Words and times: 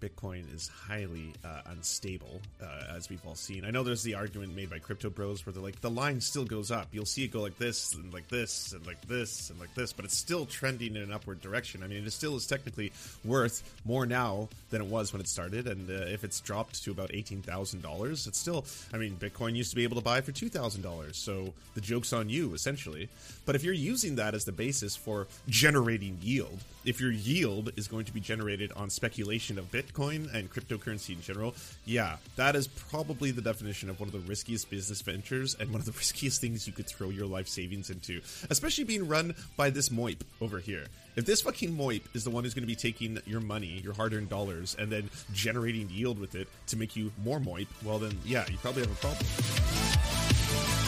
Bitcoin 0.00 0.52
is 0.54 0.68
highly 0.68 1.32
uh, 1.44 1.60
unstable, 1.66 2.40
uh, 2.62 2.96
as 2.96 3.08
we've 3.08 3.24
all 3.26 3.34
seen. 3.34 3.64
I 3.64 3.70
know 3.70 3.82
there's 3.82 4.02
the 4.02 4.14
argument 4.14 4.56
made 4.56 4.70
by 4.70 4.78
crypto 4.78 5.10
bros 5.10 5.44
where 5.44 5.52
they're 5.52 5.62
like, 5.62 5.80
the 5.80 5.90
line 5.90 6.20
still 6.20 6.44
goes 6.44 6.70
up. 6.70 6.88
You'll 6.92 7.06
see 7.06 7.24
it 7.24 7.30
go 7.30 7.42
like 7.42 7.58
this, 7.58 7.94
and 7.94 8.12
like 8.12 8.28
this, 8.28 8.72
and 8.72 8.86
like 8.86 9.00
this, 9.06 9.50
and 9.50 9.60
like 9.60 9.74
this, 9.74 9.92
but 9.92 10.04
it's 10.04 10.16
still 10.16 10.46
trending 10.46 10.96
in 10.96 11.02
an 11.02 11.12
upward 11.12 11.40
direction. 11.40 11.82
I 11.82 11.86
mean, 11.86 12.04
it 12.04 12.12
still 12.12 12.36
is 12.36 12.46
technically 12.46 12.92
worth 13.24 13.62
more 13.84 14.06
now 14.06 14.48
than 14.70 14.80
it 14.80 14.88
was 14.88 15.12
when 15.12 15.20
it 15.20 15.28
started, 15.28 15.66
and 15.66 15.90
uh, 15.90 16.06
if 16.06 16.24
it's 16.24 16.40
dropped 16.40 16.82
to 16.84 16.90
about 16.90 17.10
$18,000, 17.10 18.26
it's 18.26 18.38
still, 18.38 18.64
I 18.92 18.96
mean, 18.96 19.16
Bitcoin 19.16 19.54
used 19.54 19.70
to 19.70 19.76
be 19.76 19.84
able 19.84 19.96
to 19.96 20.02
buy 20.02 20.20
for 20.20 20.32
$2,000, 20.32 21.14
so 21.14 21.52
the 21.74 21.80
joke's 21.80 22.12
on 22.12 22.28
you, 22.28 22.54
essentially. 22.54 23.08
But 23.46 23.54
if 23.54 23.64
you're 23.64 23.74
using 23.74 24.16
that 24.16 24.34
as 24.34 24.44
the 24.44 24.52
basis 24.52 24.96
for 24.96 25.26
generating 25.48 26.18
yield, 26.22 26.58
if 26.84 27.00
your 27.00 27.10
yield 27.10 27.72
is 27.76 27.88
going 27.88 28.04
to 28.04 28.12
be 28.12 28.20
generated 28.20 28.72
on 28.76 28.90
speculation 28.90 29.58
of 29.58 29.70
Bitcoin 29.70 30.32
and 30.34 30.50
cryptocurrency 30.50 31.10
in 31.14 31.20
general, 31.20 31.54
yeah, 31.84 32.16
that 32.36 32.56
is 32.56 32.66
probably 32.68 33.30
the 33.30 33.42
definition 33.42 33.90
of 33.90 34.00
one 34.00 34.08
of 34.08 34.12
the 34.12 34.20
riskiest 34.20 34.70
business 34.70 35.02
ventures 35.02 35.54
and 35.58 35.70
one 35.70 35.80
of 35.80 35.86
the 35.86 35.92
riskiest 35.98 36.40
things 36.40 36.66
you 36.66 36.72
could 36.72 36.86
throw 36.86 37.10
your 37.10 37.26
life 37.26 37.48
savings 37.48 37.90
into, 37.90 38.20
especially 38.48 38.84
being 38.84 39.06
run 39.06 39.34
by 39.56 39.70
this 39.70 39.88
moip 39.90 40.20
over 40.40 40.58
here. 40.58 40.86
If 41.16 41.26
this 41.26 41.42
fucking 41.42 41.76
moip 41.76 42.02
is 42.14 42.24
the 42.24 42.30
one 42.30 42.44
who's 42.44 42.54
going 42.54 42.62
to 42.62 42.66
be 42.66 42.76
taking 42.76 43.18
your 43.26 43.40
money, 43.40 43.80
your 43.84 43.92
hard 43.92 44.14
earned 44.14 44.30
dollars, 44.30 44.76
and 44.78 44.90
then 44.90 45.10
generating 45.32 45.90
yield 45.90 46.18
with 46.18 46.34
it 46.34 46.48
to 46.68 46.76
make 46.76 46.96
you 46.96 47.12
more 47.24 47.40
moip, 47.40 47.66
well, 47.84 47.98
then, 47.98 48.16
yeah, 48.24 48.44
you 48.50 48.56
probably 48.58 48.82
have 48.82 48.92
a 48.92 48.94
problem. 48.94 50.79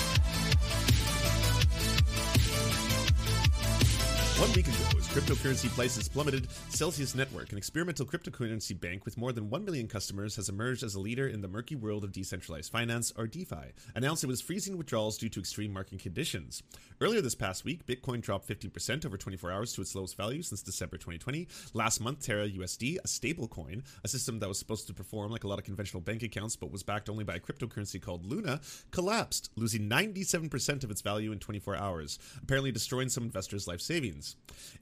One 4.43 4.53
week 4.55 4.67
ago, 4.67 4.99
as 4.99 5.07
cryptocurrency 5.07 5.71
prices 5.73 6.09
plummeted, 6.09 6.51
Celsius 6.69 7.15
Network, 7.15 7.53
an 7.53 7.59
experimental 7.59 8.05
cryptocurrency 8.05 8.79
bank 8.79 9.05
with 9.05 9.17
more 9.17 9.31
than 9.31 9.49
1 9.49 9.65
million 9.65 9.87
customers, 9.87 10.35
has 10.35 10.49
emerged 10.49 10.83
as 10.83 10.97
a 10.97 11.01
leader 11.01 11.29
in 11.29 11.43
the 11.43 11.47
murky 11.47 11.77
world 11.77 12.03
of 12.03 12.11
decentralized 12.11 12.73
finance, 12.73 13.13
or 13.17 13.29
DeFi, 13.29 13.71
announced 13.95 14.25
it 14.25 14.27
was 14.27 14.41
freezing 14.41 14.77
withdrawals 14.77 15.17
due 15.17 15.29
to 15.29 15.39
extreme 15.39 15.73
market 15.73 16.01
conditions. 16.01 16.65
Earlier 17.03 17.21
this 17.21 17.35
past 17.35 17.65
week, 17.65 17.85
Bitcoin 17.85 18.21
dropped 18.21 18.47
15% 18.47 19.05
over 19.05 19.17
24 19.17 19.51
hours 19.51 19.73
to 19.73 19.81
its 19.81 19.93
lowest 19.97 20.17
value 20.17 20.41
since 20.41 20.63
December 20.63 20.99
2020. 20.99 21.49
Last 21.75 22.01
month, 22.01 22.25
Terra 22.25 22.49
USD, 22.49 22.99
a 22.99 23.09
stablecoin, 23.09 23.83
a 24.05 24.09
system 24.09 24.39
that 24.39 24.47
was 24.49 24.57
supposed 24.57 24.87
to 24.87 24.95
perform 24.95 25.33
like 25.33 25.43
a 25.43 25.49
lot 25.49 25.59
of 25.59 25.65
conventional 25.65 26.01
bank 26.01 26.23
accounts 26.23 26.55
but 26.55 26.71
was 26.71 26.85
backed 26.85 27.09
only 27.09 27.25
by 27.25 27.35
a 27.35 27.41
cryptocurrency 27.41 28.01
called 28.01 28.25
Luna, 28.25 28.61
collapsed, 28.93 29.51
losing 29.57 29.89
97% 29.89 30.85
of 30.85 30.93
its 30.93 31.01
value 31.01 31.33
in 31.33 31.41
24 31.41 31.75
hours, 31.75 32.21
apparently 32.41 32.71
destroying 32.71 33.09
some 33.09 33.25
investors' 33.25 33.67
life 33.67 33.81
savings. 33.81 34.37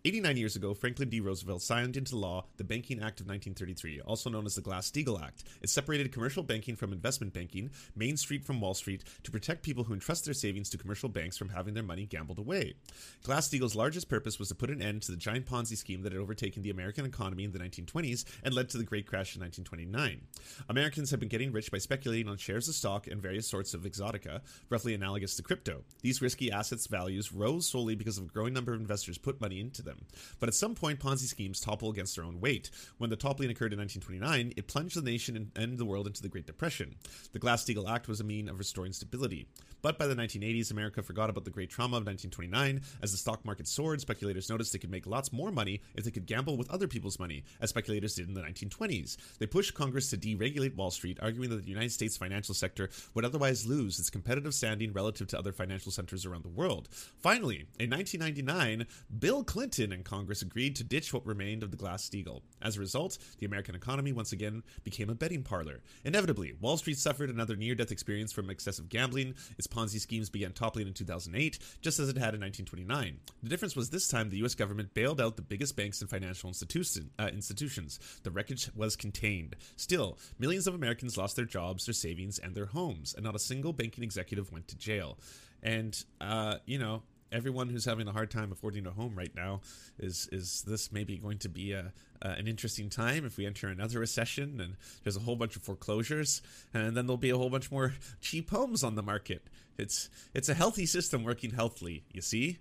89 0.05 0.37
years 0.37 0.57
ago, 0.57 0.75
Franklin 0.75 1.09
D. 1.09 1.21
Roosevelt 1.21 1.63
signed 1.63 1.97
into 1.97 2.17
law 2.17 2.45
the 2.59 2.65
Banking 2.65 2.99
Act 2.99 3.21
of 3.21 3.29
1933, 3.29 4.03
also 4.03 4.29
known 4.29 4.45
as 4.45 4.57
the 4.57 4.61
Glass-Steagall 4.61 5.23
Act. 5.23 5.45
It 5.63 5.71
separated 5.71 6.13
commercial 6.13 6.43
banking 6.43 6.77
from 6.77 6.93
investment 6.93 7.33
banking, 7.33 7.71
Main 7.97 8.19
Street 8.19 8.45
from 8.45 8.61
Wall 8.61 8.75
Street, 8.75 9.05
to 9.23 9.31
protect 9.31 9.63
people 9.63 9.85
who 9.85 9.95
entrust 9.95 10.27
their 10.27 10.35
savings 10.35 10.69
to 10.69 10.77
commercial 10.77 11.09
banks 11.09 11.39
from 11.39 11.49
having 11.49 11.73
their 11.73 11.83
money 11.83 12.09
gambled 12.11 12.39
away. 12.39 12.75
Glass-Steagall's 13.23 13.77
largest 13.77 14.09
purpose 14.09 14.39
was 14.39 14.49
to 14.49 14.55
put 14.55 14.71
an 14.71 14.83
end 14.83 15.03
to 15.03 15.13
the 15.13 15.17
giant 15.17 15.47
Ponzi 15.47 15.77
scheme 15.77 16.03
that 16.03 16.13
had 16.13 16.21
overtaken 16.21 16.63
the 16.63 16.71
American 16.71 17.07
economy 17.07 17.45
in 17.45 17.53
the 17.53 17.59
1920s 17.59 18.25
and 18.45 18.53
led 18.53 18.69
to 18.71 18.79
the 18.79 18.85
Great 18.85 19.07
Crash 19.07 19.37
in 19.37 19.43
1929. 19.43 20.23
Americans 20.69 21.11
had 21.11 21.21
been 21.21 21.29
getting 21.29 21.53
rich 21.53 21.71
by 21.71 21.79
speculating 21.79 22.29
on 22.29 22.37
shares 22.37 22.69
of 22.69 22.75
stock 22.75 23.07
and 23.07 23.23
various 23.23 23.49
sorts 23.49 23.75
of 23.75 23.83
exotica, 23.83 24.41
roughly 24.69 24.95
analogous 24.95 25.37
to 25.37 25.43
crypto. 25.43 25.83
These 26.03 26.21
risky 26.21 26.51
assets' 26.51 26.87
values 26.87 27.33
rose 27.33 27.69
solely 27.69 27.95
because 27.95 28.19
of 28.19 28.25
a 28.25 28.29
growing 28.29 28.53
number 28.53 28.75
of 28.75 28.81
investors 28.81 29.19
put 29.19 29.41
money 29.41 29.61
into 29.61 29.83
them. 29.83 30.05
But 30.39 30.49
at 30.49 30.55
some 30.55 30.75
point, 30.75 31.01
Ponzi 31.01 31.27
schemes 31.27 31.61
topple 31.61 31.91
against 31.91 32.17
their 32.17 32.25
own 32.25 32.41
weight. 32.41 32.71
When 32.99 33.11
the 33.11 33.17
toppling 33.17 33.51
occurred 33.51 33.73
in 33.73 33.79
1929, 33.79 34.55
it 34.57 34.67
plunged 34.67 34.97
the 34.97 35.03
nation 35.03 35.53
and 35.55 35.79
the 35.79 35.85
world 35.85 36.07
into 36.07 36.23
the 36.23 36.29
Great 36.29 36.47
Depression. 36.47 36.97
The 37.33 37.39
Glass-Steagall 37.39 37.89
Act 37.89 38.09
was 38.09 38.21
a 38.21 38.25
mean 38.25 38.49
of 38.49 38.59
restoring 38.59 38.93
stability. 38.93 39.47
But 39.83 39.99
by 39.99 40.07
the 40.07 40.15
1980s, 40.15 40.71
America 40.71 41.03
forgot 41.03 41.31
about 41.31 41.45
the 41.45 41.51
great 41.51 41.71
trauma 41.71 42.00
of 42.01 42.07
1929. 42.07 42.81
As 43.03 43.13
the 43.13 43.19
stock 43.19 43.45
market 43.45 43.69
soared, 43.69 44.01
speculators 44.01 44.51
noticed 44.51 44.73
they 44.73 44.79
could 44.79 44.91
make 44.91 45.07
lots 45.07 45.33
more 45.33 45.51
money 45.51 45.81
if 45.95 46.05
they 46.05 46.11
could 46.11 46.27
gamble 46.27 46.57
with 46.57 46.71
other 46.71 46.89
people's 46.89 47.19
money, 47.19 47.45
as 47.61 47.71
speculators 47.71 48.15
did 48.15 48.29
in 48.29 48.35
the 48.35 48.43
1920s. 48.43 49.17
They 49.39 49.47
pushed 49.47 49.75
Congress 49.75 50.11
to 50.11 50.17
deregulate 50.17 50.75
Wall 50.75 50.91
Street, 50.91 51.19
arguing 51.23 51.51
that 51.51 51.63
the 51.63 51.71
United 51.71 51.93
States 51.93 52.17
financial 52.17 52.55
sector 52.55 52.91
would 53.15 53.25
otherwise 53.25 53.67
lose 53.67 53.99
its 53.99 54.11
competitive 54.11 54.55
standing 54.55 54.93
relative 54.93 55.29
to 55.29 55.39
other 55.39 55.53
financial 55.53 55.93
centers 55.93 56.27
around 56.27 56.45
the 56.45 56.49
world. 56.49 56.89
Finally, 57.19 57.67
in 57.79 57.91
1999, 57.91 58.87
Bill 59.19 59.45
Clinton 59.45 59.93
and 59.93 60.05
Congress 60.05 60.43
agreed 60.43 60.77
to 60.77 60.85
ditch 60.85 61.13
what 61.13 61.27
remained 61.27 61.63
of 61.63 61.71
the 61.71 61.77
Glass-Steagall. 61.77 62.43
As 62.63 62.77
a 62.77 62.81
result, 62.81 63.19
the 63.39 63.47
American 63.47 63.75
economy 63.75 64.13
once 64.13 64.33
again 64.33 64.63
became 64.85 65.11
a 65.11 65.15
betting 65.15 65.43
parlor. 65.43 65.81
Inevitably, 66.05 66.55
Wall 66.61 66.77
Street 66.77 66.99
suffered 66.99 67.31
another 67.31 67.57
near-death 67.57 67.93
experience 67.93 68.33
from 68.33 68.51
excessive 68.51 68.89
gambling. 68.89 69.35
Its 69.59 69.67
Ponzi 69.67 70.01
schemes 70.01 70.31
began 70.31 70.53
toppling 70.53 70.87
in 70.87 70.95
2008, 70.95 71.59
just 71.81 71.99
as 71.99 72.09
it 72.09 72.17
had 72.17 72.35
in 72.35 72.41
1929. 72.41 73.19
The 73.43 73.49
difference 73.49 73.77
was 73.77 73.91
this 73.91 74.09
time 74.09 74.31
the 74.31 74.39
U.S. 74.39 74.55
government 74.55 74.95
bailed 74.95 75.21
out 75.21 75.37
the 75.37 75.43
biggest 75.43 75.77
banks 75.77 76.01
and 76.01 76.11
financial 76.11 76.49
institution, 76.49 77.11
uh, 77.19 77.31
institutions. 77.33 77.99
The 78.23 78.31
wreckage 78.31 78.71
was 78.75 78.97
contained. 78.97 79.57
Still, 79.77 80.19
millions 80.39 80.67
of 80.67 80.75
Americans 80.75 81.17
lost 81.17 81.37
their 81.37 81.45
jobs, 81.45 81.87
their 81.87 81.95
savings, 81.95 82.39
and 82.39 82.55
their 82.55 82.67
homes, 82.67 83.15
and 83.15 83.25
not 83.25 83.35
a 83.35 83.41
single 83.41 83.73
banking 83.73 84.05
executive 84.05 84.53
went 84.53 84.69
to 84.69 84.77
jail. 84.77 85.19
And, 85.63 86.03
uh, 86.21 86.57
you 86.67 86.79
know, 86.79 87.03
everyone 87.33 87.69
who's 87.69 87.85
having 87.85 88.09
a 88.09 88.13
hard 88.13 88.31
time 88.31 88.53
affording 88.53 88.87
a 88.87 88.91
home 88.91 89.15
right 89.17 89.35
now 89.35 89.61
is 89.99 90.29
is 90.33 90.63
this 90.67 90.91
maybe 90.93 91.17
going 91.17 91.39
to 91.39 91.49
be 91.49 91.73
a, 91.73 91.93
uh, 92.23 92.29
an 92.29 92.47
interesting 92.47 92.91
time 92.91 93.25
if 93.25 93.37
we 93.37 93.47
enter 93.47 93.69
another 93.69 94.01
recession 94.01 94.61
and 94.61 94.77
there's 95.03 95.17
a 95.17 95.21
whole 95.21 95.37
bunch 95.37 95.57
of 95.57 95.63
foreclosures 95.63 96.43
and 96.75 96.97
then 96.97 97.07
there'll 97.07 97.17
be 97.17 97.31
a 97.31 97.37
whole 97.37 97.51
bunch 97.51 97.71
more 97.71 97.95
cheap 98.21 98.51
homes 98.51 98.83
on 98.83 98.95
the 98.95 99.03
market 99.03 99.49
it's 99.81 100.11
it's 100.35 100.49
a 100.49 100.55
healthy 100.55 100.87
system 100.87 101.25
working 101.25 101.51
healthily 101.51 102.05
you 102.13 102.21
see 102.21 102.59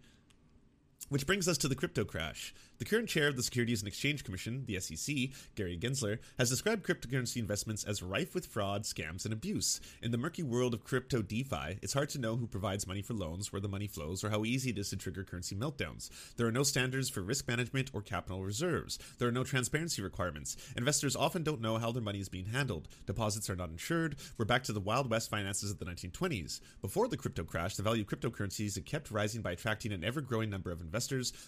which 1.09 1.28
brings 1.28 1.47
us 1.47 1.58
to 1.58 1.68
the 1.68 1.75
crypto 1.75 2.06
crash. 2.06 2.53
The 2.80 2.86
current 2.86 3.09
chair 3.09 3.28
of 3.28 3.36
the 3.36 3.44
Securities 3.44 3.81
and 3.81 3.90
Exchange 3.90 4.24
Commission, 4.24 4.64
the 4.66 4.80
SEC, 4.80 5.16
Gary 5.56 5.78
Gensler, 5.78 6.20
has 6.38 6.50
described 6.50 6.86
cryptocurrency 6.86 7.36
investments 7.36 7.84
as 7.84 8.02
rife 8.02 8.34
with 8.34 8.46
fraud, 8.46 8.84
scams, 8.84 9.25
and 9.25 9.34
abuse. 9.34 9.81
In 10.02 10.12
the 10.12 10.18
murky 10.18 10.44
world 10.44 10.74
of 10.74 10.86
crypto 10.86 11.22
DeFi, 11.22 11.80
it's 11.81 11.92
hard 11.92 12.08
to 12.12 12.20
know 12.20 12.38
who 12.38 12.47
provides 12.47 12.88
money 12.88 13.02
for 13.02 13.14
loans, 13.14 13.52
where 13.52 13.59
the 13.59 13.68
money 13.68 13.88
flows, 13.88 14.24
or 14.24 14.30
how 14.30 14.46
easy 14.46 14.70
it 14.70 14.78
is 14.78 14.92
to 14.92 14.96
trigger 14.96 15.25
currency 15.25 15.58
meltdowns. 15.58 16.09
There 16.38 16.47
are 16.47 16.53
no 16.53 16.64
standards 16.64 17.09
for 17.09 17.22
risk 17.22 17.50
management 17.50 17.90
or 17.91 18.02
capital 18.02 18.46
reserves. 18.46 18.97
There 19.18 19.28
are 19.28 19.34
no 19.34 19.44
transparency 19.44 20.02
requirements. 20.02 20.56
Investors 20.78 21.18
often 21.18 21.44
don't 21.44 21.59
know 21.59 21.80
how 21.80 21.91
their 21.91 22.02
money 22.02 22.20
is 22.20 22.30
being 22.30 22.46
handled. 22.46 22.88
Deposits 23.06 23.50
are 23.50 23.58
not 23.58 23.72
insured. 23.72 24.16
We're 24.38 24.46
back 24.46 24.64
to 24.64 24.74
the 24.74 24.80
Wild 24.80 25.09
West 25.09 25.30
finances 25.30 25.70
of 25.70 25.80
the 25.80 25.86
1920s. 25.86 26.62
Before 26.81 27.09
the 27.09 27.18
crypto 27.18 27.44
crash, 27.44 27.76
the 27.76 27.84
value 27.84 28.03
of 28.03 28.08
cryptocurrencies 28.08 28.76
had 28.76 28.86
kept 28.86 29.12
rising 29.12 29.41
by 29.41 29.52
attracting 29.52 29.91
an 29.91 30.06
ever 30.06 30.22
growing 30.22 30.50
number 30.50 30.72
of 30.72 30.80
investors, 30.80 30.99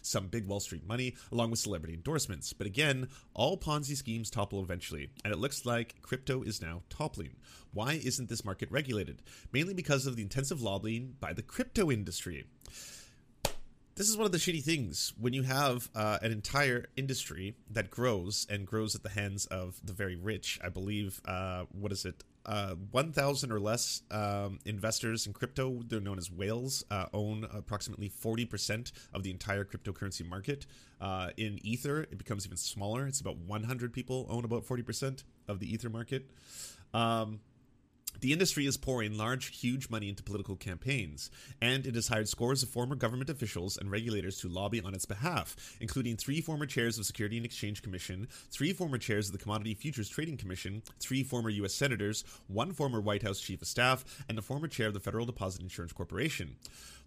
some 0.02 0.28
big 0.28 0.48
Wall 0.48 0.60
Street 0.60 0.88
money, 0.88 1.16
along 1.32 1.52
with 1.52 1.60
celebrity 1.60 1.94
endorsements. 1.94 2.54
But 2.54 2.68
again, 2.68 3.10
all 3.34 3.58
Ponzi 3.58 3.96
schemes 3.96 4.30
topple 4.30 4.62
eventually, 4.62 5.10
and 5.24 5.34
it 5.34 5.40
looks 5.40 5.66
like 5.66 6.02
crypto 6.02 6.44
is 6.44 6.62
now 6.62 6.84
toppling. 6.90 7.36
Why 7.74 7.94
isn't 7.94 8.30
this 8.30 8.46
market 8.46 8.70
regulated? 8.72 9.22
Mainly 9.52 9.74
because 9.74 10.06
of 10.06 10.16
the 10.16 10.24
intensive 10.24 10.62
lobbying 10.62 11.16
by 11.20 11.34
the 11.34 11.42
crypto 11.42 11.92
industry. 11.92 12.46
This 13.96 14.10
is 14.10 14.18
one 14.18 14.26
of 14.26 14.32
the 14.32 14.38
shitty 14.38 14.64
things 14.64 15.14
when 15.20 15.34
you 15.34 15.44
have 15.44 15.90
uh, 15.94 16.18
an 16.22 16.32
entire 16.32 16.86
industry 16.96 17.56
that 17.70 17.92
grows 17.92 18.48
and 18.50 18.66
grows 18.66 18.96
at 18.96 19.04
the 19.04 19.10
hands 19.10 19.46
of 19.48 19.80
the 19.84 19.94
very 19.94 20.16
rich. 20.16 20.60
I 20.64 20.70
believe, 20.70 21.22
uh, 21.26 21.66
what 21.72 21.92
is 21.92 22.06
it? 22.06 22.24
Uh, 22.46 22.76
1,000 22.92 23.52
or 23.52 23.60
less 23.60 24.02
um, 24.12 24.60
investors 24.66 25.28
in 25.28 25.34
crypto, 25.34 25.82
they're 25.88 26.00
known 26.00 26.18
as 26.18 26.32
whales, 26.32 26.84
uh, 26.90 27.06
own 27.14 27.48
approximately 27.54 28.10
40% 28.10 28.92
of 29.14 29.24
the 29.24 29.32
entire 29.32 29.64
cryptocurrency 29.64 30.28
market. 30.28 30.66
Uh, 31.00 31.30
in 31.38 31.60
Ether, 31.64 32.02
it 32.02 32.18
becomes 32.18 32.46
even 32.46 32.58
smaller. 32.58 33.06
It's 33.06 33.22
about 33.22 33.38
100 33.38 33.94
people 33.94 34.28
own 34.30 34.46
about 34.46 34.66
40% 34.66 35.24
of 35.48 35.60
the 35.60 35.72
Ether 35.72 35.90
market. 35.90 36.30
Um, 36.94 37.40
The 38.22 38.34
industry 38.34 38.68
is 38.68 38.78
pouring 38.78 39.18
large, 39.18 39.60
huge 39.60 39.90
money 39.90 40.08
into 40.08 40.22
political 40.22 40.56
campaigns, 40.56 41.32
and 41.60 41.88
it 41.88 41.96
has 41.96 42.08
hired 42.08 42.30
scores 42.30 42.62
of 42.62 42.70
former 42.70 42.94
government 42.94 43.32
officials 43.32 43.78
and 43.78 43.90
regulators 43.90 44.38
to 44.42 44.48
lobby 44.48 44.80
on 44.80 44.94
its 44.94 45.06
behalf, 45.06 45.56
including 45.80 46.18
three 46.18 46.40
former 46.40 46.68
chairs 46.68 46.98
of 46.98 47.02
the 47.02 47.06
Security 47.06 47.38
and 47.38 47.48
Exchange 47.48 47.82
Commission, 47.82 48.28
three 48.52 48.74
former 48.74 49.00
chairs 49.00 49.26
of 49.26 49.32
the 49.32 49.40
Commodity 49.40 49.74
Futures 49.74 50.08
Trading 50.08 50.38
Commission, 50.38 50.84
three 51.00 51.24
former 51.24 51.50
U.S. 51.50 51.74
senators, 51.74 52.24
one 52.46 52.74
former 52.74 53.02
White 53.02 53.24
House 53.24 53.40
chief 53.40 53.64
of 53.64 53.68
staff, 53.68 54.06
and 54.30 54.38
a 54.38 54.44
former 54.44 54.68
chair 54.68 54.90
of 54.90 54.94
the 54.94 55.00
Federal 55.00 55.26
Deposit 55.26 55.64
Insurance 55.64 55.92
Corporation. 55.92 56.58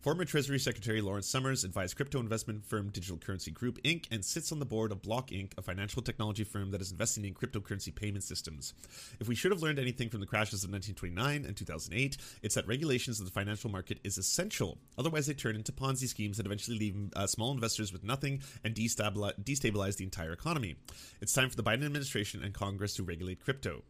Former 0.05 0.27
Treasury 0.27 0.59
Secretary 0.59 1.01
Lawrence 1.01 1.27
Summers 1.27 1.65
advised 1.65 1.97
crypto 1.97 2.21
investment 2.21 2.67
firm 2.67 2.91
Digital 2.91 3.17
Currency 3.17 3.51
Group 3.51 3.83
Inc. 3.85 4.05
and 4.11 4.23
sits 4.23 4.53
on 4.53 4.59
the 4.59 4.67
board 4.67 4.93
of 4.93 5.01
Block 5.01 5.31
Inc., 5.31 5.53
a 5.57 5.63
financial 5.63 6.03
technology 6.03 6.45
firm 6.45 6.73
that 6.73 6.83
is 6.83 6.93
investing 6.93 7.25
in 7.25 7.33
cryptocurrency 7.33 7.95
payment 7.95 8.23
systems. 8.23 8.75
If 9.19 9.29
we 9.29 9.35
should 9.35 9.51
have 9.51 9.63
learned 9.63 9.79
anything 9.79 10.11
from 10.11 10.21
the 10.21 10.27
crashes 10.27 10.63
of 10.63 10.69
1929 11.11 11.45
and 11.47 11.57
2008, 11.57 12.17
it's 12.43 12.55
that 12.55 12.67
regulations 12.67 13.21
of 13.21 13.27
the 13.27 13.33
financial 13.33 13.71
market 13.71 13.99
is 14.05 14.19
essential. 14.19 14.79
Otherwise, 14.99 15.27
they 15.27 15.35
turn 15.35 15.57
into 15.57 15.73
Ponzi 15.73 16.09
schemes 16.09 16.37
that 16.37 16.47
eventually 16.47 16.79
leave 16.79 16.97
uh, 17.17 17.27
small 17.27 17.53
investors 17.53 17.93
with 17.93 18.05
nothing 18.05 18.43
and 18.65 18.75
destabilize, 18.75 19.39
destabilize 19.43 19.97
the 19.97 20.05
entire 20.05 20.33
economy. 20.33 20.77
It's 21.21 21.33
time 21.33 21.51
for 21.51 21.57
the 21.57 21.63
Biden 21.63 21.85
administration 21.85 22.43
and 22.43 22.55
Congress 22.55 22.95
to 22.97 23.03
regulate 23.03 23.41
crypto. 23.43 23.83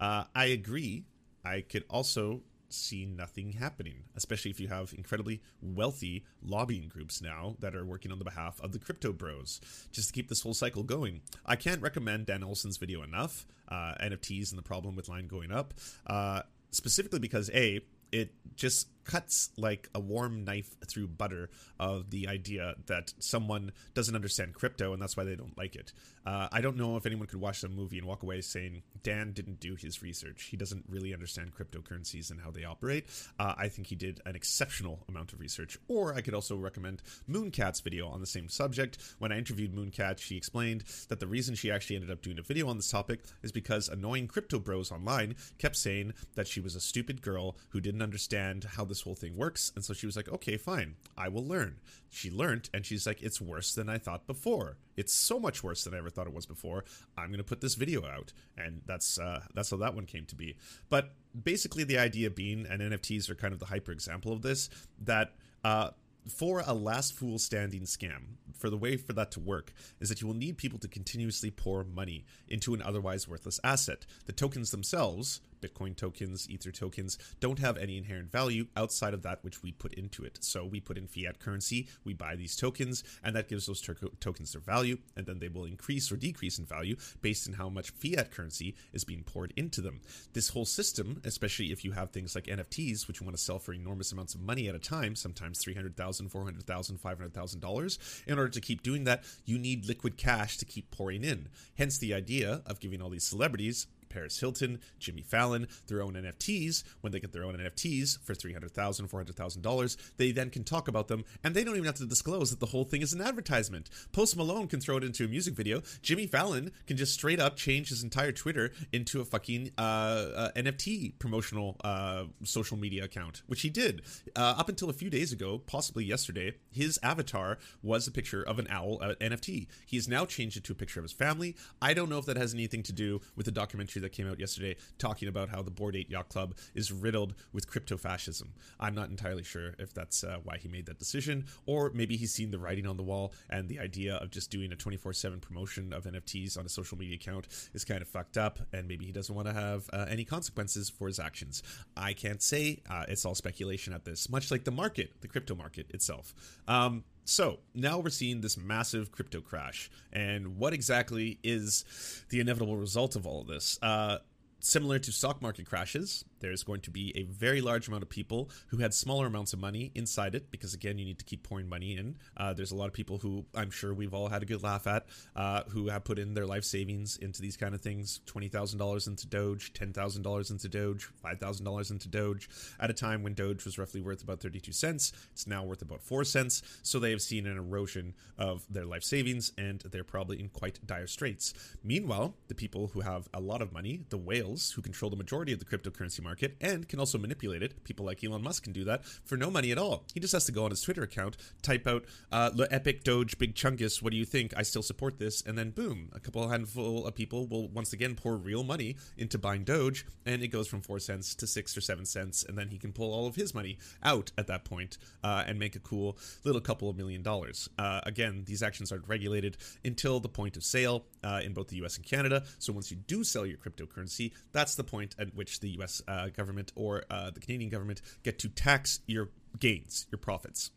Uh, 0.00 0.24
I 0.34 0.46
agree. 0.46 1.04
I 1.44 1.62
could 1.62 1.84
also 1.88 2.42
see 2.68 3.04
nothing 3.06 3.52
happening, 3.52 4.04
especially 4.16 4.50
if 4.50 4.60
you 4.60 4.68
have 4.68 4.92
incredibly 4.96 5.40
wealthy 5.62 6.24
lobbying 6.42 6.88
groups 6.88 7.22
now 7.22 7.56
that 7.60 7.74
are 7.74 7.84
working 7.84 8.12
on 8.12 8.18
the 8.18 8.24
behalf 8.24 8.60
of 8.60 8.72
the 8.72 8.78
crypto 8.78 9.12
bros 9.12 9.60
just 9.92 10.08
to 10.08 10.14
keep 10.14 10.28
this 10.28 10.42
whole 10.42 10.54
cycle 10.54 10.82
going. 10.82 11.20
I 11.46 11.56
can't 11.56 11.82
recommend 11.82 12.26
Dan 12.26 12.42
Olson's 12.42 12.76
video 12.76 13.02
enough, 13.02 13.46
uh, 13.68 13.94
NFTs 14.00 14.50
and 14.50 14.58
the 14.58 14.62
problem 14.62 14.96
with 14.96 15.08
line 15.08 15.26
going 15.26 15.52
up, 15.52 15.74
uh, 16.06 16.42
specifically 16.70 17.18
because 17.18 17.50
A, 17.54 17.80
it 18.12 18.32
just 18.56 18.88
cuts 19.08 19.50
like 19.56 19.88
a 19.94 20.00
warm 20.00 20.44
knife 20.44 20.76
through 20.86 21.08
butter 21.08 21.48
of 21.80 22.10
the 22.10 22.28
idea 22.28 22.74
that 22.86 23.12
someone 23.18 23.72
doesn't 23.94 24.14
understand 24.14 24.54
crypto 24.54 24.92
and 24.92 25.00
that's 25.00 25.16
why 25.16 25.24
they 25.24 25.34
don't 25.34 25.56
like 25.56 25.74
it. 25.74 25.92
Uh, 26.26 26.46
I 26.52 26.60
don't 26.60 26.76
know 26.76 26.98
if 26.98 27.06
anyone 27.06 27.26
could 27.26 27.40
watch 27.40 27.62
the 27.62 27.70
movie 27.70 27.96
and 27.96 28.06
walk 28.06 28.22
away 28.22 28.42
saying 28.42 28.82
Dan 29.02 29.32
didn't 29.32 29.60
do 29.60 29.76
his 29.76 30.02
research. 30.02 30.48
He 30.50 30.58
doesn't 30.58 30.84
really 30.90 31.14
understand 31.14 31.52
cryptocurrencies 31.54 32.30
and 32.30 32.38
how 32.38 32.50
they 32.50 32.64
operate. 32.64 33.06
Uh, 33.38 33.54
I 33.56 33.68
think 33.68 33.86
he 33.86 33.96
did 33.96 34.20
an 34.26 34.36
exceptional 34.36 35.00
amount 35.08 35.32
of 35.32 35.40
research. 35.40 35.78
Or 35.88 36.14
I 36.14 36.20
could 36.20 36.34
also 36.34 36.56
recommend 36.56 37.02
Mooncat's 37.28 37.80
video 37.80 38.08
on 38.08 38.20
the 38.20 38.26
same 38.26 38.50
subject. 38.50 38.98
When 39.18 39.32
I 39.32 39.38
interviewed 39.38 39.74
Mooncat, 39.74 40.18
she 40.18 40.36
explained 40.36 40.84
that 41.08 41.18
the 41.18 41.26
reason 41.26 41.54
she 41.54 41.70
actually 41.70 41.96
ended 41.96 42.10
up 42.10 42.20
doing 42.20 42.38
a 42.38 42.42
video 42.42 42.68
on 42.68 42.76
this 42.76 42.90
topic 42.90 43.20
is 43.42 43.50
because 43.50 43.88
annoying 43.88 44.28
crypto 44.28 44.58
bros 44.58 44.92
online 44.92 45.34
kept 45.56 45.76
saying 45.76 46.12
that 46.34 46.46
she 46.46 46.60
was 46.60 46.74
a 46.74 46.80
stupid 46.80 47.22
girl 47.22 47.56
who 47.70 47.80
didn't 47.80 48.02
understand 48.02 48.64
how 48.64 48.84
this 48.84 48.97
whole 49.02 49.14
thing 49.14 49.36
works. 49.36 49.72
And 49.74 49.84
so 49.84 49.92
she 49.94 50.06
was 50.06 50.16
like, 50.16 50.28
okay, 50.28 50.56
fine, 50.56 50.96
I 51.16 51.28
will 51.28 51.44
learn. 51.46 51.76
She 52.10 52.30
learned, 52.30 52.70
and 52.72 52.86
she's 52.86 53.06
like, 53.06 53.22
it's 53.22 53.40
worse 53.40 53.74
than 53.74 53.88
I 53.88 53.98
thought 53.98 54.26
before. 54.26 54.76
It's 54.96 55.12
so 55.12 55.38
much 55.38 55.62
worse 55.62 55.84
than 55.84 55.94
I 55.94 55.98
ever 55.98 56.10
thought 56.10 56.26
it 56.26 56.32
was 56.32 56.46
before. 56.46 56.84
I'm 57.16 57.32
to 57.38 57.44
put 57.44 57.60
this 57.60 57.74
video 57.74 58.06
out, 58.06 58.32
and 58.56 58.82
that's 58.86 59.18
uh, 59.18 59.42
that's 59.54 59.70
how 59.70 59.76
that 59.78 59.94
one 59.94 60.06
came 60.06 60.24
to 60.26 60.34
be. 60.34 60.56
But 60.88 61.14
basically, 61.40 61.84
the 61.84 61.98
idea 61.98 62.30
being, 62.30 62.66
and 62.68 62.80
NFTs 62.80 63.28
are 63.30 63.34
kind 63.34 63.52
of 63.52 63.60
the 63.60 63.66
hyper 63.66 63.92
example 63.92 64.32
of 64.32 64.42
this, 64.42 64.68
that. 65.02 65.34
Uh, 65.64 65.90
for 66.28 66.62
a 66.66 66.74
last 66.74 67.14
fool 67.14 67.38
standing 67.38 67.82
scam, 67.82 68.36
for 68.54 68.70
the 68.70 68.76
way 68.76 68.96
for 68.96 69.12
that 69.12 69.30
to 69.32 69.40
work 69.40 69.72
is 70.00 70.08
that 70.08 70.20
you 70.20 70.26
will 70.26 70.34
need 70.34 70.58
people 70.58 70.78
to 70.78 70.88
continuously 70.88 71.50
pour 71.50 71.84
money 71.84 72.24
into 72.48 72.74
an 72.74 72.82
otherwise 72.82 73.28
worthless 73.28 73.60
asset. 73.64 74.06
The 74.26 74.32
tokens 74.32 74.70
themselves 74.70 75.40
Bitcoin 75.60 75.96
tokens, 75.96 76.48
Ether 76.48 76.70
tokens 76.70 77.18
don't 77.40 77.58
have 77.58 77.76
any 77.76 77.96
inherent 77.96 78.30
value 78.30 78.66
outside 78.76 79.14
of 79.14 79.22
that 79.22 79.42
which 79.42 79.62
we 79.62 79.72
put 79.72 79.94
into 79.94 80.24
it. 80.24 80.38
So 80.40 80.64
we 80.64 80.80
put 80.80 80.98
in 80.98 81.06
fiat 81.06 81.40
currency, 81.40 81.88
we 82.04 82.14
buy 82.14 82.36
these 82.36 82.56
tokens, 82.56 83.04
and 83.22 83.34
that 83.36 83.48
gives 83.48 83.66
those 83.66 83.80
tokens 84.20 84.52
their 84.52 84.60
value, 84.60 84.98
and 85.16 85.26
then 85.26 85.38
they 85.38 85.48
will 85.48 85.64
increase 85.64 86.10
or 86.10 86.16
decrease 86.16 86.58
in 86.58 86.64
value 86.64 86.96
based 87.20 87.48
on 87.48 87.54
how 87.54 87.68
much 87.68 87.90
fiat 87.90 88.30
currency 88.30 88.76
is 88.92 89.04
being 89.04 89.22
poured 89.22 89.52
into 89.56 89.80
them. 89.80 90.00
This 90.32 90.50
whole 90.50 90.64
system, 90.64 91.20
especially 91.24 91.72
if 91.72 91.84
you 91.84 91.92
have 91.92 92.10
things 92.10 92.34
like 92.34 92.44
NFTs, 92.44 93.06
which 93.06 93.20
you 93.20 93.26
want 93.26 93.36
to 93.36 93.42
sell 93.42 93.58
for 93.58 93.72
enormous 93.72 94.12
amounts 94.12 94.34
of 94.34 94.40
money 94.40 94.68
at 94.68 94.74
a 94.74 94.78
time, 94.78 95.16
sometimes 95.16 95.62
$300,000, 95.64 95.94
$400,000, 96.30 97.00
$500,000, 97.00 97.98
in 98.26 98.37
order 98.38 98.50
to 98.50 98.60
keep 98.60 98.82
doing 98.82 99.04
that, 99.04 99.24
you 99.44 99.58
need 99.58 99.86
liquid 99.86 100.16
cash 100.16 100.56
to 100.58 100.64
keep 100.64 100.90
pouring 100.90 101.24
in. 101.24 101.48
Hence 101.76 101.98
the 101.98 102.14
idea 102.14 102.62
of 102.66 102.80
giving 102.80 103.02
all 103.02 103.10
these 103.10 103.24
celebrities 103.24 103.86
Paris 104.08 104.38
Hilton, 104.40 104.80
Jimmy 104.98 105.22
Fallon, 105.22 105.68
their 105.86 106.02
own 106.02 106.14
NFTs. 106.14 106.84
When 107.00 107.12
they 107.12 107.20
get 107.20 107.32
their 107.32 107.44
own 107.44 107.56
NFTs 107.56 108.18
for 108.24 108.34
$300,000, 108.34 108.72
$400,000, 108.72 109.96
they 110.16 110.30
then 110.30 110.50
can 110.50 110.64
talk 110.64 110.88
about 110.88 111.08
them 111.08 111.24
and 111.44 111.54
they 111.54 111.64
don't 111.64 111.74
even 111.74 111.86
have 111.86 111.96
to 111.96 112.06
disclose 112.06 112.50
that 112.50 112.60
the 112.60 112.66
whole 112.66 112.84
thing 112.84 113.02
is 113.02 113.12
an 113.12 113.20
advertisement. 113.20 113.90
Post 114.12 114.36
Malone 114.36 114.66
can 114.66 114.80
throw 114.80 114.96
it 114.96 115.04
into 115.04 115.24
a 115.24 115.28
music 115.28 115.54
video. 115.54 115.82
Jimmy 116.02 116.26
Fallon 116.26 116.72
can 116.86 116.96
just 116.96 117.14
straight 117.14 117.40
up 117.40 117.56
change 117.56 117.88
his 117.88 118.02
entire 118.02 118.32
Twitter 118.32 118.72
into 118.92 119.20
a 119.20 119.24
fucking 119.24 119.70
uh, 119.78 119.80
uh, 119.80 120.50
NFT 120.52 121.18
promotional 121.18 121.76
uh, 121.84 122.24
social 122.44 122.76
media 122.76 123.04
account, 123.04 123.42
which 123.46 123.62
he 123.62 123.70
did. 123.70 124.02
Uh, 124.36 124.54
up 124.58 124.68
until 124.68 124.90
a 124.90 124.92
few 124.92 125.10
days 125.10 125.32
ago, 125.32 125.58
possibly 125.58 126.04
yesterday, 126.04 126.54
his 126.70 126.98
avatar 127.02 127.58
was 127.82 128.06
a 128.06 128.12
picture 128.12 128.42
of 128.42 128.58
an 128.58 128.66
owl 128.70 128.98
uh, 129.02 129.14
NFT. 129.20 129.66
He 129.86 129.96
has 129.96 130.08
now 130.08 130.24
changed 130.24 130.56
it 130.56 130.64
to 130.64 130.72
a 130.72 130.76
picture 130.76 131.00
of 131.00 131.04
his 131.04 131.12
family. 131.12 131.56
I 131.80 131.94
don't 131.94 132.08
know 132.08 132.18
if 132.18 132.26
that 132.26 132.36
has 132.36 132.54
anything 132.54 132.82
to 132.84 132.92
do 132.92 133.20
with 133.36 133.46
the 133.46 133.52
documentary 133.52 133.97
documentary 133.98 134.08
that 134.08 134.16
came 134.16 134.30
out 134.30 134.40
yesterday 134.40 134.76
talking 134.98 135.28
about 135.28 135.48
how 135.48 135.62
the 135.62 135.70
Bored 135.70 135.96
Ape 135.96 136.10
Yacht 136.10 136.28
Club 136.28 136.54
is 136.74 136.92
riddled 136.92 137.34
with 137.52 137.66
crypto 137.66 137.96
fascism. 137.96 138.54
I'm 138.80 138.94
not 138.94 139.10
entirely 139.10 139.42
sure 139.42 139.74
if 139.78 139.92
that's 139.92 140.24
uh, 140.24 140.38
why 140.44 140.58
he 140.58 140.68
made 140.68 140.86
that 140.86 140.98
decision, 140.98 141.46
or 141.66 141.90
maybe 141.94 142.16
he's 142.16 142.32
seen 142.32 142.50
the 142.50 142.58
writing 142.58 142.86
on 142.86 142.96
the 142.96 143.02
wall 143.02 143.32
and 143.50 143.68
the 143.68 143.78
idea 143.78 144.16
of 144.16 144.30
just 144.30 144.50
doing 144.50 144.72
a 144.72 144.76
24 144.76 145.12
7 145.12 145.40
promotion 145.40 145.92
of 145.92 146.04
NFTs 146.04 146.58
on 146.58 146.66
a 146.66 146.68
social 146.68 146.98
media 146.98 147.16
account 147.16 147.46
is 147.74 147.84
kind 147.84 148.02
of 148.02 148.08
fucked 148.08 148.38
up, 148.38 148.58
and 148.72 148.86
maybe 148.88 149.04
he 149.04 149.12
doesn't 149.12 149.34
want 149.34 149.48
to 149.48 149.54
have 149.54 149.88
uh, 149.92 150.06
any 150.08 150.24
consequences 150.24 150.88
for 150.88 151.06
his 151.06 151.18
actions. 151.18 151.62
I 151.96 152.12
can't 152.12 152.42
say. 152.42 152.80
Uh, 152.88 153.04
it's 153.08 153.24
all 153.24 153.34
speculation 153.34 153.92
at 153.92 154.04
this, 154.04 154.28
much 154.28 154.50
like 154.50 154.64
the 154.64 154.70
market, 154.70 155.20
the 155.20 155.28
crypto 155.28 155.54
market 155.54 155.86
itself. 155.90 156.34
Um, 156.66 157.04
so 157.28 157.58
now 157.74 157.98
we're 157.98 158.10
seeing 158.10 158.40
this 158.40 158.56
massive 158.56 159.12
crypto 159.12 159.40
crash. 159.40 159.90
And 160.12 160.56
what 160.56 160.72
exactly 160.72 161.38
is 161.42 161.84
the 162.30 162.40
inevitable 162.40 162.76
result 162.76 163.16
of 163.16 163.26
all 163.26 163.42
of 163.42 163.46
this? 163.46 163.78
Uh, 163.82 164.18
similar 164.60 164.98
to 164.98 165.12
stock 165.12 165.42
market 165.42 165.66
crashes, 165.66 166.24
there's 166.40 166.62
going 166.62 166.80
to 166.82 166.90
be 166.90 167.12
a 167.16 167.24
very 167.24 167.60
large 167.60 167.88
amount 167.88 168.02
of 168.02 168.08
people 168.08 168.50
who 168.68 168.78
had 168.78 168.94
smaller 168.94 169.26
amounts 169.26 169.52
of 169.52 169.58
money 169.58 169.90
inside 169.94 170.34
it 170.34 170.50
because 170.50 170.74
again 170.74 170.98
you 170.98 171.04
need 171.04 171.18
to 171.18 171.24
keep 171.24 171.42
pouring 171.42 171.68
money 171.68 171.96
in. 171.96 172.16
Uh, 172.36 172.52
there's 172.52 172.70
a 172.70 172.76
lot 172.76 172.86
of 172.86 172.92
people 172.92 173.18
who 173.18 173.44
i'm 173.54 173.70
sure 173.70 173.94
we've 173.94 174.14
all 174.14 174.28
had 174.28 174.42
a 174.42 174.46
good 174.46 174.62
laugh 174.62 174.86
at 174.86 175.06
uh, 175.36 175.62
who 175.68 175.88
have 175.88 176.04
put 176.04 176.18
in 176.18 176.34
their 176.34 176.46
life 176.46 176.64
savings 176.64 177.16
into 177.18 177.42
these 177.42 177.56
kind 177.56 177.74
of 177.74 177.80
things. 177.80 178.20
$20000 178.26 179.06
into 179.06 179.26
doge 179.26 179.72
$10000 179.72 180.50
into 180.50 180.68
doge 180.68 181.08
$5000 181.24 181.90
into 181.90 182.08
doge. 182.08 182.48
At 182.80 182.90
a 182.90 182.94
time 182.94 183.22
when 183.22 183.34
doge 183.34 183.64
was 183.64 183.78
roughly 183.78 184.00
worth 184.00 184.22
about 184.22 184.40
32 184.40 184.72
cents 184.72 185.12
it's 185.32 185.46
now 185.46 185.64
worth 185.64 185.82
about 185.82 186.02
4 186.02 186.24
cents. 186.24 186.62
So 186.82 186.98
they 186.98 187.10
have 187.10 187.22
seen 187.22 187.46
an 187.46 187.56
erosion 187.56 188.14
of 188.38 188.64
their 188.70 188.84
life 188.84 189.02
savings 189.02 189.52
and 189.58 189.80
they're 189.80 190.04
probably 190.04 190.40
in 190.40 190.48
quite 190.48 190.84
dire 190.86 191.06
straits. 191.06 191.54
Meanwhile 191.82 192.34
the 192.48 192.54
people 192.54 192.88
who 192.88 193.00
have 193.00 193.28
a 193.34 193.40
lot 193.40 193.62
of 193.62 193.72
money 193.72 194.00
the 194.10 194.18
whales 194.18 194.72
who 194.72 194.82
control 194.82 195.10
the 195.10 195.16
majority 195.16 195.52
of 195.52 195.58
the 195.58 195.64
cryptocurrency 195.64 196.22
market 196.22 196.27
market 196.28 196.56
and 196.60 196.86
can 196.88 197.00
also 197.00 197.16
manipulate 197.16 197.62
it. 197.62 197.82
People 197.84 198.04
like 198.04 198.22
Elon 198.22 198.42
Musk 198.42 198.64
can 198.64 198.74
do 198.74 198.84
that 198.84 199.04
for 199.24 199.36
no 199.38 199.50
money 199.50 199.72
at 199.72 199.78
all. 199.78 200.04
He 200.12 200.20
just 200.20 200.34
has 200.34 200.44
to 200.44 200.52
go 200.52 200.64
on 200.64 200.70
his 200.70 200.82
Twitter 200.82 201.02
account, 201.02 201.38
type 201.62 201.86
out 201.86 202.04
uh, 202.30 202.50
"Le 202.54 202.68
Epic 202.70 203.02
Doge 203.02 203.38
Big 203.38 203.54
Chungus." 203.54 204.02
What 204.02 204.10
do 204.10 204.18
you 204.18 204.26
think? 204.26 204.52
I 204.56 204.62
still 204.62 204.82
support 204.82 205.18
this, 205.18 205.42
and 205.42 205.56
then 205.56 205.70
boom, 205.70 206.10
a 206.12 206.20
couple 206.20 206.46
handful 206.48 207.06
of 207.06 207.14
people 207.14 207.46
will 207.46 207.68
once 207.68 207.94
again 207.94 208.14
pour 208.14 208.36
real 208.36 208.62
money 208.62 208.96
into 209.16 209.38
buying 209.38 209.64
Doge, 209.64 210.04
and 210.26 210.42
it 210.42 210.48
goes 210.48 210.68
from 210.68 210.82
four 210.82 210.98
cents 210.98 211.34
to 211.36 211.46
six 211.46 211.76
or 211.76 211.80
seven 211.80 212.04
cents, 212.04 212.44
and 212.46 212.58
then 212.58 212.68
he 212.68 212.78
can 212.78 212.92
pull 212.92 213.12
all 213.12 213.26
of 213.26 213.36
his 213.36 213.54
money 213.54 213.78
out 214.02 214.30
at 214.36 214.46
that 214.48 214.64
point, 214.64 214.98
uh, 215.24 215.44
and 215.46 215.58
make 215.58 215.76
a 215.76 215.80
cool 215.80 216.18
little 216.44 216.60
couple 216.60 216.90
of 216.90 216.96
million 216.96 217.22
dollars. 217.22 217.68
Uh, 217.78 218.00
again, 218.04 218.44
these 218.46 218.62
actions 218.62 218.92
aren't 218.92 219.08
regulated 219.08 219.56
until 219.84 220.20
the 220.20 220.28
point 220.28 220.56
of 220.56 220.62
sale 220.62 221.06
uh, 221.24 221.40
in 221.42 221.54
both 221.54 221.68
the 221.68 221.76
U.S. 221.76 221.96
and 221.96 222.04
Canada. 222.04 222.44
So 222.58 222.72
once 222.72 222.90
you 222.90 222.96
do 222.96 223.24
sell 223.24 223.46
your 223.46 223.56
cryptocurrency, 223.56 224.32
that's 224.52 224.74
the 224.74 224.84
point 224.84 225.14
at 225.18 225.34
which 225.34 225.60
the 225.60 225.70
U.S. 225.70 226.02
Uh, 226.18 226.28
government 226.30 226.72
or 226.74 227.04
uh, 227.10 227.30
the 227.30 227.38
Canadian 227.38 227.70
government 227.70 228.02
get 228.24 228.40
to 228.40 228.48
tax 228.48 229.00
your 229.06 229.28
gains, 229.60 230.06
your 230.10 230.18
profits 230.18 230.72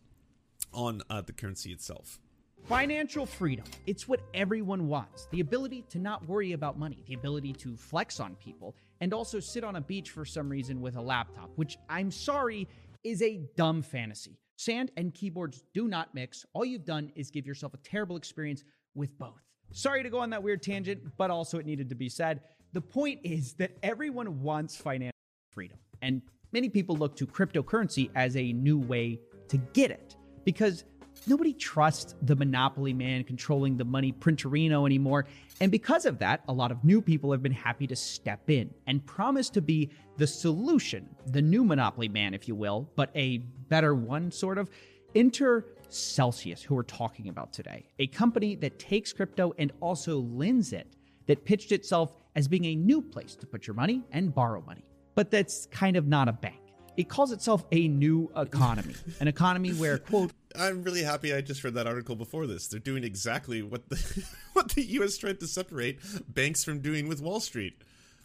on 0.71 1.01
uh, 1.09 1.21
the 1.21 1.33
currency 1.33 1.71
itself. 1.71 2.19
Financial 2.67 3.25
freedom. 3.25 3.65
It's 3.87 4.07
what 4.07 4.21
everyone 4.35 4.87
wants. 4.87 5.27
The 5.31 5.39
ability 5.39 5.83
to 5.89 5.97
not 5.97 6.27
worry 6.27 6.51
about 6.51 6.77
money, 6.77 7.03
the 7.07 7.15
ability 7.15 7.53
to 7.53 7.75
flex 7.75 8.19
on 8.19 8.35
people, 8.35 8.75
and 8.99 9.13
also 9.15 9.39
sit 9.39 9.63
on 9.63 9.77
a 9.77 9.81
beach 9.81 10.11
for 10.11 10.25
some 10.25 10.47
reason 10.47 10.79
with 10.79 10.95
a 10.95 11.01
laptop, 11.01 11.49
which 11.55 11.75
I'm 11.89 12.11
sorry 12.11 12.67
is 13.03 13.23
a 13.23 13.41
dumb 13.57 13.81
fantasy. 13.81 14.37
Sand 14.57 14.91
and 14.95 15.11
keyboards 15.11 15.63
do 15.73 15.87
not 15.87 16.13
mix. 16.13 16.45
All 16.53 16.63
you've 16.63 16.85
done 16.85 17.11
is 17.15 17.31
give 17.31 17.47
yourself 17.47 17.73
a 17.73 17.77
terrible 17.77 18.15
experience 18.15 18.63
with 18.93 19.17
both. 19.17 19.41
Sorry 19.71 20.03
to 20.03 20.09
go 20.09 20.19
on 20.19 20.29
that 20.29 20.43
weird 20.43 20.61
tangent, 20.61 21.01
but 21.17 21.31
also 21.31 21.57
it 21.57 21.65
needed 21.65 21.89
to 21.89 21.95
be 21.95 22.09
said. 22.09 22.41
The 22.73 22.81
point 22.81 23.21
is 23.23 23.53
that 23.53 23.71
everyone 23.81 24.43
wants 24.43 24.75
financial 24.77 25.11
freedom. 25.51 25.77
And 26.01 26.21
many 26.51 26.69
people 26.69 26.95
look 26.95 27.15
to 27.17 27.27
cryptocurrency 27.27 28.09
as 28.15 28.35
a 28.35 28.53
new 28.53 28.77
way 28.77 29.19
to 29.49 29.57
get 29.57 29.91
it 29.91 30.15
because 30.45 30.83
nobody 31.27 31.53
trusts 31.53 32.15
the 32.23 32.35
monopoly 32.35 32.93
man 32.93 33.23
controlling 33.23 33.77
the 33.77 33.85
money 33.85 34.11
printerino 34.11 34.85
anymore. 34.85 35.27
And 35.59 35.71
because 35.71 36.05
of 36.05 36.17
that, 36.19 36.41
a 36.47 36.53
lot 36.53 36.71
of 36.71 36.83
new 36.83 37.01
people 37.01 37.31
have 37.31 37.43
been 37.43 37.51
happy 37.51 37.85
to 37.87 37.95
step 37.95 38.49
in 38.49 38.73
and 38.87 39.05
promise 39.05 39.49
to 39.51 39.61
be 39.61 39.91
the 40.17 40.27
solution, 40.27 41.07
the 41.27 41.41
new 41.41 41.63
monopoly 41.63 42.09
man, 42.09 42.33
if 42.33 42.47
you 42.47 42.55
will, 42.55 42.89
but 42.95 43.11
a 43.15 43.39
better 43.69 43.93
one, 43.93 44.31
sort 44.31 44.57
of. 44.57 44.69
Enter 45.13 45.65
Celsius, 45.89 46.63
who 46.63 46.73
we're 46.73 46.83
talking 46.83 47.27
about 47.27 47.51
today, 47.51 47.85
a 47.99 48.07
company 48.07 48.55
that 48.55 48.79
takes 48.79 49.11
crypto 49.11 49.53
and 49.57 49.73
also 49.81 50.19
lends 50.19 50.71
it, 50.71 50.95
that 51.27 51.43
pitched 51.43 51.71
itself 51.71 52.13
as 52.35 52.47
being 52.47 52.65
a 52.65 52.75
new 52.75 53.01
place 53.01 53.35
to 53.35 53.45
put 53.45 53.67
your 53.67 53.73
money 53.73 54.01
and 54.11 54.33
borrow 54.33 54.63
money. 54.65 54.85
But 55.15 55.31
that's 55.31 55.67
kind 55.67 55.97
of 55.97 56.07
not 56.07 56.27
a 56.27 56.33
bank. 56.33 56.55
It 56.97 57.09
calls 57.09 57.31
itself 57.31 57.65
a 57.71 57.87
new 57.87 58.31
economy, 58.35 58.95
an 59.19 59.27
economy 59.27 59.71
where, 59.71 59.97
quote, 60.09 60.31
I'm 60.55 60.83
really 60.83 61.03
happy 61.03 61.33
I 61.33 61.41
just 61.41 61.63
read 61.63 61.73
that 61.75 61.87
article 61.87 62.15
before 62.15 62.47
this. 62.47 62.67
They're 62.67 62.79
doing 62.79 63.03
exactly 63.03 63.61
what 63.61 63.89
the 63.89 64.25
what 64.53 64.71
the 64.71 64.83
US 64.83 65.17
tried 65.17 65.39
to 65.39 65.47
separate 65.47 65.99
banks 66.27 66.63
from 66.63 66.79
doing 66.79 67.07
with 67.07 67.21
Wall 67.21 67.39
Street. 67.39 67.81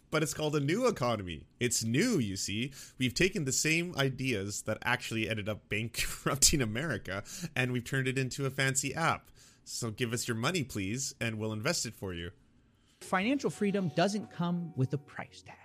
But 0.09 0.23
it's 0.23 0.33
called 0.33 0.55
a 0.55 0.61
new 0.61 0.87
economy. 0.87 1.47
It's 1.59 1.83
new, 1.83 2.17
you 2.17 2.37
see. 2.37 2.71
We've 2.97 3.13
taken 3.13 3.43
the 3.43 3.51
same 3.51 3.93
ideas 3.97 4.61
that 4.61 4.77
actually 4.83 5.29
ended 5.29 5.49
up 5.49 5.67
bankrupting 5.67 6.61
America 6.61 7.23
and 7.55 7.71
we've 7.71 7.83
turned 7.83 8.07
it 8.07 8.17
into 8.17 8.45
a 8.45 8.49
fancy 8.49 8.93
app. 8.95 9.29
So 9.65 9.91
give 9.91 10.13
us 10.13 10.27
your 10.27 10.37
money, 10.37 10.63
please, 10.63 11.13
and 11.19 11.37
we'll 11.37 11.51
invest 11.51 11.85
it 11.85 11.93
for 11.93 12.13
you. 12.13 12.31
Financial 13.01 13.49
freedom 13.49 13.91
doesn't 13.95 14.31
come 14.31 14.71
with 14.77 14.93
a 14.93 14.97
price 14.97 15.43
tag, 15.45 15.55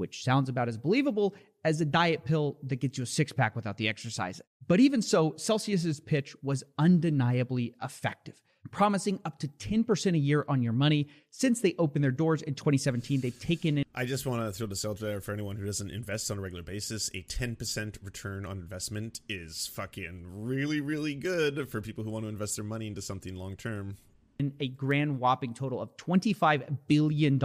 which 0.00 0.24
sounds 0.24 0.48
about 0.48 0.68
as 0.68 0.76
believable 0.76 1.34
as 1.64 1.80
a 1.80 1.84
diet 1.84 2.24
pill 2.24 2.56
that 2.64 2.76
gets 2.76 2.98
you 2.98 3.04
a 3.04 3.06
six 3.06 3.32
pack 3.32 3.54
without 3.54 3.76
the 3.76 3.88
exercise. 3.88 4.40
But 4.66 4.80
even 4.80 5.02
so, 5.02 5.34
Celsius's 5.36 6.00
pitch 6.00 6.34
was 6.42 6.64
undeniably 6.78 7.74
effective, 7.82 8.40
promising 8.70 9.20
up 9.24 9.38
to 9.40 9.48
10% 9.48 10.14
a 10.14 10.18
year 10.18 10.44
on 10.48 10.62
your 10.62 10.72
money. 10.72 11.08
Since 11.30 11.60
they 11.60 11.74
opened 11.78 12.04
their 12.04 12.12
doors 12.12 12.42
in 12.42 12.54
2017, 12.54 13.20
they've 13.20 13.38
taken 13.40 13.78
in. 13.78 13.84
I 13.94 14.04
just 14.04 14.26
want 14.26 14.42
to 14.42 14.52
throw 14.52 14.68
this 14.68 14.84
out 14.84 14.98
there 14.98 15.20
for 15.20 15.32
anyone 15.32 15.56
who 15.56 15.66
doesn't 15.66 15.90
invest 15.90 16.30
on 16.30 16.38
a 16.38 16.40
regular 16.40 16.62
basis. 16.62 17.10
A 17.14 17.22
10% 17.22 17.98
return 18.02 18.46
on 18.46 18.58
investment 18.58 19.20
is 19.28 19.66
fucking 19.66 20.24
really, 20.24 20.80
really 20.80 21.14
good 21.14 21.68
for 21.68 21.80
people 21.80 22.04
who 22.04 22.10
want 22.10 22.24
to 22.24 22.28
invest 22.28 22.56
their 22.56 22.64
money 22.64 22.86
into 22.86 23.02
something 23.02 23.34
long 23.34 23.56
term. 23.56 23.96
A 24.60 24.68
grand 24.68 25.18
whopping 25.18 25.52
total 25.52 25.82
of 25.82 25.96
$25 25.96 26.78
billion 26.86 27.38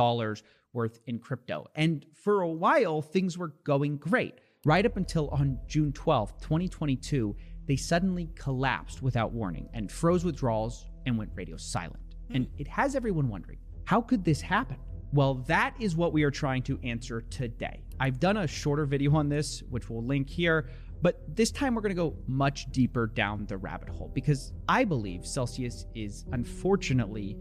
worth 0.75 0.99
in 1.07 1.19
crypto. 1.19 1.65
And 1.73 2.05
for 2.13 2.41
a 2.41 2.49
while, 2.49 3.01
things 3.01 3.37
were 3.37 3.53
going 3.63 3.97
great. 3.97 4.35
Right 4.65 4.85
up 4.85 4.97
until 4.97 5.29
on 5.29 5.59
June 5.67 5.91
12th, 5.93 6.41
2022, 6.41 7.35
they 7.67 7.75
suddenly 7.75 8.29
collapsed 8.35 9.01
without 9.01 9.31
warning 9.31 9.69
and 9.73 9.91
froze 9.91 10.25
withdrawals 10.25 10.85
and 11.05 11.17
went 11.17 11.31
radio 11.35 11.57
silent. 11.57 12.15
Hmm. 12.27 12.35
And 12.35 12.47
it 12.57 12.67
has 12.67 12.95
everyone 12.95 13.29
wondering 13.29 13.59
how 13.85 14.01
could 14.01 14.23
this 14.23 14.41
happen? 14.41 14.77
Well, 15.13 15.35
that 15.47 15.75
is 15.79 15.95
what 15.95 16.11
we 16.11 16.23
are 16.23 16.31
trying 16.31 16.63
to 16.63 16.79
answer 16.83 17.21
today. 17.21 17.83
I've 17.99 18.19
done 18.19 18.37
a 18.37 18.47
shorter 18.47 18.85
video 18.85 19.15
on 19.15 19.29
this, 19.29 19.63
which 19.69 19.89
we'll 19.89 20.03
link 20.03 20.29
here, 20.29 20.69
but 21.01 21.21
this 21.35 21.51
time 21.51 21.75
we're 21.75 21.81
going 21.81 21.95
to 21.95 22.01
go 22.01 22.15
much 22.27 22.71
deeper 22.71 23.07
down 23.07 23.45
the 23.45 23.57
rabbit 23.57 23.89
hole 23.89 24.11
because 24.13 24.51
I 24.67 24.83
believe 24.83 25.25
Celsius 25.25 25.85
is 25.93 26.25
unfortunately 26.31 27.37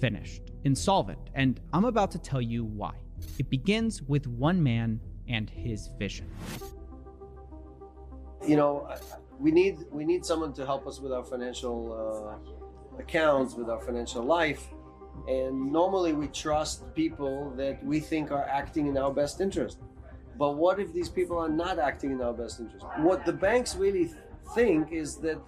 finished, 0.00 0.50
insolvent, 0.64 1.30
and 1.34 1.60
I'm 1.72 1.84
about 1.84 2.10
to 2.12 2.18
tell 2.18 2.40
you 2.40 2.64
why. 2.64 2.94
It 3.38 3.48
begins 3.48 4.02
with 4.02 4.26
one 4.26 4.62
man 4.62 5.00
and 5.28 5.48
his 5.48 5.88
vision. 5.98 6.30
You 8.46 8.56
know, 8.56 8.88
we 9.38 9.50
need 9.50 9.78
we 9.90 10.04
need 10.04 10.24
someone 10.24 10.52
to 10.54 10.66
help 10.66 10.86
us 10.86 11.00
with 11.00 11.12
our 11.12 11.24
financial 11.24 12.38
uh, 12.98 13.00
accounts, 13.00 13.54
with 13.54 13.68
our 13.70 13.80
financial 13.80 14.22
life, 14.22 14.68
and 15.28 15.72
normally 15.72 16.12
we 16.12 16.28
trust 16.28 16.94
people 16.94 17.52
that 17.56 17.82
we 17.84 18.00
think 18.00 18.30
are 18.30 18.44
acting 18.44 18.86
in 18.86 18.98
our 18.98 19.12
best 19.12 19.40
interest. 19.40 19.78
But 20.36 20.56
what 20.56 20.80
if 20.80 20.92
these 20.92 21.08
people 21.08 21.38
are 21.38 21.48
not 21.48 21.78
acting 21.78 22.10
in 22.10 22.20
our 22.20 22.32
best 22.32 22.60
interest? 22.60 22.84
What 22.98 23.24
the 23.24 23.32
banks 23.32 23.76
really 23.76 24.10
think 24.54 24.92
is 24.92 25.16
that 25.18 25.38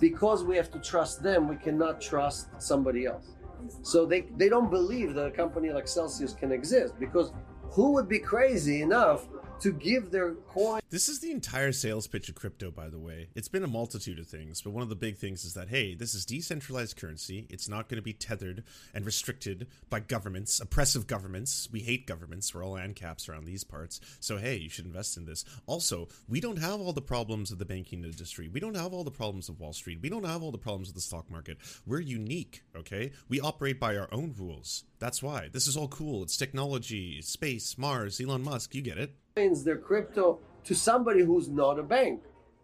because 0.00 0.44
we 0.44 0.56
have 0.56 0.70
to 0.72 0.78
trust 0.78 1.22
them, 1.22 1.48
we 1.48 1.56
cannot 1.56 2.00
trust 2.00 2.48
somebody 2.58 3.06
else. 3.06 3.35
So 3.82 4.06
they, 4.06 4.22
they 4.36 4.48
don't 4.48 4.70
believe 4.70 5.14
that 5.14 5.26
a 5.26 5.30
company 5.30 5.70
like 5.70 5.88
Celsius 5.88 6.32
can 6.32 6.52
exist 6.52 6.94
because 6.98 7.32
who 7.62 7.92
would 7.92 8.08
be 8.08 8.18
crazy 8.18 8.82
enough 8.82 9.26
to 9.60 9.72
give 9.72 10.10
their 10.10 10.32
coin. 10.34 10.80
This 10.90 11.08
is 11.08 11.20
the 11.20 11.30
entire 11.30 11.72
sales 11.72 12.06
pitch 12.06 12.28
of 12.28 12.34
crypto, 12.34 12.70
by 12.70 12.88
the 12.88 12.98
way. 12.98 13.28
It's 13.34 13.48
been 13.48 13.64
a 13.64 13.68
multitude 13.68 14.18
of 14.18 14.26
things, 14.26 14.62
but 14.62 14.70
one 14.70 14.82
of 14.82 14.88
the 14.88 14.94
big 14.94 15.16
things 15.16 15.44
is 15.44 15.54
that, 15.54 15.68
hey, 15.68 15.94
this 15.94 16.14
is 16.14 16.24
decentralized 16.24 16.96
currency. 16.96 17.46
It's 17.50 17.68
not 17.68 17.88
going 17.88 17.96
to 17.96 18.02
be 18.02 18.12
tethered 18.12 18.64
and 18.94 19.04
restricted 19.04 19.66
by 19.90 20.00
governments, 20.00 20.60
oppressive 20.60 21.06
governments. 21.06 21.68
We 21.72 21.80
hate 21.80 22.06
governments. 22.06 22.54
We're 22.54 22.64
all 22.64 22.74
ANCAPs 22.74 23.28
around 23.28 23.44
these 23.44 23.64
parts. 23.64 24.00
So, 24.20 24.38
hey, 24.38 24.56
you 24.56 24.68
should 24.68 24.86
invest 24.86 25.16
in 25.16 25.24
this. 25.24 25.44
Also, 25.66 26.08
we 26.28 26.40
don't 26.40 26.58
have 26.58 26.80
all 26.80 26.92
the 26.92 27.02
problems 27.02 27.50
of 27.50 27.58
the 27.58 27.64
banking 27.64 28.04
industry. 28.04 28.48
We 28.48 28.60
don't 28.60 28.76
have 28.76 28.92
all 28.92 29.04
the 29.04 29.10
problems 29.10 29.48
of 29.48 29.60
Wall 29.60 29.72
Street. 29.72 30.00
We 30.02 30.08
don't 30.08 30.26
have 30.26 30.42
all 30.42 30.52
the 30.52 30.58
problems 30.58 30.88
of 30.88 30.94
the 30.94 31.00
stock 31.00 31.30
market. 31.30 31.58
We're 31.86 32.00
unique, 32.00 32.62
okay? 32.76 33.12
We 33.28 33.40
operate 33.40 33.80
by 33.80 33.96
our 33.96 34.08
own 34.12 34.34
rules. 34.38 34.84
That's 34.98 35.22
why. 35.22 35.48
This 35.52 35.66
is 35.66 35.76
all 35.76 35.88
cool. 35.88 36.22
It's 36.22 36.36
technology, 36.36 37.20
space, 37.22 37.76
Mars, 37.76 38.20
Elon 38.20 38.42
Musk. 38.42 38.74
You 38.74 38.82
get 38.82 38.98
it 38.98 39.14
their 39.36 39.76
crypto 39.76 40.38
to 40.64 40.74
somebody 40.74 41.22
who's 41.22 41.50
not 41.50 41.78
a 41.78 41.82
bank, 41.82 42.22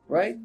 right? 0.08 0.36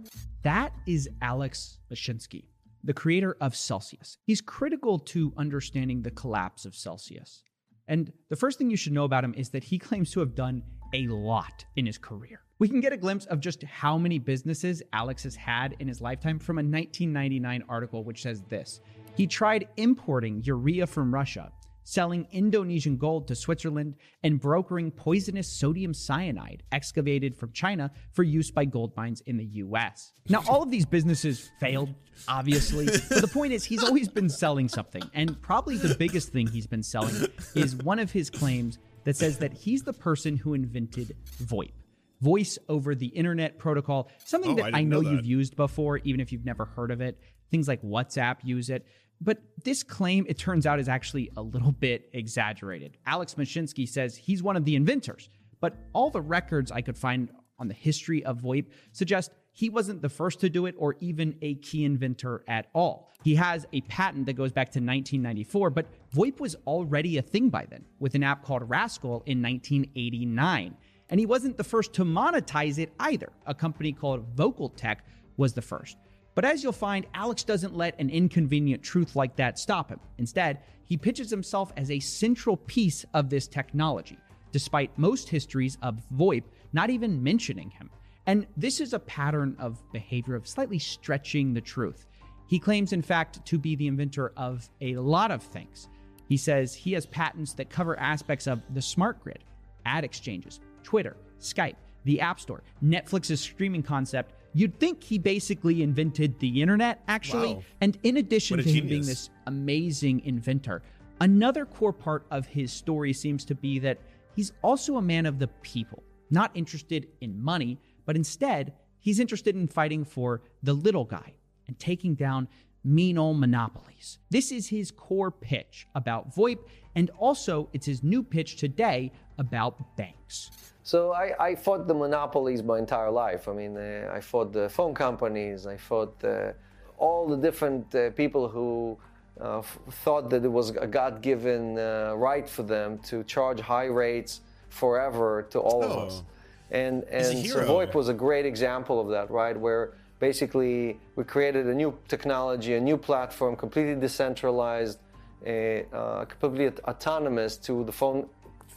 That 0.43 0.73
is 0.85 1.07
Alex 1.21 1.79
Mashinsky, 1.89 2.43
the 2.83 2.93
creator 2.93 3.37
of 3.39 3.55
Celsius. 3.55 4.17
He's 4.25 4.41
critical 4.41 4.99
to 4.99 5.31
understanding 5.37 6.01
the 6.01 6.11
collapse 6.11 6.65
of 6.65 6.75
Celsius. 6.75 7.43
And 7.87 8.11
the 8.27 8.35
first 8.35 8.57
thing 8.57 8.69
you 8.69 8.75
should 8.75 8.91
know 8.91 9.05
about 9.05 9.23
him 9.23 9.35
is 9.37 9.51
that 9.51 9.63
he 9.63 9.79
claims 9.87 10.11
to 10.11 10.19
have 10.19 10.35
done 10.35 10.63
a 10.93 11.07
lot 11.07 11.63
in 11.77 11.85
his 11.85 11.97
career. 11.97 12.41
We 12.59 12.67
can 12.67 12.81
get 12.81 12.91
a 12.91 12.97
glimpse 12.97 13.25
of 13.27 13.39
just 13.39 13.63
how 13.63 13.97
many 13.97 14.19
businesses 14.19 14.83
Alex 14.91 15.23
has 15.23 15.35
had 15.37 15.77
in 15.79 15.87
his 15.87 16.01
lifetime 16.01 16.39
from 16.39 16.57
a 16.57 16.59
1999 16.59 17.63
article 17.69 18.03
which 18.03 18.23
says 18.23 18.43
this. 18.49 18.81
He 19.15 19.27
tried 19.27 19.69
importing 19.77 20.43
urea 20.43 20.87
from 20.87 21.13
Russia 21.13 21.53
selling 21.87 22.27
Indonesian 22.31 22.97
gold 22.97 23.29
to 23.29 23.35
Switzerland, 23.35 23.95
and 24.21 24.41
brokering 24.41 24.91
poisonous 24.91 25.47
sodium 25.47 25.93
cyanide 25.93 26.61
excavated 26.73 27.33
from 27.37 27.53
China 27.53 27.89
for 28.11 28.23
use 28.23 28.51
by 28.51 28.65
gold 28.65 28.93
mines 28.97 29.21
in 29.21 29.37
the 29.37 29.45
US. 29.45 30.11
Now, 30.27 30.43
all 30.49 30.61
of 30.61 30.69
these 30.69 30.85
businesses 30.85 31.49
failed, 31.61 31.93
obviously, 32.27 32.87
but 32.87 33.21
the 33.21 33.29
point 33.29 33.53
is 33.53 33.63
he's 33.63 33.85
always 33.85 34.09
been 34.09 34.27
selling 34.27 34.67
something. 34.67 35.03
And 35.13 35.41
probably 35.41 35.77
the 35.77 35.95
biggest 35.95 36.33
thing 36.33 36.47
he's 36.47 36.67
been 36.67 36.83
selling 36.83 37.15
is 37.55 37.77
one 37.77 37.99
of 37.99 38.11
his 38.11 38.29
claims 38.29 38.79
that 39.05 39.15
says 39.15 39.37
that 39.37 39.53
he's 39.53 39.83
the 39.83 39.93
person 39.93 40.35
who 40.35 40.53
invented 40.53 41.15
VoIP 41.41 41.71
voice 42.19 42.57
over 42.67 42.95
the 42.95 43.07
internet 43.07 43.59
protocol, 43.59 44.09
something 44.25 44.51
oh, 44.51 44.55
that 44.55 44.75
I, 44.75 44.79
I 44.79 44.83
know, 44.83 44.99
know 44.99 45.03
that. 45.03 45.15
you've 45.15 45.25
used 45.25 45.55
before, 45.55 45.99
even 45.99 46.19
if 46.19 46.33
you've 46.33 46.45
never 46.45 46.65
heard 46.65 46.91
of 46.91 46.99
it. 46.99 47.17
Things 47.49 47.67
like 47.67 47.81
WhatsApp 47.81 48.37
use 48.43 48.69
it. 48.69 48.85
But 49.19 49.39
this 49.63 49.83
claim, 49.83 50.25
it 50.29 50.37
turns 50.37 50.65
out, 50.65 50.79
is 50.79 50.87
actually 50.87 51.31
a 51.37 51.41
little 51.41 51.71
bit 51.71 52.09
exaggerated. 52.13 52.97
Alex 53.05 53.35
Mashinsky 53.35 53.87
says 53.87 54.15
he's 54.15 54.43
one 54.43 54.55
of 54.55 54.65
the 54.65 54.75
inventors, 54.75 55.29
but 55.59 55.75
all 55.93 56.09
the 56.09 56.21
records 56.21 56.71
I 56.71 56.81
could 56.81 56.97
find 56.97 57.29
on 57.59 57.67
the 57.67 57.73
history 57.73 58.23
of 58.23 58.41
VoIP 58.41 58.67
suggest 58.91 59.31
he 59.51 59.69
wasn't 59.69 60.03
the 60.03 60.09
first 60.09 60.39
to 60.41 60.49
do 60.49 60.67
it 60.67 60.75
or 60.77 60.95
even 60.99 61.35
a 61.41 61.55
key 61.55 61.83
inventor 61.83 62.43
at 62.47 62.67
all. 62.75 63.11
He 63.23 63.33
has 63.35 63.65
a 63.73 63.81
patent 63.81 64.27
that 64.27 64.33
goes 64.33 64.51
back 64.51 64.67
to 64.67 64.79
1994, 64.79 65.71
but 65.71 65.87
VoIP 66.13 66.39
was 66.39 66.55
already 66.67 67.17
a 67.17 67.23
thing 67.23 67.49
by 67.49 67.65
then 67.67 67.83
with 67.99 68.13
an 68.13 68.21
app 68.21 68.43
called 68.43 68.69
Rascal 68.69 69.23
in 69.25 69.41
1989. 69.41 70.77
And 71.09 71.19
he 71.19 71.25
wasn't 71.25 71.57
the 71.57 71.63
first 71.63 71.93
to 71.93 72.05
monetize 72.05 72.77
it 72.77 72.93
either. 72.99 73.31
A 73.47 73.55
company 73.55 73.93
called 73.93 74.35
VocalTec 74.35 74.97
was 75.37 75.53
the 75.53 75.61
first. 75.61 75.97
But 76.37 76.45
as 76.45 76.61
you'll 76.61 76.71
find, 76.71 77.07
Alex 77.15 77.43
doesn't 77.43 77.75
let 77.75 77.99
an 77.99 78.11
inconvenient 78.11 78.83
truth 78.83 79.15
like 79.15 79.35
that 79.37 79.57
stop 79.57 79.89
him. 79.89 79.99
Instead, 80.19 80.59
he 80.85 80.95
pitches 80.95 81.31
himself 81.31 81.73
as 81.75 81.89
a 81.89 81.99
central 81.99 82.57
piece 82.57 83.03
of 83.15 83.31
this 83.31 83.47
technology, 83.47 84.19
despite 84.51 84.95
most 84.99 85.29
histories 85.29 85.79
of 85.81 85.99
VoIP 86.15 86.43
not 86.73 86.91
even 86.91 87.23
mentioning 87.23 87.71
him. 87.71 87.89
And 88.27 88.45
this 88.55 88.79
is 88.79 88.93
a 88.93 88.99
pattern 88.99 89.55
of 89.57 89.81
behavior 89.91 90.35
of 90.35 90.47
slightly 90.47 90.77
stretching 90.77 91.55
the 91.55 91.61
truth. 91.61 92.05
He 92.45 92.59
claims, 92.59 92.93
in 92.93 93.01
fact, 93.01 93.43
to 93.43 93.57
be 93.57 93.75
the 93.75 93.87
inventor 93.87 94.31
of 94.37 94.69
a 94.79 94.95
lot 94.97 95.31
of 95.31 95.41
things. 95.41 95.89
He 96.29 96.37
says 96.37 96.75
he 96.75 96.93
has 96.93 97.07
patents 97.07 97.53
that 97.53 97.71
cover 97.71 97.99
aspects 97.99 98.45
of 98.45 98.61
the 98.75 98.81
smart 98.83 99.23
grid, 99.23 99.43
ad 99.87 100.03
exchanges, 100.03 100.59
Twitter, 100.83 101.17
Skype, 101.39 101.77
the 102.03 102.21
App 102.21 102.39
Store, 102.39 102.61
Netflix's 102.83 103.41
streaming 103.41 103.81
concept, 103.81 104.33
You'd 104.57 104.79
think 104.79 105.03
he 105.03 105.19
basically 105.19 105.83
invented 105.83 106.39
the 106.39 106.63
internet, 106.63 107.03
actually. 107.07 107.53
Wow. 107.53 107.63
And 107.79 107.95
in 108.01 108.17
addition 108.17 108.57
to 108.57 108.63
genius. 108.63 108.81
him 108.81 108.89
being 108.89 109.05
this 109.05 109.29
amazing 109.45 110.21
inventor, 110.25 110.81
another 111.21 111.63
core 111.63 111.93
part 111.93 112.25
of 112.31 112.47
his 112.47 112.73
story 112.73 113.13
seems 113.13 113.45
to 113.45 113.53
be 113.53 113.77
that 113.77 113.99
he's 114.35 114.53
also 114.63 114.97
a 114.97 115.01
man 115.01 115.27
of 115.27 115.37
the 115.37 115.47
people. 115.61 116.01
not 116.29 116.51
interested 116.55 117.07
in 117.21 117.41
money, 117.41 117.79
but 118.05 118.15
instead, 118.15 118.73
he's 118.99 119.19
interested 119.19 119.55
in 119.55 119.67
fighting 119.67 120.03
for 120.03 120.41
the 120.63 120.73
little 120.73 121.05
guy 121.05 121.33
and 121.67 121.77
taking 121.79 122.15
down 122.15 122.47
mean 122.87 123.17
old 123.17 123.39
monopolies. 123.39 124.17
This 124.29 124.51
is 124.51 124.67
his 124.67 124.91
core 124.91 125.31
pitch 125.31 125.87
about 125.95 126.33
VoIP, 126.35 126.59
and 126.95 127.09
also 127.19 127.69
it's 127.73 127.85
his 127.85 128.01
new 128.03 128.23
pitch 128.23 128.55
today 128.55 129.11
about 129.37 129.95
banks. 129.97 130.49
So 130.83 131.13
I, 131.13 131.33
I 131.49 131.55
fought 131.55 131.87
the 131.87 131.93
monopolies 131.93 132.63
my 132.63 132.79
entire 132.79 133.11
life. 133.11 133.47
I 133.49 133.53
mean, 133.53 133.75
uh, 133.77 134.09
I 134.13 134.21
fought 134.21 134.53
the 134.53 134.69
phone 134.69 134.93
companies, 134.93 135.67
I 135.67 135.75
fought 135.75 136.15
uh, 136.23 136.53
all 136.97 137.27
the 137.27 137.35
different 137.37 137.93
uh, 137.93 138.11
people 138.11 138.47
who 138.47 138.97
uh, 139.41 139.59
f- 139.59 139.77
thought 140.03 140.29
that 140.29 140.45
it 140.45 140.47
was 140.51 140.69
a 140.71 140.87
God 140.87 141.21
given 141.21 141.77
uh, 141.77 142.13
right 142.15 142.47
for 142.47 142.63
them 142.63 142.97
to 142.99 143.23
charge 143.25 143.59
high 143.59 143.85
rates 143.85 144.41
forever 144.69 145.45
to 145.51 145.59
all 145.59 145.83
Oh. 145.83 145.87
of 145.89 146.07
us. 146.07 146.23
And, 146.71 147.03
and 147.05 147.45
so. 147.47 147.59
VoIP 147.65 147.93
was 147.93 148.09
a 148.09 148.13
great 148.13 148.45
example 148.45 148.99
of 148.99 149.09
that, 149.09 149.29
right? 149.29 149.55
Where 149.57 149.93
basically 150.19 150.99
we 151.15 151.23
created 151.23 151.67
a 151.67 151.73
new 151.73 151.97
technology, 152.07 152.75
a 152.75 152.79
new 152.79 152.97
platform, 152.97 153.55
completely 153.55 153.95
decentralized, 153.95 154.99
uh, 155.45 155.49
uh, 155.49 156.25
completely 156.25 156.71
autonomous 156.87 157.57
to 157.57 157.83
the 157.83 157.91
phone, 157.91 158.27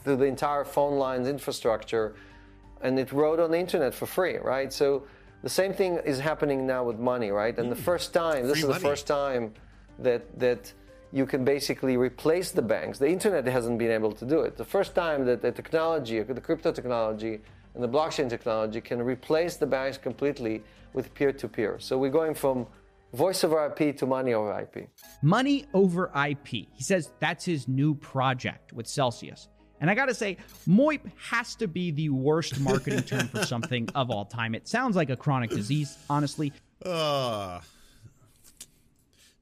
to 0.03 0.15
the 0.15 0.25
entire 0.25 0.63
phone 0.63 0.97
lines 0.97 1.27
infrastructure, 1.27 2.15
and 2.81 2.99
it 2.99 3.11
rode 3.11 3.39
on 3.39 3.51
the 3.51 3.59
internet 3.59 3.93
for 3.93 4.05
free, 4.05 4.37
right? 4.37 4.71
So 4.71 5.03
the 5.43 5.49
same 5.49 5.73
thing 5.73 5.99
is 6.05 6.19
happening 6.19 6.67
now 6.67 6.83
with 6.83 6.99
money, 6.99 7.31
right? 7.31 7.57
And 7.57 7.71
the 7.71 7.75
first 7.75 8.13
time, 8.13 8.47
this 8.47 8.61
Free 8.61 8.69
is 8.69 8.75
the 8.75 8.79
first 8.79 9.07
time 9.07 9.53
that 9.99 10.39
that 10.39 10.73
you 11.13 11.25
can 11.25 11.43
basically 11.43 11.97
replace 11.97 12.51
the 12.51 12.61
banks. 12.61 12.97
The 12.97 13.09
internet 13.09 13.45
hasn't 13.45 13.77
been 13.77 13.91
able 13.91 14.13
to 14.13 14.25
do 14.25 14.41
it. 14.41 14.55
The 14.55 14.65
first 14.65 14.95
time 14.95 15.25
that 15.25 15.41
the 15.41 15.51
technology, 15.51 16.21
the 16.21 16.39
crypto 16.39 16.71
technology, 16.71 17.41
and 17.73 17.83
the 17.83 17.89
blockchain 17.89 18.29
technology 18.29 18.79
can 18.81 19.01
replace 19.01 19.57
the 19.57 19.65
banks 19.65 19.97
completely 19.97 20.63
with 20.93 21.13
peer-to-peer. 21.13 21.77
So 21.79 21.97
we're 21.97 22.11
going 22.11 22.33
from 22.33 22.67
voice 23.13 23.43
over 23.43 23.65
IP 23.65 23.97
to 23.97 24.05
money 24.05 24.33
over 24.33 24.59
IP. 24.59 24.89
Money 25.21 25.65
over 25.73 26.11
IP. 26.27 26.47
He 26.47 26.83
says 26.83 27.11
that's 27.19 27.45
his 27.45 27.67
new 27.67 27.95
project 27.95 28.73
with 28.73 28.87
Celsius. 28.87 29.49
And 29.79 29.89
I 29.89 29.95
gotta 29.95 30.13
say, 30.13 30.37
MOIP 30.67 31.11
has 31.17 31.55
to 31.55 31.67
be 31.67 31.91
the 31.91 32.09
worst 32.09 32.59
marketing 32.59 33.01
term 33.01 33.27
for 33.27 33.43
something 33.45 33.89
of 33.95 34.11
all 34.11 34.25
time. 34.25 34.53
It 34.53 34.67
sounds 34.67 34.95
like 34.95 35.09
a 35.09 35.15
chronic 35.15 35.49
disease, 35.49 35.97
honestly. 36.09 36.53
Uh, 36.85 37.59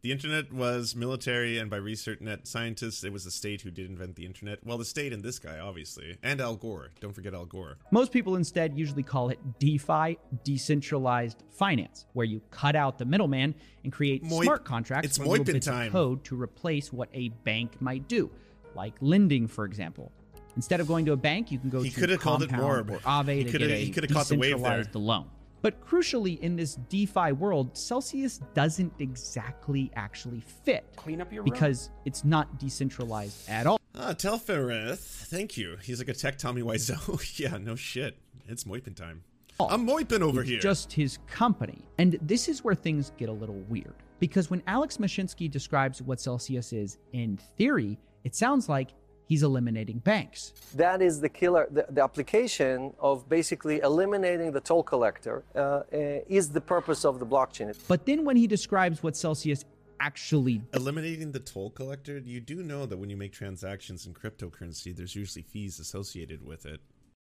the 0.01 0.11
internet 0.13 0.53
was 0.53 0.95
military, 0.95 1.57
and 1.57 1.69
by 1.69 1.77
ResearchNet 1.77 2.47
scientists, 2.47 3.03
it 3.03 3.11
was 3.11 3.25
the 3.25 3.31
state 3.31 3.61
who 3.61 3.71
did 3.71 3.89
invent 3.89 4.15
the 4.15 4.25
internet. 4.25 4.59
Well, 4.65 4.77
the 4.77 4.85
state 4.85 5.11
and 5.11 5.21
this 5.23 5.39
guy, 5.39 5.59
obviously. 5.59 6.17
And 6.23 6.39
Al 6.39 6.55
Gore. 6.55 6.91
Don't 7.01 7.13
forget 7.13 7.33
Al 7.33 7.45
Gore. 7.45 7.77
Most 7.91 8.11
people 8.13 8.35
instead 8.37 8.77
usually 8.77 9.03
call 9.03 9.29
it 9.29 9.39
DeFi, 9.59 10.17
decentralized 10.45 11.43
finance, 11.51 12.05
where 12.13 12.25
you 12.25 12.41
cut 12.49 12.75
out 12.75 12.97
the 12.97 13.05
middleman 13.05 13.53
and 13.83 13.91
create 13.91 14.23
Moip. 14.23 14.43
smart 14.43 14.63
contracts 14.65 15.07
It's 15.07 15.19
with 15.19 15.45
bits 15.45 15.67
of 15.67 15.73
time. 15.73 15.91
code 15.91 16.23
to 16.25 16.41
replace 16.41 16.93
what 16.93 17.09
a 17.13 17.29
bank 17.43 17.81
might 17.81 18.07
do, 18.07 18.29
like 18.75 18.93
lending, 19.01 19.47
for 19.47 19.65
example. 19.65 20.11
Instead 20.55 20.79
of 20.79 20.87
going 20.87 21.05
to 21.05 21.11
a 21.13 21.17
bank, 21.17 21.51
you 21.51 21.59
can 21.59 21.69
go 21.69 21.81
He 21.81 21.89
to 21.89 21.95
coulda 21.99 22.17
called 22.17 22.43
it 22.43 22.49
Compound 22.49 22.89
Morb. 22.89 22.95
or 22.95 22.99
Aave 22.99 23.35
He 23.37 23.43
to 23.43 23.51
get 23.57 23.61
a 23.61 23.91
coulda 23.91 24.13
caught 24.13 24.27
the 24.27 24.35
wave 24.37 24.55
decentralized 24.55 24.95
loan. 24.95 25.29
But 25.61 25.85
crucially, 25.85 26.39
in 26.39 26.55
this 26.55 26.75
DeFi 26.89 27.33
world, 27.33 27.77
Celsius 27.77 28.39
doesn't 28.53 28.93
exactly 28.99 29.91
actually 29.95 30.41
fit 30.63 30.85
Clean 30.95 31.19
up 31.21 31.31
your 31.33 31.43
room. 31.43 31.51
because 31.51 31.89
it's 32.05 32.23
not 32.23 32.59
decentralized 32.59 33.49
at 33.49 33.67
all. 33.67 33.79
Ah, 33.95 34.13
Telfereth. 34.13 34.97
Thank 34.99 35.57
you. 35.57 35.77
He's 35.81 35.99
like 35.99 36.07
a 36.07 36.13
tech 36.13 36.37
Tommy 36.37 36.61
Wiseau. 36.61 37.37
yeah, 37.39 37.57
no 37.57 37.75
shit. 37.75 38.17
It's 38.47 38.63
Moipin 38.63 38.95
time. 38.95 39.23
I'm 39.59 39.85
Moipin 39.85 40.21
over 40.21 40.41
here. 40.41 40.59
just 40.59 40.93
his 40.93 41.19
company. 41.27 41.83
And 41.97 42.17
this 42.21 42.47
is 42.47 42.63
where 42.63 42.75
things 42.75 43.11
get 43.17 43.27
a 43.27 43.33
little 43.33 43.59
weird. 43.67 43.93
Because 44.19 44.49
when 44.49 44.63
Alex 44.67 44.97
Mashinsky 44.97 45.51
describes 45.51 46.01
what 46.01 46.21
Celsius 46.21 46.71
is 46.71 46.97
in 47.11 47.37
theory, 47.57 47.97
it 48.23 48.35
sounds 48.35 48.69
like 48.69 48.91
he's 49.29 49.43
eliminating 49.43 49.99
banks. 49.99 50.53
That 50.75 51.01
is 51.01 51.21
the 51.21 51.29
killer. 51.29 51.67
The, 51.71 51.85
the 51.89 52.03
application 52.03 52.93
of 52.99 53.29
basically 53.29 53.79
eliminating 53.79 54.51
the 54.51 54.59
toll 54.59 54.83
collector 54.83 55.43
uh, 55.55 55.59
uh, 55.59 55.83
is 56.27 56.49
the 56.49 56.59
purpose 56.59 57.05
of 57.05 57.19
the 57.19 57.25
blockchain. 57.25 57.73
But 57.87 58.05
then 58.05 58.25
when 58.25 58.35
he 58.35 58.47
describes 58.47 59.01
what 59.01 59.15
Celsius 59.15 59.63
actually 60.01 60.61
Eliminating 60.73 61.31
the 61.31 61.39
toll 61.39 61.69
collector, 61.69 62.17
you 62.17 62.39
do 62.39 62.63
know 62.63 62.85
that 62.85 62.97
when 62.97 63.09
you 63.09 63.17
make 63.17 63.33
transactions 63.33 64.07
in 64.07 64.13
cryptocurrency, 64.13 64.95
there's 64.95 65.15
usually 65.15 65.43
fees 65.43 65.79
associated 65.79 66.45
with 66.45 66.65
it. 66.65 66.79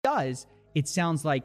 does, 0.03 0.47
it 0.75 0.89
sounds 0.89 1.25
like 1.25 1.45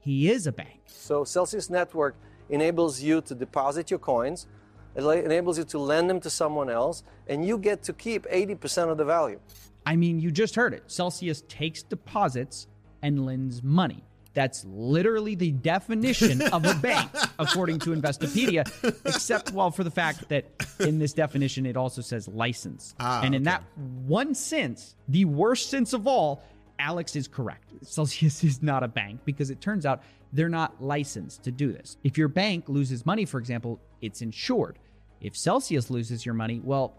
he 0.00 0.30
is 0.30 0.46
a 0.46 0.52
bank. 0.52 0.80
So 0.86 1.24
Celsius 1.24 1.68
Network 1.70 2.16
enables 2.48 3.00
you 3.00 3.20
to 3.20 3.34
deposit 3.34 3.90
your 3.90 4.00
coins, 4.00 4.46
it 4.94 5.04
enables 5.04 5.58
you 5.58 5.64
to 5.64 5.78
lend 5.78 6.10
them 6.10 6.20
to 6.20 6.30
someone 6.30 6.68
else, 6.68 7.02
and 7.28 7.46
you 7.46 7.56
get 7.58 7.82
to 7.84 7.92
keep 7.92 8.26
80% 8.26 8.90
of 8.90 8.96
the 8.96 9.04
value. 9.04 9.40
I 9.86 9.96
mean, 9.96 10.20
you 10.20 10.30
just 10.30 10.54
heard 10.54 10.74
it. 10.74 10.84
Celsius 10.86 11.42
takes 11.48 11.82
deposits 11.82 12.66
and 13.02 13.26
lends 13.26 13.62
money. 13.62 14.04
That's 14.34 14.64
literally 14.64 15.34
the 15.34 15.52
definition 15.52 16.40
of 16.40 16.64
a 16.64 16.74
bank, 16.82 17.10
according 17.38 17.80
to 17.80 17.90
Investopedia, 17.90 18.66
except, 19.04 19.52
well, 19.52 19.70
for 19.70 19.84
the 19.84 19.90
fact 19.90 20.28
that 20.30 20.46
in 20.80 20.98
this 20.98 21.12
definition, 21.12 21.66
it 21.66 21.76
also 21.76 22.00
says 22.00 22.28
license. 22.28 22.94
Ah, 22.98 23.22
and 23.22 23.34
in 23.34 23.42
okay. 23.42 23.50
that 23.50 23.64
one 24.06 24.34
sense, 24.34 24.96
the 25.08 25.26
worst 25.26 25.68
sense 25.68 25.92
of 25.92 26.06
all, 26.06 26.42
Alex 26.78 27.14
is 27.14 27.28
correct. 27.28 27.72
Celsius 27.82 28.42
is 28.42 28.62
not 28.62 28.82
a 28.82 28.88
bank 28.88 29.20
because 29.24 29.50
it 29.50 29.60
turns 29.60 29.84
out 29.84 30.02
they're 30.32 30.48
not 30.48 30.82
licensed 30.82 31.42
to 31.44 31.50
do 31.50 31.72
this. 31.72 31.98
If 32.02 32.16
your 32.16 32.28
bank 32.28 32.68
loses 32.68 33.04
money, 33.04 33.26
for 33.26 33.38
example, 33.38 33.80
it's 34.00 34.22
insured. 34.22 34.78
If 35.20 35.36
Celsius 35.36 35.90
loses 35.90 36.24
your 36.24 36.34
money, 36.34 36.60
well, 36.64 36.94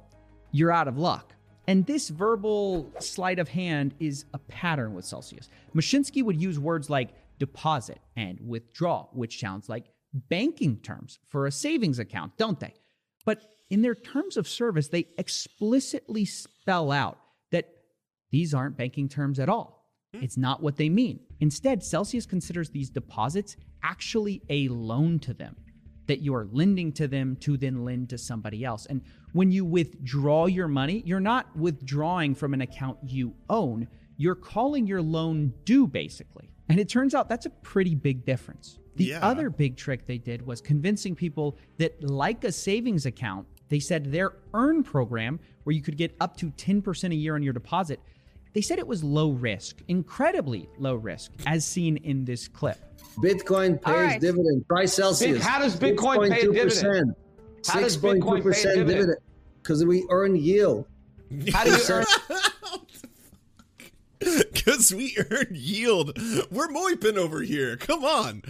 you're 0.52 0.72
out 0.72 0.88
of 0.88 0.98
luck. 0.98 1.34
And 1.68 1.86
this 1.86 2.10
verbal 2.10 2.92
sleight 3.00 3.40
of 3.40 3.48
hand 3.48 3.94
is 4.00 4.26
a 4.34 4.40
pattern 4.40 4.94
with 4.94 5.06
Celsius. 5.06 5.50
Mashinsky 5.74 6.24
would 6.24 6.42
use 6.42 6.60
words 6.60 6.90
like 6.90 7.10
deposit 7.40 8.00
and 8.16 8.40
withdraw, 8.46 9.08
which 9.14 9.40
sounds 9.40 9.70
like 9.70 9.86
banking 10.14 10.78
terms 10.78 11.20
for 11.28 11.48
a 11.48 11.52
savings 11.52 12.00
account, 12.00 12.38
don't 12.38 12.60
they? 12.60 12.74
But 13.26 13.44
in 13.70 13.82
their 13.82 13.96
terms 13.96 14.38
of 14.38 14.48
service, 14.48 14.90
they 14.90 15.08
explicitly 15.18 16.26
spell 16.26 16.92
out 16.92 17.18
that 17.52 17.70
these 18.32 18.54
aren't 18.54 18.78
banking 18.78 19.08
terms 19.08 19.40
at 19.40 19.50
all. 19.50 19.90
Hmm. 20.14 20.24
It's 20.24 20.38
not 20.38 20.62
what 20.62 20.76
they 20.76 20.90
mean. 20.90 21.22
Instead, 21.40 21.84
Celsius 21.84 22.26
considers 22.26 22.70
these 22.70 22.90
deposits 22.90 23.56
actually 23.82 24.42
a 24.50 24.68
loan 24.68 25.20
to 25.20 25.34
them 25.34 25.56
that 26.08 26.20
you 26.20 26.36
are 26.36 26.48
lending 26.52 26.92
to 26.94 27.08
them 27.08 27.36
to 27.38 27.58
then 27.58 27.86
lend 27.86 28.10
to 28.10 28.18
somebody 28.18 28.64
else. 28.64 28.86
And 28.86 29.02
when 29.32 29.52
you 29.52 29.66
withdraw 29.66 30.46
your 30.46 30.68
money, 30.68 31.02
you're 31.06 31.20
not 31.20 31.56
withdrawing 31.56 32.36
from 32.36 32.54
an 32.54 32.62
account 32.62 32.98
you 33.06 33.34
own, 33.50 33.88
you're 34.18 34.36
calling 34.36 34.86
your 34.86 35.02
loan 35.02 35.54
due, 35.66 35.88
basically. 35.88 36.50
And 36.70 36.80
it 36.80 36.90
turns 36.90 37.16
out 37.16 37.30
that's 37.30 37.46
a 37.46 37.50
pretty 37.50 37.96
big 37.96 38.26
difference. 38.26 38.80
The 38.96 39.06
Yeah. 39.06 39.26
other 39.26 39.50
big 39.50 39.76
trick 39.76 40.06
they 40.06 40.18
did 40.20 40.46
was 40.46 40.62
convincing 40.62 41.16
people 41.16 41.58
that, 41.78 42.04
like 42.04 42.44
a 42.44 42.52
savings 42.52 43.06
account, 43.06 43.48
they 43.70 43.80
said 43.80 44.12
their 44.12 44.34
earn 44.54 44.84
program, 44.84 45.40
where 45.64 45.76
you 45.76 45.82
could 45.82 45.98
get 45.98 46.16
up 46.20 46.38
to 46.38 46.52
10% 46.52 47.12
a 47.12 47.16
year 47.16 47.34
on 47.34 47.42
your 47.42 47.54
deposit, 47.54 48.00
they 48.54 48.62
said 48.62 48.80
it 48.80 48.88
was 48.88 49.04
low 49.04 49.32
risk, 49.32 49.82
incredibly 49.88 50.70
low 50.78 50.96
risk, 50.96 51.32
as 51.46 51.66
seen 51.66 51.98
in 51.98 52.26
this 52.26 52.48
clip. 52.48 52.78
Bitcoin 53.18 53.82
pays 53.82 53.94
right. 53.94 54.22
dividend. 54.22 54.68
Price 54.68 54.94
Celsius. 54.94 55.44
how 55.44 55.60
does 55.60 55.76
Bitcoin 55.76 56.30
pay 56.30 56.42
a 56.42 56.52
dividend? 56.52 57.16
How 57.68 57.80
does 57.80 57.98
Bitcoin 57.98 58.54
pay 58.54 58.70
a 58.70 58.76
dividend? 58.76 59.18
Because 59.62 59.86
we 59.86 60.06
earn 60.10 60.36
yield. 60.36 60.86
How 61.52 61.64
do 61.64 61.72
you 61.72 61.80
earn? 61.90 62.06
Because 64.54 64.94
we 64.94 65.18
earn 65.32 65.48
yield. 65.52 66.18
We're 66.50 66.70
Moipin 66.70 67.18
over 67.18 67.42
here. 67.42 67.76
Come 67.76 68.06
on. 68.06 68.42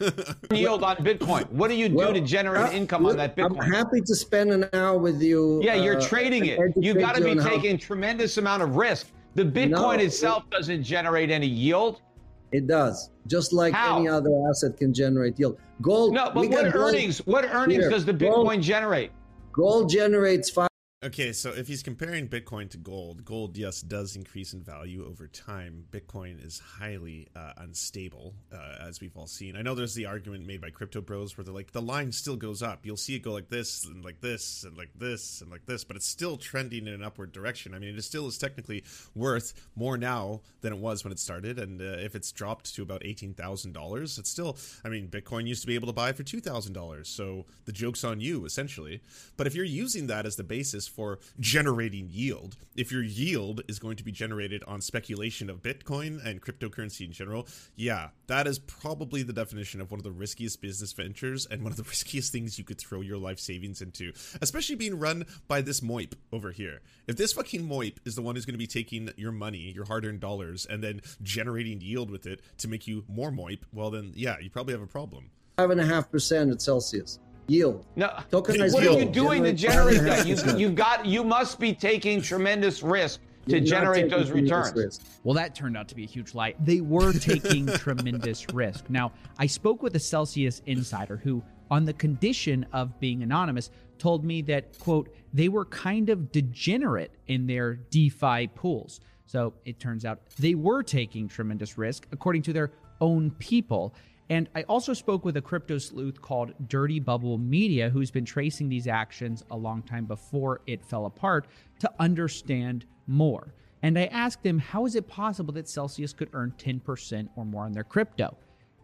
yield 0.50 0.82
on 0.82 0.96
Bitcoin? 0.96 1.50
What 1.50 1.68
do 1.68 1.74
you 1.74 1.90
do 1.90 1.96
Well, 1.96 2.14
to 2.14 2.20
generate 2.22 2.70
uh, 2.70 2.72
income 2.72 3.04
on 3.04 3.16
look, 3.16 3.16
that 3.18 3.44
I'm 3.44 3.54
Bitcoin? 3.54 3.74
happy 3.74 4.00
to 4.00 4.14
spend 4.14 4.52
an 4.52 4.68
hour 4.72 4.96
with 4.96 5.20
you. 5.20 5.60
Yeah, 5.62 5.74
you're 5.74 5.98
uh, 5.98 6.08
trading 6.08 6.48
and 6.48 6.74
it. 6.74 6.82
You 6.82 6.92
educate 6.92 7.00
got 7.00 7.16
to 7.16 7.24
be 7.24 7.30
on 7.32 7.38
how- 7.38 7.50
taking 7.50 7.76
tremendous 7.76 8.38
amount 8.38 8.62
of 8.62 8.76
risk. 8.76 9.08
The 9.38 9.44
Bitcoin 9.44 9.70
No, 9.70 9.90
itself 9.92 10.50
doesn't 10.50 10.82
generate 10.82 11.30
any 11.30 11.46
yield. 11.46 12.02
It 12.50 12.66
does, 12.66 13.10
just 13.28 13.52
like 13.52 13.72
How? 13.72 13.96
any 13.98 14.08
other 14.08 14.30
asset 14.50 14.76
can 14.76 14.92
generate 14.92 15.38
yield. 15.38 15.58
Gold. 15.80 16.12
No, 16.12 16.32
we 16.34 16.48
but 16.48 16.56
what 16.56 16.64
got 16.64 16.72
gold- 16.74 16.88
earnings? 16.88 17.18
What 17.24 17.44
earnings 17.44 17.82
Here, 17.82 17.88
does 17.88 18.04
the 18.04 18.12
gold- 18.12 18.48
Bitcoin 18.48 18.60
generate? 18.60 19.12
Gold 19.52 19.90
generates 19.90 20.50
five 20.50 20.68
Okay, 21.00 21.32
so 21.32 21.50
if 21.50 21.68
he's 21.68 21.84
comparing 21.84 22.26
Bitcoin 22.26 22.68
to 22.70 22.76
gold, 22.76 23.24
gold, 23.24 23.56
yes, 23.56 23.82
does 23.82 24.16
increase 24.16 24.52
in 24.52 24.64
value 24.64 25.06
over 25.06 25.28
time. 25.28 25.84
Bitcoin 25.92 26.44
is 26.44 26.58
highly 26.58 27.28
uh, 27.36 27.52
unstable, 27.58 28.34
uh, 28.52 28.74
as 28.80 29.00
we've 29.00 29.16
all 29.16 29.28
seen. 29.28 29.54
I 29.54 29.62
know 29.62 29.76
there's 29.76 29.94
the 29.94 30.06
argument 30.06 30.44
made 30.44 30.60
by 30.60 30.70
crypto 30.70 31.00
bros 31.00 31.38
where 31.38 31.44
they're 31.44 31.54
like, 31.54 31.70
the 31.70 31.80
line 31.80 32.10
still 32.10 32.34
goes 32.34 32.64
up. 32.64 32.84
You'll 32.84 32.96
see 32.96 33.14
it 33.14 33.20
go 33.20 33.30
like 33.30 33.48
this, 33.48 33.84
and 33.84 34.04
like 34.04 34.20
this, 34.20 34.64
and 34.64 34.76
like 34.76 34.90
this, 34.96 35.40
and 35.40 35.52
like 35.52 35.66
this, 35.66 35.84
but 35.84 35.94
it's 35.94 36.04
still 36.04 36.36
trending 36.36 36.88
in 36.88 36.94
an 36.94 37.04
upward 37.04 37.30
direction. 37.30 37.74
I 37.74 37.78
mean, 37.78 37.96
it 37.96 38.02
still 38.02 38.26
is 38.26 38.36
technically 38.36 38.82
worth 39.14 39.54
more 39.76 39.96
now 39.96 40.40
than 40.62 40.72
it 40.72 40.80
was 40.80 41.04
when 41.04 41.12
it 41.12 41.20
started. 41.20 41.60
And 41.60 41.80
uh, 41.80 41.84
if 41.84 42.16
it's 42.16 42.32
dropped 42.32 42.74
to 42.74 42.82
about 42.82 43.02
$18,000, 43.02 44.18
it's 44.18 44.28
still, 44.28 44.56
I 44.84 44.88
mean, 44.88 45.06
Bitcoin 45.06 45.46
used 45.46 45.60
to 45.60 45.68
be 45.68 45.76
able 45.76 45.86
to 45.86 45.92
buy 45.92 46.12
for 46.12 46.24
$2,000. 46.24 47.06
So 47.06 47.46
the 47.66 47.72
joke's 47.72 48.02
on 48.02 48.18
you, 48.18 48.44
essentially. 48.44 49.00
But 49.36 49.46
if 49.46 49.54
you're 49.54 49.64
using 49.64 50.08
that 50.08 50.26
as 50.26 50.34
the 50.34 50.42
basis, 50.42 50.87
for 50.88 51.18
generating 51.38 52.08
yield. 52.10 52.56
If 52.76 52.90
your 52.90 53.02
yield 53.02 53.62
is 53.68 53.78
going 53.78 53.96
to 53.96 54.04
be 54.04 54.12
generated 54.12 54.62
on 54.66 54.80
speculation 54.80 55.50
of 55.50 55.62
Bitcoin 55.62 56.24
and 56.24 56.42
cryptocurrency 56.42 57.06
in 57.06 57.12
general, 57.12 57.46
yeah, 57.76 58.08
that 58.26 58.46
is 58.46 58.58
probably 58.58 59.22
the 59.22 59.32
definition 59.32 59.80
of 59.80 59.90
one 59.90 60.00
of 60.00 60.04
the 60.04 60.10
riskiest 60.10 60.60
business 60.60 60.92
ventures 60.92 61.46
and 61.46 61.62
one 61.62 61.72
of 61.72 61.76
the 61.76 61.82
riskiest 61.88 62.32
things 62.32 62.58
you 62.58 62.64
could 62.64 62.78
throw 62.78 63.00
your 63.00 63.18
life 63.18 63.38
savings 63.38 63.82
into, 63.82 64.12
especially 64.40 64.76
being 64.76 64.98
run 64.98 65.24
by 65.46 65.60
this 65.60 65.80
Moip 65.80 66.14
over 66.32 66.50
here. 66.50 66.80
If 67.06 67.16
this 67.16 67.32
fucking 67.32 67.66
Moip 67.66 67.98
is 68.04 68.14
the 68.14 68.22
one 68.22 68.34
who's 68.34 68.44
going 68.44 68.54
to 68.54 68.58
be 68.58 68.66
taking 68.66 69.10
your 69.16 69.32
money, 69.32 69.72
your 69.74 69.84
hard 69.84 70.04
earned 70.04 70.20
dollars, 70.20 70.66
and 70.66 70.82
then 70.82 71.00
generating 71.22 71.80
yield 71.80 72.10
with 72.10 72.26
it 72.26 72.40
to 72.58 72.68
make 72.68 72.86
you 72.86 73.04
more 73.08 73.30
Moip, 73.30 73.60
well, 73.72 73.90
then, 73.90 74.12
yeah, 74.14 74.38
you 74.40 74.50
probably 74.50 74.72
have 74.72 74.82
a 74.82 74.86
problem. 74.86 75.30
Five 75.56 75.70
and 75.70 75.80
a 75.80 75.86
half 75.86 76.10
percent 76.10 76.50
at 76.50 76.62
Celsius 76.62 77.18
yield. 77.48 77.84
No, 77.96 78.08
tokenized 78.30 78.74
what 78.74 78.82
yield. 78.82 78.96
are 78.96 79.00
you 79.00 79.06
doing 79.06 79.42
generate 79.56 79.96
to 79.96 80.02
generate 80.02 80.26
that? 80.26 80.26
You 80.26 80.56
you 80.56 80.70
got 80.70 81.04
you 81.06 81.24
must 81.24 81.58
be 81.58 81.74
taking 81.74 82.22
tremendous 82.22 82.82
risk 82.82 83.20
to 83.48 83.60
generate 83.60 84.10
those 84.10 84.30
returns. 84.30 85.00
Well, 85.24 85.34
that 85.34 85.54
turned 85.54 85.76
out 85.76 85.88
to 85.88 85.94
be 85.94 86.04
a 86.04 86.06
huge 86.06 86.34
lie. 86.34 86.54
They 86.60 86.80
were 86.80 87.12
taking 87.12 87.66
tremendous 87.78 88.46
risk. 88.52 88.88
Now, 88.88 89.12
I 89.38 89.46
spoke 89.46 89.82
with 89.82 89.96
a 89.96 90.00
Celsius 90.00 90.62
insider 90.66 91.16
who, 91.16 91.42
on 91.70 91.84
the 91.84 91.94
condition 91.94 92.66
of 92.72 92.98
being 93.00 93.22
anonymous, 93.22 93.70
told 93.98 94.24
me 94.24 94.42
that, 94.42 94.78
quote, 94.78 95.14
they 95.32 95.48
were 95.48 95.64
kind 95.66 96.08
of 96.08 96.30
degenerate 96.30 97.12
in 97.26 97.46
their 97.46 97.74
DeFi 97.74 98.48
pools. 98.48 99.00
So 99.26 99.54
it 99.64 99.78
turns 99.78 100.04
out 100.04 100.20
they 100.38 100.54
were 100.54 100.82
taking 100.82 101.28
tremendous 101.28 101.76
risk, 101.76 102.06
according 102.12 102.42
to 102.42 102.52
their 102.52 102.70
own 103.00 103.30
people. 103.32 103.94
And 104.30 104.48
I 104.54 104.62
also 104.64 104.92
spoke 104.92 105.24
with 105.24 105.36
a 105.38 105.42
crypto 105.42 105.78
sleuth 105.78 106.20
called 106.20 106.52
Dirty 106.68 107.00
Bubble 107.00 107.38
Media, 107.38 107.88
who's 107.88 108.10
been 108.10 108.26
tracing 108.26 108.68
these 108.68 108.86
actions 108.86 109.42
a 109.50 109.56
long 109.56 109.82
time 109.82 110.04
before 110.04 110.60
it 110.66 110.84
fell 110.84 111.06
apart 111.06 111.46
to 111.80 111.90
understand 111.98 112.84
more. 113.06 113.54
And 113.82 113.98
I 113.98 114.06
asked 114.06 114.44
him, 114.44 114.58
how 114.58 114.84
is 114.84 114.96
it 114.96 115.08
possible 115.08 115.54
that 115.54 115.68
Celsius 115.68 116.12
could 116.12 116.28
earn 116.32 116.52
10% 116.58 117.28
or 117.36 117.44
more 117.44 117.64
on 117.64 117.72
their 117.72 117.84
crypto? 117.84 118.36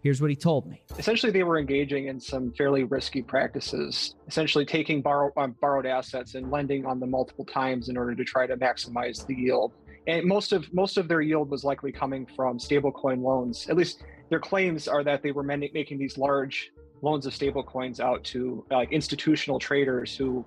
Here's 0.02 0.20
what 0.20 0.28
he 0.28 0.36
told 0.36 0.66
me. 0.66 0.82
Essentially, 0.98 1.32
they 1.32 1.44
were 1.44 1.58
engaging 1.58 2.08
in 2.08 2.20
some 2.20 2.52
fairly 2.52 2.84
risky 2.84 3.22
practices, 3.22 4.14
essentially 4.28 4.66
taking 4.66 5.00
borrow, 5.00 5.32
uh, 5.36 5.46
borrowed 5.46 5.86
assets 5.86 6.34
and 6.34 6.50
lending 6.50 6.84
on 6.84 7.00
them 7.00 7.10
multiple 7.10 7.46
times 7.46 7.88
in 7.88 7.96
order 7.96 8.14
to 8.14 8.22
try 8.22 8.46
to 8.46 8.54
maximize 8.56 9.26
the 9.26 9.34
yield. 9.34 9.72
And 10.06 10.26
most 10.26 10.52
of 10.52 10.70
most 10.74 10.98
of 10.98 11.08
their 11.08 11.22
yield 11.22 11.50
was 11.50 11.64
likely 11.64 11.90
coming 11.90 12.26
from 12.26 12.58
stablecoin 12.58 13.22
loans. 13.22 13.66
At 13.70 13.76
least 13.76 14.04
their 14.30 14.40
claims 14.40 14.88
are 14.88 15.04
that 15.04 15.22
they 15.22 15.32
were 15.32 15.42
making 15.42 15.98
these 15.98 16.18
large 16.18 16.72
loans 17.02 17.26
of 17.26 17.32
stablecoins 17.32 18.00
out 18.00 18.24
to 18.24 18.64
like 18.70 18.90
institutional 18.92 19.58
traders 19.58 20.16
who 20.16 20.44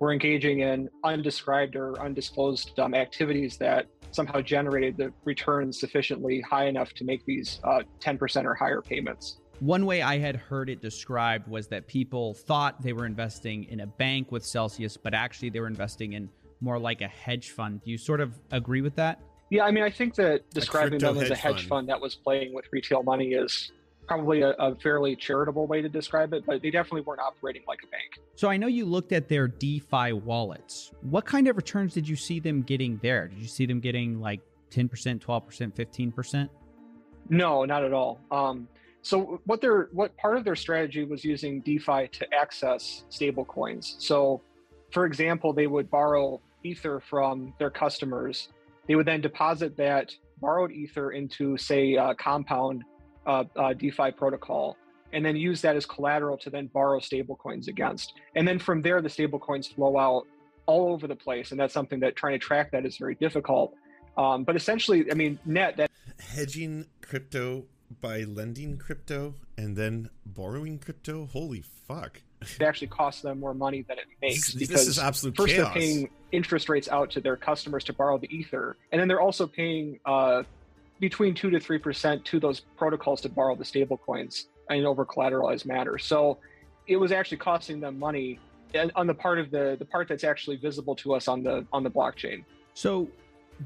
were 0.00 0.12
engaging 0.12 0.60
in 0.60 0.88
undescribed 1.04 1.76
or 1.76 2.00
undisclosed 2.02 2.78
um, 2.80 2.92
activities 2.94 3.56
that 3.56 3.86
somehow 4.10 4.40
generated 4.40 4.96
the 4.96 5.12
returns 5.24 5.78
sufficiently 5.78 6.40
high 6.40 6.66
enough 6.66 6.92
to 6.94 7.04
make 7.04 7.24
these 7.24 7.60
uh, 7.64 7.82
10% 8.00 8.44
or 8.44 8.54
higher 8.54 8.82
payments. 8.82 9.38
One 9.60 9.86
way 9.86 10.02
I 10.02 10.18
had 10.18 10.34
heard 10.34 10.68
it 10.68 10.82
described 10.82 11.46
was 11.46 11.68
that 11.68 11.86
people 11.86 12.34
thought 12.34 12.82
they 12.82 12.92
were 12.92 13.06
investing 13.06 13.64
in 13.64 13.80
a 13.80 13.86
bank 13.86 14.32
with 14.32 14.44
Celsius, 14.44 14.96
but 14.96 15.14
actually 15.14 15.50
they 15.50 15.60
were 15.60 15.68
investing 15.68 16.14
in 16.14 16.28
more 16.60 16.80
like 16.80 17.00
a 17.00 17.08
hedge 17.08 17.50
fund. 17.50 17.80
Do 17.84 17.90
you 17.90 17.98
sort 17.98 18.20
of 18.20 18.36
agree 18.50 18.80
with 18.80 18.96
that? 18.96 19.20
Yeah, 19.52 19.64
I 19.64 19.70
mean, 19.70 19.84
I 19.84 19.90
think 19.90 20.14
that 20.14 20.48
describing 20.48 20.98
them 20.98 21.18
as 21.18 21.28
a 21.28 21.34
hedge 21.34 21.56
fund. 21.56 21.68
fund. 21.68 21.88
that 21.90 22.00
was 22.00 22.14
playing 22.14 22.54
with 22.54 22.64
retail 22.72 23.02
money 23.02 23.34
is 23.34 23.70
probably 24.08 24.40
a, 24.40 24.52
a, 24.52 24.74
fairly 24.76 25.14
charitable 25.14 25.66
way 25.66 25.82
to 25.82 25.90
describe 25.90 26.32
it, 26.32 26.46
but 26.46 26.62
they 26.62 26.70
definitely 26.70 27.02
weren't 27.02 27.20
operating 27.20 27.60
like 27.68 27.80
a 27.84 27.86
bank. 27.88 28.18
So 28.34 28.48
I 28.48 28.56
know 28.56 28.66
you 28.66 28.86
looked 28.86 29.12
at 29.12 29.28
their 29.28 29.48
DeFi 29.48 30.14
wallets. 30.14 30.92
What 31.02 31.26
kind 31.26 31.48
of 31.48 31.56
returns 31.56 31.92
did 31.92 32.08
you 32.08 32.16
see 32.16 32.40
them 32.40 32.62
getting 32.62 32.98
there? 33.02 33.28
Did 33.28 33.40
you 33.40 33.46
see 33.46 33.66
them 33.66 33.78
getting 33.78 34.22
like 34.22 34.40
10%, 34.70 34.88
12%, 34.88 35.20
15%? 35.20 36.48
No, 37.28 37.66
not 37.66 37.84
at 37.84 37.92
all. 37.92 38.20
Um, 38.30 38.66
so 39.02 39.38
what 39.44 39.60
their 39.60 39.90
what 39.92 40.16
part 40.16 40.38
of 40.38 40.44
their 40.44 40.56
strategy 40.56 41.04
was 41.04 41.26
using 41.26 41.60
DeFi 41.60 42.08
to 42.10 42.34
access 42.34 43.04
stable 43.10 43.44
coins. 43.44 43.96
So 43.98 44.40
for 44.92 45.04
example, 45.04 45.52
they 45.52 45.66
would 45.66 45.90
borrow 45.90 46.40
ether 46.64 47.00
from 47.00 47.52
their 47.58 47.70
customers 47.70 48.48
they 48.92 48.96
would 48.96 49.06
then 49.06 49.22
deposit 49.22 49.74
that 49.78 50.14
borrowed 50.38 50.70
ether 50.70 51.12
into, 51.12 51.56
say, 51.56 51.96
compound 52.18 52.84
uh, 53.24 53.44
uh, 53.56 53.72
DeFi 53.72 54.10
protocol, 54.10 54.76
and 55.14 55.24
then 55.24 55.34
use 55.34 55.62
that 55.62 55.76
as 55.76 55.86
collateral 55.86 56.36
to 56.36 56.50
then 56.50 56.66
borrow 56.66 57.00
stablecoins 57.00 57.68
against. 57.68 58.12
And 58.36 58.46
then 58.46 58.58
from 58.58 58.82
there, 58.82 59.00
the 59.00 59.08
stablecoins 59.08 59.74
flow 59.74 59.96
out 59.96 60.26
all 60.66 60.92
over 60.92 61.06
the 61.06 61.16
place, 61.16 61.52
and 61.52 61.58
that's 61.58 61.72
something 61.72 62.00
that 62.00 62.16
trying 62.16 62.34
to 62.34 62.38
track 62.38 62.70
that 62.72 62.84
is 62.84 62.98
very 62.98 63.14
difficult. 63.14 63.72
Um, 64.18 64.44
but 64.44 64.56
essentially, 64.56 65.10
I 65.10 65.14
mean, 65.14 65.38
net 65.46 65.78
that 65.78 65.90
hedging 66.20 66.84
crypto 67.00 67.64
by 68.02 68.24
lending 68.24 68.76
crypto 68.76 69.36
and 69.56 69.74
then 69.74 70.10
borrowing 70.26 70.78
crypto. 70.78 71.30
Holy 71.32 71.62
fuck! 71.62 72.20
It 72.42 72.62
actually 72.62 72.88
costs 72.88 73.22
them 73.22 73.40
more 73.40 73.54
money 73.54 73.84
than 73.88 73.98
it 73.98 74.04
makes 74.20 74.52
this, 74.52 74.54
because 74.54 74.86
this 74.86 74.88
is 74.88 74.98
absolute 74.98 75.36
first 75.36 75.54
chaos. 75.54 75.72
they're 75.72 75.82
paying 75.82 76.10
interest 76.32 76.68
rates 76.68 76.88
out 76.88 77.10
to 77.10 77.20
their 77.20 77.36
customers 77.36 77.84
to 77.84 77.92
borrow 77.92 78.18
the 78.18 78.34
ether, 78.34 78.76
and 78.90 79.00
then 79.00 79.08
they're 79.08 79.20
also 79.20 79.46
paying 79.46 79.98
uh, 80.06 80.42
between 81.00 81.34
two 81.34 81.50
to 81.50 81.60
three 81.60 81.78
percent 81.78 82.24
to 82.24 82.40
those 82.40 82.60
protocols 82.76 83.20
to 83.20 83.28
borrow 83.28 83.54
the 83.54 83.64
stable 83.64 83.96
coins 83.96 84.46
in 84.70 84.84
over 84.86 85.04
collateralized 85.04 85.66
manner. 85.66 85.98
So 85.98 86.38
it 86.86 86.96
was 86.96 87.12
actually 87.12 87.38
costing 87.38 87.80
them 87.80 87.98
money 87.98 88.38
on 88.94 89.06
the 89.06 89.14
part 89.14 89.38
of 89.38 89.50
the 89.50 89.76
the 89.78 89.84
part 89.84 90.08
that's 90.08 90.24
actually 90.24 90.56
visible 90.56 90.94
to 90.96 91.14
us 91.14 91.28
on 91.28 91.42
the 91.42 91.66
on 91.72 91.82
the 91.82 91.90
blockchain. 91.90 92.44
So 92.74 93.08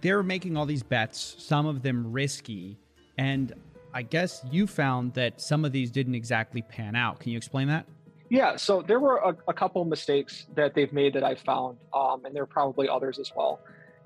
they're 0.01 0.23
making 0.23 0.57
all 0.57 0.67
these 0.67 0.83
bets, 0.83 1.37
some 1.39 1.67
of 1.67 1.83
them 1.83 2.13
risky, 2.13 2.77
and 3.19 3.53
I 3.95 4.03
guess 4.03 4.45
you 4.51 4.67
found 4.67 5.15
that 5.15 5.41
some 5.41 5.65
of 5.65 5.73
these 5.73 5.91
didn't 5.91 6.15
exactly 6.15 6.63
pan 6.63 6.97
out. 6.97 7.21
Can 7.21 7.33
you 7.33 7.39
explain 7.39 7.69
that? 7.69 7.87
Yeah, 8.29 8.57
so 8.57 8.83
there 8.83 8.99
were 8.99 9.19
a, 9.19 9.37
a 9.49 9.55
couple 9.55 9.85
mistakes 9.85 10.47
that 10.55 10.75
they've 10.75 10.93
made 10.93 11.15
that 11.15 11.23
I 11.23 11.37
found, 11.37 11.79
um, 11.95 12.25
and 12.25 12.35
there 12.35 12.43
are 12.43 12.47
probably 12.47 12.89
others 12.89 13.19
as 13.19 13.31
well. 13.37 13.61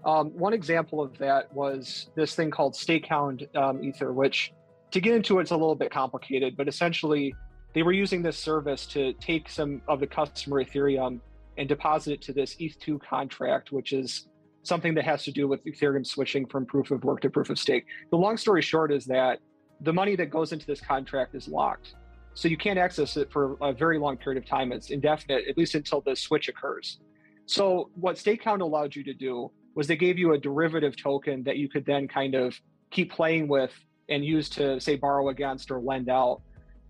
Um, 0.04 0.30
one 0.30 0.52
example 0.52 1.00
of 1.00 1.16
that 1.18 1.52
was 1.54 2.10
this 2.14 2.34
thing 2.34 2.50
called 2.50 2.74
Stakehound 2.74 3.54
um, 3.56 3.82
Ether, 3.82 4.12
which 4.12 4.52
to 4.90 5.00
get 5.00 5.14
into 5.14 5.38
it's 5.38 5.50
a 5.50 5.56
little 5.56 5.74
bit 5.74 5.90
complicated, 5.90 6.56
but 6.56 6.68
essentially 6.68 7.34
they 7.74 7.82
were 7.82 7.92
using 7.92 8.22
this 8.22 8.36
service 8.36 8.86
to 8.86 9.12
take 9.14 9.48
some 9.48 9.82
of 9.88 10.00
the 10.00 10.06
customer 10.06 10.62
Ethereum 10.62 11.20
and 11.56 11.68
deposit 11.68 12.14
it 12.14 12.22
to 12.22 12.32
this 12.32 12.56
ETH2 12.56 13.00
contract, 13.00 13.72
which 13.72 13.92
is 13.92 14.26
something 14.62 14.94
that 14.94 15.04
has 15.04 15.24
to 15.24 15.32
do 15.32 15.48
with 15.48 15.64
Ethereum 15.64 16.06
switching 16.06 16.46
from 16.46 16.66
proof 16.66 16.90
of 16.90 17.04
work 17.04 17.20
to 17.20 17.30
proof 17.30 17.50
of 17.50 17.58
stake. 17.58 17.86
The 18.10 18.16
long 18.16 18.36
story 18.36 18.62
short 18.62 18.92
is 18.92 19.04
that 19.06 19.38
the 19.80 19.92
money 19.92 20.16
that 20.16 20.26
goes 20.26 20.52
into 20.52 20.66
this 20.66 20.80
contract 20.80 21.34
is 21.34 21.48
locked. 21.48 21.94
So 22.34 22.48
you 22.48 22.56
can't 22.56 22.78
access 22.78 23.16
it 23.16 23.30
for 23.32 23.56
a 23.60 23.72
very 23.72 23.98
long 23.98 24.16
period 24.16 24.42
of 24.42 24.48
time. 24.48 24.72
It's 24.72 24.90
indefinite, 24.90 25.48
at 25.48 25.58
least 25.58 25.74
until 25.74 26.00
the 26.00 26.14
switch 26.14 26.48
occurs. 26.48 27.00
So 27.46 27.90
what 27.94 28.16
Stakehound 28.16 28.60
allowed 28.60 28.94
you 28.94 29.02
to 29.04 29.14
do 29.14 29.50
was 29.74 29.86
they 29.86 29.96
gave 29.96 30.18
you 30.18 30.32
a 30.32 30.38
derivative 30.38 30.96
token 30.96 31.42
that 31.44 31.56
you 31.56 31.68
could 31.68 31.84
then 31.84 32.06
kind 32.08 32.34
of 32.34 32.58
keep 32.90 33.12
playing 33.12 33.48
with 33.48 33.72
and 34.08 34.24
use 34.24 34.48
to 34.50 34.80
say 34.80 34.96
borrow 34.96 35.28
against 35.28 35.70
or 35.70 35.80
lend 35.80 36.08
out. 36.08 36.42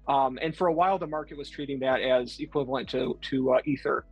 Um, 0.08 0.38
and 0.42 0.56
for 0.56 0.66
a 0.68 0.72
while, 0.72 0.98
the 0.98 1.06
market 1.06 1.36
was 1.36 1.50
treating 1.50 1.78
that 1.80 2.00
as 2.00 2.40
equivalent 2.40 2.88
to 2.90 3.18
to 3.20 3.52
uh, 3.52 3.60
Ether. 3.64 4.06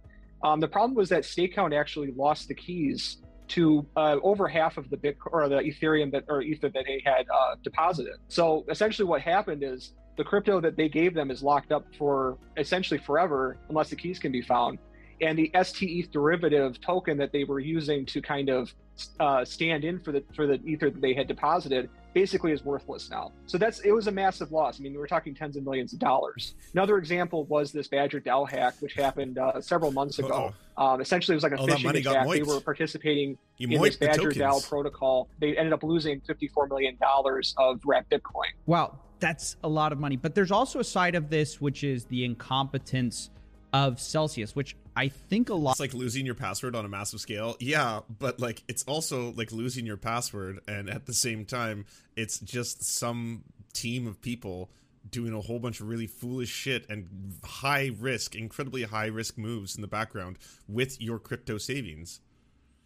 Um, 0.45 0.61
the 0.61 0.69
problem 0.69 0.95
was 0.95 1.09
that 1.09 1.25
Stakehound 1.25 1.79
actually 1.79 2.13
lost 2.13 2.49
the 2.49 2.55
keys 2.55 3.19
to 3.49 3.87
uh, 3.97 4.17
over 4.23 4.47
half 4.47 4.77
of 4.77 4.89
the 4.91 4.97
Bitcoin 4.97 5.33
or 5.33 5.49
the 5.49 5.57
Ethereum 5.57 6.13
that 6.13 6.25
or 6.29 6.43
Ether 6.43 6.69
that 6.69 6.85
they 6.87 7.03
had 7.05 7.27
uh, 7.35 7.57
deposited. 7.63 8.15
So 8.29 8.65
essentially, 8.69 9.09
what 9.09 9.23
happened 9.23 9.63
is 9.65 9.95
the 10.19 10.25
crypto 10.25 10.61
that 10.61 10.77
they 10.77 10.89
gave 10.91 11.15
them 11.15 11.31
is 11.31 11.43
locked 11.43 11.73
up 11.73 11.87
for 11.97 12.37
essentially 12.59 12.99
forever 12.99 13.57
unless 13.71 13.89
the 13.89 13.97
keys 13.97 14.19
can 14.19 14.33
be 14.33 14.43
found. 14.43 14.79
and 15.21 15.37
the 15.39 15.51
STE 15.63 16.11
derivative 16.13 16.81
token 16.81 17.17
that 17.19 17.33
they 17.33 17.45
were 17.45 17.59
using 17.61 18.05
to 18.07 18.21
kind 18.23 18.49
of 18.51 18.73
uh, 19.21 19.45
stand 19.45 19.85
in 19.85 19.99
for 19.99 20.13
the 20.13 20.23
for 20.35 20.47
the 20.47 20.61
ether 20.65 20.91
that 20.91 21.01
they 21.01 21.15
had 21.15 21.27
deposited 21.29 21.89
basically 22.15 22.51
is 22.53 22.65
worthless 22.65 23.11
now. 23.11 23.31
So 23.47 23.57
that's 23.59 23.79
it 23.81 23.93
was 23.93 24.07
a 24.09 24.11
massive 24.13 24.51
loss. 24.51 24.81
I 24.81 24.83
mean, 24.83 24.95
we're 24.95 25.07
talking 25.07 25.35
tens 25.37 25.57
of 25.57 25.63
millions 25.65 25.93
of 25.93 26.01
dollars. 26.01 26.55
Another 26.73 26.99
example 26.99 27.45
was 27.45 27.71
this 27.71 27.87
Badger 27.89 28.21
DAO 28.21 28.49
hack, 28.51 28.75
which 28.81 28.95
happened 28.95 29.39
uh, 29.39 29.61
several 29.61 29.93
months 29.93 30.19
ago. 30.19 30.53
Um, 30.77 31.01
essentially, 31.01 31.35
it 31.35 31.37
was 31.37 31.45
like 31.45 31.53
a 31.53 31.57
phishing 31.57 31.95
attack. 31.97 32.29
They 32.29 32.43
were 32.43 32.61
participating 32.61 33.39
you 33.57 33.69
in 33.69 33.83
this 33.83 33.97
Badger 33.97 34.31
DAO 34.31 34.69
protocol. 34.69 35.29
They 35.41 35.57
ended 35.57 35.73
up 35.73 35.83
losing 35.85 36.21
fifty-four 36.23 36.67
million 36.69 36.97
dollars 37.01 37.55
of 37.57 37.81
wrapped 37.85 38.11
Bitcoin. 38.11 38.51
Wow, 38.67 38.99
that's 39.21 39.57
a 39.63 39.69
lot 39.69 39.93
of 39.93 39.99
money. 39.99 40.17
But 40.17 40.35
there's 40.35 40.53
also 40.53 40.81
a 40.81 40.85
side 40.85 41.15
of 41.15 41.31
this, 41.31 41.61
which 41.61 41.85
is 41.85 42.05
the 42.05 42.25
incompetence 42.25 43.31
of 43.73 44.01
Celsius, 44.01 44.57
which 44.57 44.77
I 44.97 45.09
think 45.09 45.51
a 45.51 45.55
lot. 45.55 45.73
It's 45.73 45.81
like 45.81 45.95
losing 45.95 46.27
your 46.27 46.35
password 46.35 46.75
on 46.75 46.85
a 46.85 46.89
massive 46.89 47.21
scale. 47.21 47.57
Yeah, 47.61 48.01
but 48.19 48.41
like 48.41 48.63
it's 48.69 48.83
also 48.85 49.33
like 49.33 49.53
losing 49.53 49.87
your 49.87 49.97
password, 49.97 50.61
and 50.67 50.89
at 50.89 51.07
the 51.07 51.15
same 51.15 51.45
time, 51.45 51.87
it's 52.17 52.39
just 52.41 52.83
some 52.83 53.45
team 53.73 54.07
of 54.07 54.21
people 54.21 54.71
doing 55.11 55.33
a 55.33 55.41
whole 55.41 55.59
bunch 55.59 55.81
of 55.81 55.89
really 55.89 56.07
foolish 56.07 56.51
shit 56.51 56.89
and 56.91 57.09
high 57.45 57.91
risk, 57.99 58.35
incredibly 58.35 58.83
high 58.83 59.07
risk 59.07 59.39
moves 59.39 59.75
in 59.77 59.83
the 59.83 59.89
background 59.89 60.39
with 60.69 61.01
your 61.01 61.19
crypto 61.19 61.59
savings. 61.59 62.21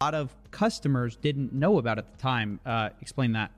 A 0.01 0.05
lot 0.05 0.15
of 0.15 0.33
customers 0.51 1.15
didn't 1.15 1.53
know 1.53 1.77
about 1.77 1.97
at 1.97 2.11
the 2.11 2.17
time. 2.17 2.59
Uh, 2.65 2.89
explain 3.01 3.33
that. 3.33 3.51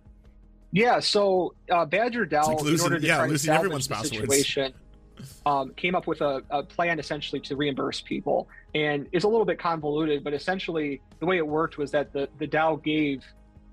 Yeah, 0.76 1.00
so 1.00 1.56
uh, 1.72 1.86
Badger 1.86 2.26
DAO, 2.26 2.48
like 2.48 2.62
losing, 2.62 2.74
in 2.74 2.82
order 2.82 3.00
to 3.00 3.08
yeah, 3.08 3.16
try 3.16 3.28
losing 3.28 3.54
to 3.54 3.58
everyone's 3.58 3.88
the 3.88 3.96
passwords. 3.96 4.18
situation, 4.18 4.74
um, 5.46 5.74
came 5.76 5.96
up 5.96 6.06
with 6.06 6.20
a, 6.20 6.42
a, 6.50 6.64
plan 6.64 7.00
essentially 7.00 7.40
to 7.40 7.56
reimburse 7.56 8.02
people. 8.02 8.50
And 8.74 9.08
it's 9.14 9.24
a 9.24 9.28
little 9.30 9.46
bit 9.46 9.58
convoluted, 9.58 10.22
but 10.22 10.34
essentially 10.34 11.02
the 11.20 11.26
way 11.26 11.38
it 11.38 11.48
worked 11.48 11.78
was 11.78 11.92
that 11.92 12.12
the, 12.12 12.28
the 12.40 12.48
DAO 12.48 12.84
gave 12.84 13.24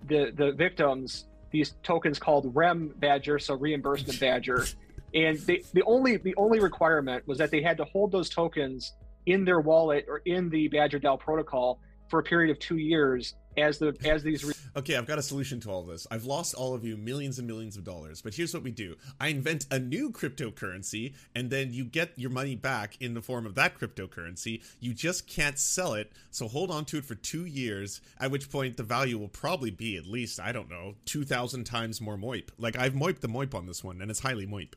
the, 0.07 0.33
the 0.37 0.53
victims 0.53 1.27
these 1.51 1.75
tokens 1.83 2.21
called 2.21 2.55
REM 2.55 2.95
Badger, 2.97 3.41
so 3.41 3.55
reimbursement 3.55 4.21
Badger. 4.21 4.65
And 5.13 5.41
they, 5.41 5.65
the 5.73 5.83
only 5.83 6.19
the 6.19 6.37
only 6.37 6.61
requirement 6.61 7.27
was 7.27 7.37
that 7.39 7.51
they 7.51 7.63
had 7.63 7.79
to 7.79 7.85
hold 7.85 8.13
those 8.13 8.31
tokens 8.31 8.93
in 9.27 9.45
their 9.45 9.61
wallet 9.61 10.07
or 10.09 10.19
in 10.25 10.51
the 10.51 10.69
Badger 10.69 11.01
DAO 11.01 11.19
protocol 11.19 11.81
for 12.09 12.21
a 12.21 12.23
period 12.23 12.53
of 12.53 12.61
two 12.61 12.77
years 12.77 13.35
as 13.57 13.79
the 13.79 13.97
as 14.05 14.23
these 14.23 14.45
re- 14.45 14.55
okay 14.77 14.97
i've 14.97 15.07
got 15.07 15.19
a 15.19 15.23
solution 15.23 15.61
to 15.61 15.71
all 15.71 15.83
this. 15.83 16.07
I've 16.11 16.25
lost 16.25 16.55
all 16.55 16.75
of 16.75 16.85
you 16.85 16.97
millions 16.97 17.39
and 17.39 17.47
millions 17.47 17.77
of 17.77 17.85
dollars 17.85 18.23
but 18.23 18.35
here's 18.35 18.55
what 18.55 18.63
we 18.63 18.71
do. 18.71 18.97
I 19.21 19.29
invent 19.29 19.67
a 19.71 19.79
new 19.79 20.11
cryptocurrency 20.11 21.15
and 21.35 21.51
then 21.51 21.73
you 21.73 21.85
get 21.85 22.13
your 22.17 22.31
money 22.31 22.57
back 22.57 22.97
in 23.01 23.15
the 23.15 23.23
form 23.23 23.47
of 23.47 23.55
that 23.57 23.79
cryptocurrency. 23.79 24.63
You 24.81 24.95
just 24.95 25.27
can't 25.27 25.59
sell 25.59 25.95
it 25.95 26.13
so 26.31 26.49
hold 26.49 26.71
on 26.71 26.85
to 26.87 26.99
it 26.99 27.05
for 27.05 27.15
two 27.15 27.45
years 27.45 28.01
at 28.19 28.31
which 28.31 28.51
point 28.51 28.77
the 28.77 28.83
value 28.83 29.19
will 29.19 29.29
probably 29.29 29.71
be 29.71 29.97
at 29.97 30.07
least 30.07 30.41
i 30.41 30.53
don't 30.53 30.71
know 30.71 30.95
2000 31.07 31.65
times 31.65 32.01
more 32.01 32.17
moip. 32.17 32.49
Like 32.59 32.79
i've 32.79 32.95
moiped 32.95 33.21
the 33.21 33.29
moip 33.29 33.55
on 33.55 33.67
this 33.67 33.85
one 33.85 34.01
and 34.01 34.11
it's 34.11 34.21
highly 34.21 34.47
moip. 34.47 34.75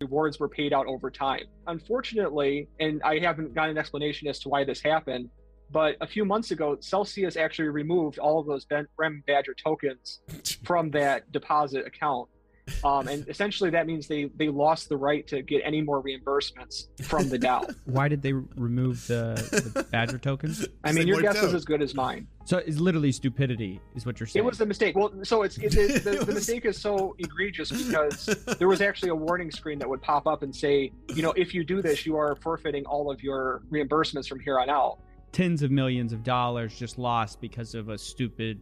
Rewards 0.00 0.38
were 0.38 0.48
paid 0.48 0.74
out 0.74 0.86
over 0.86 1.10
time. 1.10 1.44
Unfortunately 1.66 2.68
and 2.80 3.02
i 3.02 3.18
haven't 3.18 3.54
got 3.54 3.68
an 3.70 3.78
explanation 3.78 4.28
as 4.28 4.38
to 4.40 4.48
why 4.48 4.64
this 4.64 4.80
happened 4.80 5.30
but 5.70 5.96
a 6.00 6.06
few 6.06 6.24
months 6.24 6.50
ago, 6.50 6.76
Celsius 6.80 7.36
actually 7.36 7.68
removed 7.68 8.18
all 8.18 8.38
of 8.38 8.46
those 8.46 8.66
REM 8.96 9.22
Badger 9.26 9.54
tokens 9.54 10.20
from 10.64 10.90
that 10.92 11.30
deposit 11.32 11.86
account. 11.86 12.28
Um, 12.82 13.06
and 13.06 13.28
essentially, 13.28 13.70
that 13.70 13.86
means 13.86 14.08
they 14.08 14.24
they 14.36 14.48
lost 14.48 14.88
the 14.88 14.96
right 14.96 15.26
to 15.28 15.42
get 15.42 15.62
any 15.64 15.80
more 15.82 16.02
reimbursements 16.02 16.88
from 17.02 17.28
the 17.28 17.38
DAO. 17.38 17.74
Why 17.84 18.08
did 18.08 18.22
they 18.22 18.32
remove 18.32 19.06
the, 19.06 19.34
the 19.74 19.84
Badger 19.84 20.18
tokens? 20.18 20.66
I 20.82 20.90
mean, 20.90 21.06
your 21.06 21.20
guess 21.20 21.36
out. 21.36 21.44
is 21.44 21.54
as 21.54 21.64
good 21.64 21.80
as 21.80 21.94
mine. 21.94 22.26
So 22.44 22.58
it's 22.58 22.78
literally 22.78 23.12
stupidity, 23.12 23.80
is 23.94 24.04
what 24.04 24.18
you're 24.18 24.26
saying. 24.26 24.44
It 24.44 24.46
was 24.46 24.58
the 24.58 24.66
mistake. 24.66 24.96
Well, 24.96 25.12
so 25.22 25.42
it's 25.42 25.58
it, 25.58 25.76
it, 25.76 26.04
the, 26.04 26.24
the 26.24 26.32
mistake 26.32 26.64
is 26.64 26.80
so 26.80 27.14
egregious 27.18 27.70
because 27.70 28.26
there 28.58 28.68
was 28.68 28.80
actually 28.80 29.10
a 29.10 29.16
warning 29.16 29.50
screen 29.50 29.78
that 29.78 29.88
would 29.88 30.02
pop 30.02 30.26
up 30.26 30.42
and 30.42 30.54
say, 30.54 30.92
you 31.14 31.22
know, 31.22 31.32
if 31.36 31.54
you 31.54 31.64
do 31.64 31.82
this, 31.82 32.04
you 32.04 32.16
are 32.16 32.36
forfeiting 32.36 32.84
all 32.86 33.10
of 33.10 33.22
your 33.22 33.62
reimbursements 33.70 34.28
from 34.28 34.40
here 34.40 34.58
on 34.58 34.68
out 34.70 34.98
tens 35.36 35.60
of 35.62 35.70
millions 35.70 36.14
of 36.14 36.24
dollars 36.24 36.78
just 36.78 36.96
lost 36.96 37.42
because 37.42 37.74
of 37.74 37.90
a 37.90 37.98
stupid 37.98 38.58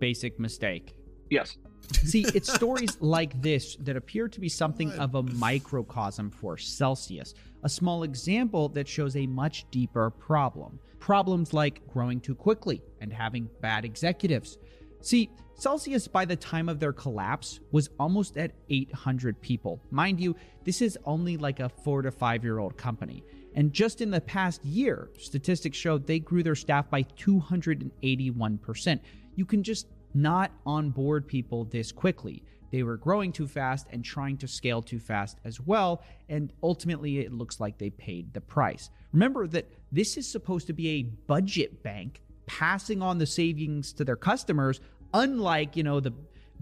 basic 0.00 0.36
mistake. 0.36 0.96
Yes. 1.30 1.56
See, 1.92 2.26
it's 2.34 2.52
stories 2.60 2.96
like 3.00 3.40
this 3.40 3.76
that 3.76 3.96
appear 3.96 4.26
to 4.26 4.40
be 4.40 4.48
something 4.48 4.90
of 4.94 5.14
a 5.14 5.22
microcosm 5.22 6.32
for 6.32 6.58
Celsius, 6.58 7.34
a 7.62 7.68
small 7.68 8.02
example 8.02 8.68
that 8.70 8.88
shows 8.88 9.14
a 9.14 9.28
much 9.28 9.70
deeper 9.70 10.10
problem. 10.10 10.80
Problems 10.98 11.52
like 11.52 11.86
growing 11.86 12.18
too 12.18 12.34
quickly 12.34 12.82
and 13.00 13.12
having 13.12 13.48
bad 13.60 13.84
executives. 13.84 14.58
See, 15.02 15.30
Celsius, 15.54 16.08
by 16.08 16.24
the 16.24 16.34
time 16.34 16.68
of 16.68 16.80
their 16.80 16.92
collapse, 16.92 17.60
was 17.70 17.90
almost 18.00 18.36
at 18.36 18.50
800 18.70 19.40
people. 19.40 19.80
Mind 19.92 20.18
you, 20.18 20.34
this 20.64 20.82
is 20.82 20.98
only 21.04 21.36
like 21.36 21.60
a 21.60 21.68
four 21.68 22.02
to 22.02 22.10
five 22.10 22.42
year 22.42 22.58
old 22.58 22.76
company. 22.76 23.22
And 23.54 23.72
just 23.72 24.00
in 24.00 24.10
the 24.10 24.20
past 24.20 24.64
year, 24.64 25.10
statistics 25.18 25.76
show 25.76 25.98
they 25.98 26.18
grew 26.18 26.42
their 26.42 26.54
staff 26.54 26.88
by 26.88 27.02
281%. 27.02 29.00
You 29.34 29.44
can 29.44 29.62
just 29.62 29.86
not 30.14 30.50
onboard 30.66 31.26
people 31.26 31.64
this 31.64 31.92
quickly. 31.92 32.42
They 32.70 32.82
were 32.82 32.96
growing 32.96 33.32
too 33.32 33.46
fast 33.46 33.86
and 33.90 34.02
trying 34.02 34.38
to 34.38 34.48
scale 34.48 34.80
too 34.80 34.98
fast 34.98 35.38
as 35.44 35.60
well, 35.60 36.02
and 36.30 36.52
ultimately 36.62 37.18
it 37.18 37.32
looks 37.32 37.60
like 37.60 37.76
they 37.76 37.90
paid 37.90 38.32
the 38.32 38.40
price. 38.40 38.88
Remember 39.12 39.46
that 39.48 39.70
this 39.92 40.16
is 40.16 40.26
supposed 40.26 40.66
to 40.68 40.72
be 40.72 40.88
a 40.88 41.02
budget 41.02 41.82
bank 41.82 42.22
passing 42.46 43.02
on 43.02 43.18
the 43.18 43.26
savings 43.26 43.92
to 43.92 44.04
their 44.04 44.16
customers, 44.16 44.80
unlike, 45.12 45.76
you 45.76 45.82
know, 45.82 46.00
the 46.00 46.14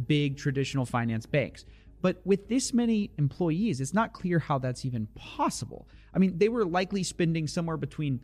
big 0.07 0.37
traditional 0.37 0.85
finance 0.85 1.27
banks. 1.27 1.65
But 2.03 2.21
with 2.25 2.49
this 2.49 2.73
many 2.75 3.11
employees, 3.19 3.81
it's 3.81 3.95
not 3.95 4.13
clear 4.13 4.41
how 4.41 4.59
that's 4.59 4.85
even 4.85 5.07
possible. 5.15 5.87
I 6.15 6.19
mean, 6.19 6.39
they 6.39 6.49
were 6.49 6.65
likely 6.65 7.03
spending 7.03 7.47
somewhere 7.47 7.77
between 7.77 8.21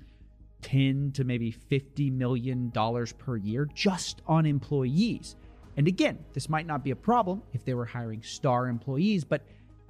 10 0.62 1.12
to 1.14 1.24
maybe 1.24 1.50
50 1.50 2.10
million 2.10 2.70
dollars 2.70 3.12
per 3.12 3.36
year 3.36 3.68
just 3.74 4.22
on 4.26 4.46
employees. 4.46 5.36
And 5.76 5.86
again, 5.86 6.18
this 6.32 6.48
might 6.48 6.66
not 6.66 6.82
be 6.82 6.90
a 6.90 6.96
problem 6.96 7.42
if 7.52 7.64
they 7.64 7.74
were 7.74 7.84
hiring 7.84 8.22
star 8.22 8.66
employees, 8.66 9.24
but 9.24 9.42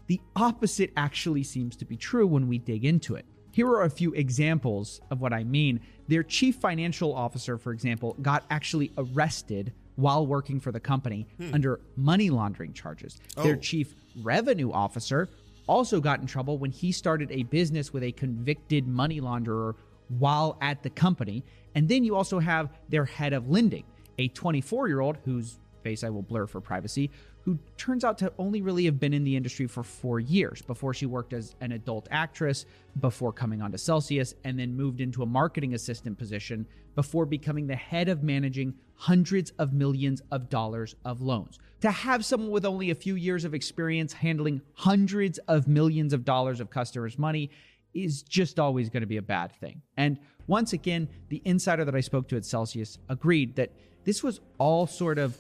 the 0.08 0.20
opposite 0.34 0.92
actually 0.96 1.42
seems 1.42 1.76
to 1.76 1.84
be 1.84 1.96
true 1.96 2.26
when 2.26 2.48
we 2.48 2.58
dig 2.58 2.84
into 2.84 3.14
it. 3.14 3.24
Here 3.52 3.68
are 3.68 3.84
a 3.84 3.90
few 3.90 4.12
examples 4.12 5.00
of 5.10 5.20
what 5.20 5.32
I 5.32 5.44
mean. 5.44 5.80
Their 6.08 6.22
chief 6.22 6.56
financial 6.56 7.14
officer, 7.14 7.56
for 7.56 7.72
example, 7.72 8.14
got 8.20 8.44
actually 8.50 8.92
arrested 8.98 9.72
while 9.94 10.26
working 10.26 10.60
for 10.60 10.72
the 10.72 10.80
company 10.80 11.26
hmm. 11.38 11.54
under 11.54 11.80
money 11.96 12.28
laundering 12.28 12.74
charges. 12.74 13.18
Oh. 13.36 13.42
Their 13.42 13.56
chief 13.56 13.94
revenue 14.22 14.70
officer 14.70 15.30
also 15.66 16.00
got 16.00 16.20
in 16.20 16.26
trouble 16.26 16.58
when 16.58 16.70
he 16.70 16.92
started 16.92 17.30
a 17.30 17.42
business 17.44 17.92
with 17.92 18.02
a 18.02 18.12
convicted 18.12 18.86
money 18.86 19.20
launderer 19.20 19.74
while 20.08 20.56
at 20.60 20.82
the 20.82 20.90
company. 20.90 21.44
And 21.74 21.88
then 21.88 22.04
you 22.04 22.14
also 22.14 22.38
have 22.38 22.70
their 22.88 23.04
head 23.04 23.32
of 23.32 23.48
lending, 23.48 23.84
a 24.18 24.28
24 24.28 24.88
year 24.88 25.00
old 25.00 25.18
whose 25.24 25.58
face 25.82 26.04
I 26.04 26.10
will 26.10 26.22
blur 26.22 26.46
for 26.46 26.60
privacy, 26.60 27.10
who 27.46 27.56
turns 27.76 28.02
out 28.02 28.18
to 28.18 28.32
only 28.38 28.60
really 28.60 28.86
have 28.86 28.98
been 28.98 29.14
in 29.14 29.22
the 29.22 29.36
industry 29.36 29.68
for 29.68 29.84
four 29.84 30.18
years 30.18 30.60
before 30.62 30.92
she 30.92 31.06
worked 31.06 31.32
as 31.32 31.54
an 31.60 31.70
adult 31.70 32.08
actress, 32.10 32.66
before 32.98 33.32
coming 33.32 33.62
on 33.62 33.70
to 33.70 33.78
Celsius, 33.78 34.34
and 34.42 34.58
then 34.58 34.76
moved 34.76 35.00
into 35.00 35.22
a 35.22 35.26
marketing 35.26 35.72
assistant 35.72 36.18
position 36.18 36.66
before 36.96 37.24
becoming 37.24 37.68
the 37.68 37.76
head 37.76 38.08
of 38.08 38.24
managing 38.24 38.74
hundreds 38.96 39.52
of 39.60 39.72
millions 39.72 40.22
of 40.32 40.48
dollars 40.48 40.96
of 41.04 41.20
loans. 41.20 41.60
To 41.82 41.90
have 41.92 42.24
someone 42.24 42.50
with 42.50 42.66
only 42.66 42.90
a 42.90 42.96
few 42.96 43.14
years 43.14 43.44
of 43.44 43.54
experience 43.54 44.12
handling 44.12 44.60
hundreds 44.74 45.38
of 45.46 45.68
millions 45.68 46.12
of 46.12 46.24
dollars 46.24 46.58
of 46.58 46.68
customers' 46.68 47.16
money 47.16 47.50
is 47.94 48.22
just 48.22 48.58
always 48.58 48.90
going 48.90 49.02
to 49.02 49.06
be 49.06 49.18
a 49.18 49.22
bad 49.22 49.52
thing. 49.60 49.82
And 49.96 50.18
once 50.48 50.72
again, 50.72 51.08
the 51.28 51.42
insider 51.44 51.84
that 51.84 51.94
I 51.94 52.00
spoke 52.00 52.26
to 52.30 52.36
at 52.36 52.44
Celsius 52.44 52.98
agreed 53.08 53.54
that 53.54 53.70
this 54.02 54.24
was 54.24 54.40
all 54.58 54.88
sort 54.88 55.18
of 55.18 55.36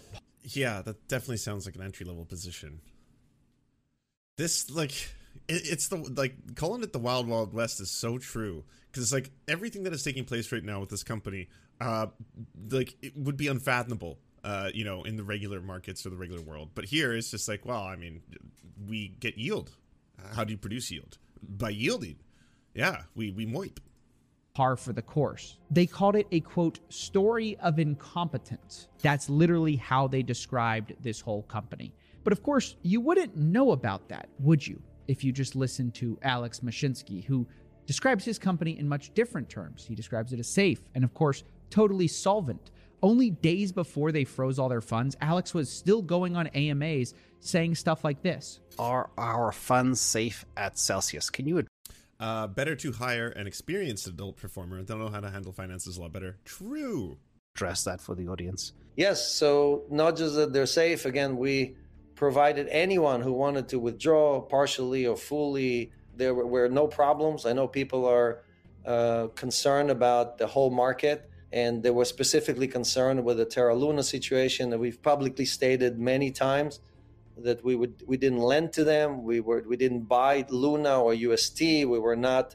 yeah, 0.54 0.82
that 0.82 1.08
definitely 1.08 1.38
sounds 1.38 1.66
like 1.66 1.74
an 1.74 1.82
entry 1.82 2.06
level 2.06 2.24
position. 2.24 2.80
This 4.36 4.70
like 4.70 4.92
it, 5.48 5.68
it's 5.68 5.88
the 5.88 5.96
like 5.96 6.54
calling 6.54 6.82
it 6.82 6.92
the 6.92 6.98
wild 6.98 7.26
wild 7.26 7.52
west 7.52 7.80
is 7.80 7.90
so 7.90 8.18
true 8.18 8.64
because 8.86 9.02
it's 9.02 9.12
like 9.12 9.30
everything 9.48 9.82
that 9.84 9.92
is 9.92 10.02
taking 10.02 10.24
place 10.24 10.52
right 10.52 10.64
now 10.64 10.80
with 10.80 10.88
this 10.88 11.02
company, 11.02 11.48
uh, 11.80 12.06
like 12.70 12.96
it 13.02 13.16
would 13.16 13.36
be 13.36 13.48
unfathomable. 13.48 14.18
Uh, 14.44 14.70
you 14.72 14.84
know, 14.84 15.02
in 15.02 15.16
the 15.16 15.24
regular 15.24 15.60
markets 15.60 16.06
or 16.06 16.10
the 16.10 16.16
regular 16.16 16.40
world. 16.40 16.70
But 16.72 16.84
here 16.84 17.12
it's 17.12 17.32
just 17.32 17.48
like, 17.48 17.66
well, 17.66 17.82
I 17.82 17.96
mean, 17.96 18.22
we 18.86 19.08
get 19.08 19.36
yield. 19.36 19.72
How 20.36 20.44
do 20.44 20.52
you 20.52 20.56
produce 20.56 20.88
yield? 20.88 21.18
By 21.42 21.70
yielding. 21.70 22.18
Yeah, 22.72 23.02
we 23.16 23.32
we 23.32 23.44
moip 23.44 23.78
par 24.56 24.74
for 24.74 24.94
the 24.94 25.02
course. 25.02 25.58
They 25.70 25.84
called 25.84 26.16
it 26.16 26.26
a 26.32 26.40
quote, 26.40 26.80
story 26.88 27.58
of 27.58 27.78
incompetence. 27.78 28.88
That's 29.02 29.28
literally 29.28 29.76
how 29.76 30.08
they 30.08 30.22
described 30.22 30.94
this 31.02 31.20
whole 31.20 31.42
company. 31.42 31.92
But 32.24 32.32
of 32.32 32.42
course, 32.42 32.76
you 32.80 33.02
wouldn't 33.02 33.36
know 33.36 33.72
about 33.72 34.08
that, 34.08 34.30
would 34.40 34.66
you, 34.66 34.80
if 35.08 35.22
you 35.22 35.30
just 35.30 35.56
listened 35.56 35.92
to 35.96 36.18
Alex 36.22 36.60
Mashinsky, 36.60 37.22
who 37.22 37.46
describes 37.84 38.24
his 38.24 38.38
company 38.38 38.78
in 38.78 38.88
much 38.88 39.12
different 39.12 39.50
terms. 39.50 39.84
He 39.84 39.94
describes 39.94 40.32
it 40.32 40.40
as 40.40 40.48
safe 40.48 40.80
and, 40.94 41.04
of 41.04 41.12
course, 41.12 41.44
totally 41.68 42.08
solvent. 42.08 42.70
Only 43.02 43.28
days 43.28 43.72
before 43.72 44.10
they 44.10 44.24
froze 44.24 44.58
all 44.58 44.70
their 44.70 44.80
funds, 44.80 45.18
Alex 45.20 45.52
was 45.52 45.68
still 45.70 46.00
going 46.00 46.34
on 46.34 46.46
AMAs 46.46 47.12
saying 47.40 47.74
stuff 47.74 48.04
like 48.04 48.22
this 48.22 48.60
Are 48.78 49.10
our 49.18 49.52
funds 49.52 50.00
safe 50.00 50.46
at 50.56 50.78
Celsius? 50.78 51.28
Can 51.28 51.46
you 51.46 51.58
uh, 52.18 52.46
better 52.46 52.74
to 52.76 52.92
hire 52.92 53.28
an 53.28 53.46
experienced 53.46 54.06
adult 54.06 54.36
performer. 54.36 54.82
They'll 54.82 54.98
know 54.98 55.08
how 55.08 55.20
to 55.20 55.30
handle 55.30 55.52
finances 55.52 55.96
a 55.96 56.02
lot 56.02 56.12
better. 56.12 56.38
True. 56.44 57.18
Address 57.54 57.84
that 57.84 58.00
for 58.00 58.14
the 58.14 58.28
audience. 58.28 58.72
Yes. 58.96 59.30
So 59.30 59.84
not 59.90 60.16
just 60.16 60.34
that 60.36 60.52
they're 60.52 60.66
safe. 60.66 61.04
Again, 61.04 61.36
we 61.36 61.76
provided 62.14 62.68
anyone 62.70 63.20
who 63.20 63.32
wanted 63.32 63.68
to 63.68 63.78
withdraw 63.78 64.40
partially 64.40 65.06
or 65.06 65.16
fully. 65.16 65.92
There 66.16 66.34
were, 66.34 66.46
were 66.46 66.68
no 66.68 66.86
problems. 66.86 67.44
I 67.44 67.52
know 67.52 67.68
people 67.68 68.06
are 68.06 68.42
uh, 68.86 69.28
concerned 69.34 69.90
about 69.90 70.38
the 70.38 70.46
whole 70.46 70.70
market, 70.70 71.28
and 71.52 71.82
they 71.82 71.90
were 71.90 72.04
specifically 72.04 72.68
concerned 72.68 73.22
with 73.24 73.36
the 73.36 73.44
Terra 73.44 73.74
Luna 73.74 74.02
situation 74.02 74.70
that 74.70 74.78
we've 74.78 75.00
publicly 75.02 75.44
stated 75.44 75.98
many 75.98 76.30
times 76.30 76.80
that 77.38 77.62
we 77.64 77.76
would 77.76 78.02
we 78.06 78.16
didn't 78.16 78.38
lend 78.38 78.72
to 78.74 78.84
them. 78.84 79.22
We 79.22 79.40
were 79.40 79.64
we 79.68 79.76
didn't 79.76 80.02
buy 80.02 80.44
Luna 80.48 81.00
or 81.00 81.14
UST. 81.14 81.60
We 81.60 81.84
were 81.84 82.16
not 82.16 82.54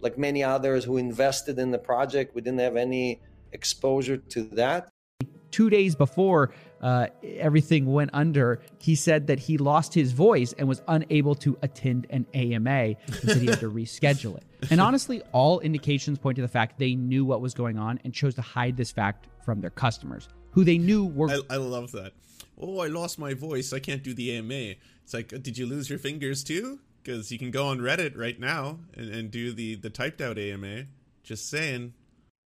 like 0.00 0.16
many 0.16 0.42
others 0.42 0.84
who 0.84 0.96
invested 0.96 1.58
in 1.58 1.70
the 1.70 1.78
project. 1.78 2.34
We 2.34 2.40
didn't 2.40 2.60
have 2.60 2.76
any 2.76 3.20
exposure 3.52 4.16
to 4.16 4.42
that. 4.52 4.88
Two 5.50 5.68
days 5.68 5.96
before 5.96 6.52
uh, 6.80 7.08
everything 7.24 7.86
went 7.86 8.10
under, 8.12 8.60
he 8.78 8.94
said 8.94 9.26
that 9.26 9.40
he 9.40 9.58
lost 9.58 9.92
his 9.92 10.12
voice 10.12 10.54
and 10.56 10.68
was 10.68 10.80
unable 10.86 11.34
to 11.34 11.58
attend 11.62 12.06
an 12.10 12.24
AMA 12.32 12.70
and 12.70 12.96
said 13.24 13.38
he 13.38 13.46
had 13.46 13.58
to 13.58 13.70
reschedule 13.70 14.36
it. 14.36 14.44
And 14.70 14.80
honestly, 14.80 15.22
all 15.32 15.58
indications 15.60 16.18
point 16.18 16.36
to 16.36 16.42
the 16.42 16.48
fact 16.48 16.78
they 16.78 16.94
knew 16.94 17.24
what 17.24 17.40
was 17.40 17.52
going 17.52 17.78
on 17.78 17.98
and 18.04 18.14
chose 18.14 18.36
to 18.36 18.42
hide 18.42 18.76
this 18.76 18.92
fact 18.92 19.26
from 19.44 19.60
their 19.60 19.70
customers, 19.70 20.28
who 20.52 20.62
they 20.62 20.78
knew 20.78 21.04
were. 21.04 21.30
I, 21.30 21.40
I 21.50 21.56
love 21.56 21.90
that 21.92 22.12
oh, 22.60 22.80
I 22.80 22.88
lost 22.88 23.18
my 23.18 23.34
voice. 23.34 23.72
I 23.72 23.78
can't 23.78 24.02
do 24.02 24.14
the 24.14 24.36
AMA. 24.36 24.74
It's 25.02 25.14
like, 25.14 25.28
did 25.28 25.58
you 25.58 25.66
lose 25.66 25.88
your 25.88 25.98
fingers 25.98 26.44
too? 26.44 26.80
Because 27.02 27.32
you 27.32 27.38
can 27.38 27.50
go 27.50 27.66
on 27.66 27.78
Reddit 27.78 28.16
right 28.16 28.38
now 28.38 28.78
and, 28.94 29.08
and 29.08 29.30
do 29.30 29.52
the, 29.52 29.76
the 29.76 29.90
typed 29.90 30.20
out 30.20 30.38
AMA. 30.38 30.84
Just 31.22 31.48
saying. 31.48 31.94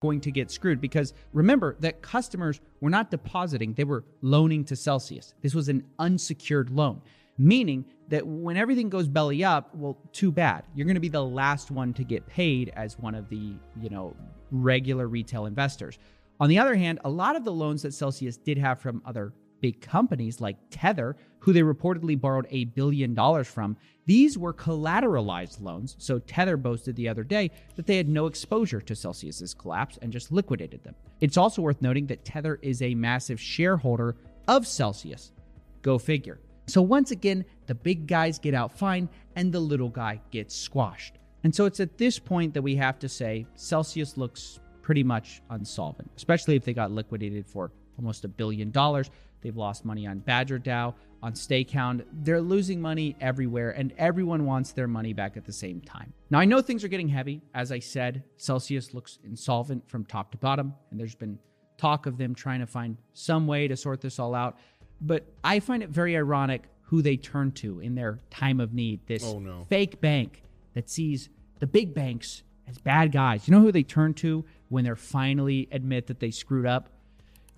Going 0.03 0.21
to 0.21 0.31
get 0.31 0.51
screwed 0.51 0.81
because 0.81 1.15
remember 1.33 1.77
that 1.81 2.03
customers 2.03 2.61
were 2.81 2.91
not 2.91 3.11
depositing, 3.11 3.73
they 3.75 3.85
were 3.85 4.05
loaning 4.23 4.65
to 4.65 4.77
Celsius. 4.77 5.35
This 5.43 5.55
was 5.55 5.69
an 5.69 5.85
unsecured 5.99 6.71
loan, 6.71 7.01
meaning 7.39 7.85
that 8.09 8.27
when 8.27 8.57
everything 8.57 8.91
goes 8.91 9.09
belly 9.09 9.43
up, 9.43 9.75
well, 9.75 9.97
too 10.13 10.31
bad. 10.31 10.65
You're 10.75 10.85
going 10.85 10.95
to 10.95 11.01
be 11.01 11.09
the 11.09 11.25
last 11.25 11.71
one 11.71 11.95
to 11.95 12.05
get 12.05 12.27
paid 12.27 12.71
as 12.77 12.99
one 12.99 13.15
of 13.15 13.29
the, 13.31 13.55
you 13.81 13.89
know, 13.89 14.15
regular 14.51 15.09
retail 15.09 15.47
investors. 15.47 15.99
On 16.39 16.49
the 16.49 16.59
other 16.59 16.75
hand, 16.75 16.99
a 17.05 17.11
lot 17.11 17.37
of 17.37 17.45
the 17.45 17.53
loans 17.53 17.83
that 17.83 17.95
Celsius 17.95 18.37
did 18.37 18.59
have 18.59 18.81
from 18.81 19.01
other 19.07 19.33
big 19.65 19.81
companies 19.81 20.43
like 20.43 20.59
Tether, 20.69 21.17
who 21.39 21.51
they 21.51 21.63
reportedly 21.63 22.21
borrowed 22.21 22.47
a 22.51 22.67
billion 22.67 23.15
dollars 23.15 23.49
from, 23.49 23.79
these 24.05 24.37
were 24.37 24.53
collateralized 24.53 25.59
loans. 25.63 25.97
So 25.99 26.19
Tether 26.19 26.59
boasted 26.59 26.97
the 26.97 27.09
other 27.09 27.25
day 27.25 27.51
that 27.75 27.87
they 27.87 27.97
had 27.97 28.07
no 28.07 28.27
exposure 28.27 28.83
to 28.83 28.95
Celsius's 28.95 29.55
collapse 29.55 29.99
and 30.03 30.13
just 30.13 30.31
liquidated 30.31 30.85
them. 30.85 30.95
It's 31.23 31.39
also 31.39 31.63
worth 31.63 31.81
noting 31.81 32.07
that 32.09 32.27
Tether 32.27 32.59
is 32.61 32.83
a 32.83 32.95
massive 32.95 33.41
shareholder 33.41 34.17
of 34.49 34.67
Celsius. 34.67 35.33
Go 35.81 35.97
figure. 35.97 36.41
So 36.67 36.83
once 36.83 37.11
again, 37.11 37.43
the 37.67 37.75
big 37.75 38.07
guys 38.07 38.39
get 38.39 38.53
out 38.53 38.77
fine 38.77 39.09
and 39.35 39.51
the 39.51 39.61
little 39.61 39.89
guy 39.89 40.21
gets 40.31 40.55
squashed. 40.55 41.15
And 41.43 41.55
so 41.55 41.65
it's 41.65 41.81
at 41.81 41.97
this 41.97 42.19
point 42.19 42.53
that 42.53 42.61
we 42.61 42.77
have 42.77 42.99
to 42.99 43.09
say 43.09 43.47
Celsius 43.55 44.19
looks 44.19 44.61
pretty 44.83 45.03
much 45.03 45.41
unsolvent, 45.49 46.11
especially 46.19 46.55
if 46.55 46.67
they 46.67 46.75
got 46.75 46.91
liquidated 46.91 47.47
for 47.47 47.73
almost 47.97 48.25
a 48.25 48.29
billion 48.29 48.71
dollars. 48.71 49.11
They've 49.45 49.57
lost 49.57 49.85
money 49.85 50.07
on 50.07 50.21
Badger 50.21 50.59
DAO, 50.59 50.95
on 51.23 51.35
Stakehound. 51.35 52.05
They're 52.13 52.41
losing 52.41 52.81
money 52.81 53.15
everywhere, 53.21 53.71
and 53.73 53.93
everyone 53.99 54.47
wants 54.47 54.73
their 54.73 54.89
money 54.89 55.13
back 55.13 55.37
at 55.37 55.45
the 55.45 55.53
same 55.53 55.83
time. 55.83 56.15
Now, 56.31 56.41
I 56.41 56.47
know 56.47 56.63
things 56.63 56.83
are 56.83 56.89
getting 56.89 57.11
heavy. 57.11 57.43
As 57.55 57.71
I 57.71 57.79
said, 57.79 58.25
Celsius 58.39 58.95
looks 58.95 59.19
insolvent 59.23 59.87
from 59.87 60.07
top 60.07 60.33
to 60.33 60.39
bottom, 60.39 60.73
and 60.91 60.99
there's 60.99 61.15
been 61.15 61.39
talk 61.77 62.07
of 62.07 62.17
them 62.17 62.35
trying 62.35 62.61
to 62.61 62.67
find 62.67 62.97
some 63.13 63.47
way 63.47 63.69
to 63.69 63.77
sort 63.77 64.01
this 64.01 64.19
all 64.19 64.35
out. 64.35 64.59
But 65.03 65.27
I 65.45 65.61
find 65.61 65.83
it 65.83 65.91
very 65.91 66.17
ironic 66.17 66.63
who 66.85 67.03
they 67.03 67.19
turn 67.19 67.53
to 67.53 67.81
in 67.81 67.95
their 67.95 68.21
time 68.31 68.61
of 68.61 68.73
need. 68.73 69.01
This 69.07 69.25
oh, 69.25 69.39
no. 69.39 69.67
fake 69.69 70.01
bank 70.01 70.43
that 70.73 70.89
sees 70.89 71.29
the 71.61 71.67
big 71.67 71.93
banks 71.93 72.43
as 72.67 72.79
bad 72.79 73.13
guys. 73.13 73.47
You 73.47 73.53
know 73.53 73.61
who 73.61 73.73
they 73.73 73.83
turn 73.83 74.15
to 74.15 74.47
when 74.71 74.85
they're 74.85 74.97
finally 74.97 75.69
admit 75.71 76.07
that 76.07 76.21
they 76.21 76.31
screwed 76.31 76.67
up? 76.67 76.89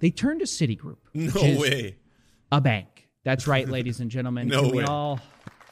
They 0.00 0.11
turned 0.11 0.40
to 0.40 0.46
Citigroup. 0.46 0.96
No 1.14 1.61
way. 1.61 1.96
A 2.52 2.61
bank. 2.61 3.09
That's 3.24 3.46
right, 3.46 3.68
ladies 3.68 4.00
and 4.00 4.11
gentlemen. 4.11 4.48
no 4.48 4.62
Can 4.62 4.70
way. 4.70 4.76
We 4.78 4.85
all 4.85 5.20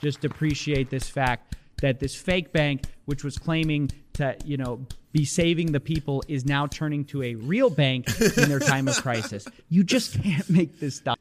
just 0.01 0.25
appreciate 0.25 0.91
this 0.91 1.09
fact 1.09 1.57
that 1.83 2.01
this 2.01 2.15
fake 2.15 2.53
bank, 2.53 2.83
which 3.05 3.23
was 3.23 3.39
claiming 3.39 3.91
to, 4.15 4.37
you 4.45 4.57
know, 4.57 4.87
be 5.13 5.25
saving 5.25 5.73
the 5.73 5.81
people, 5.81 6.23
is 6.29 6.45
now 6.45 6.67
turning 6.67 7.05
to 7.07 7.23
a 7.23 7.35
real 7.37 7.71
bank 7.71 8.09
in 8.21 8.49
their 8.49 8.59
time 8.59 8.89
of 8.89 8.97
crisis. 9.03 9.47
You 9.69 9.85
just 9.85 10.21
can't 10.21 10.49
make 10.51 10.81
this 10.81 10.97
stuff. 10.97 11.19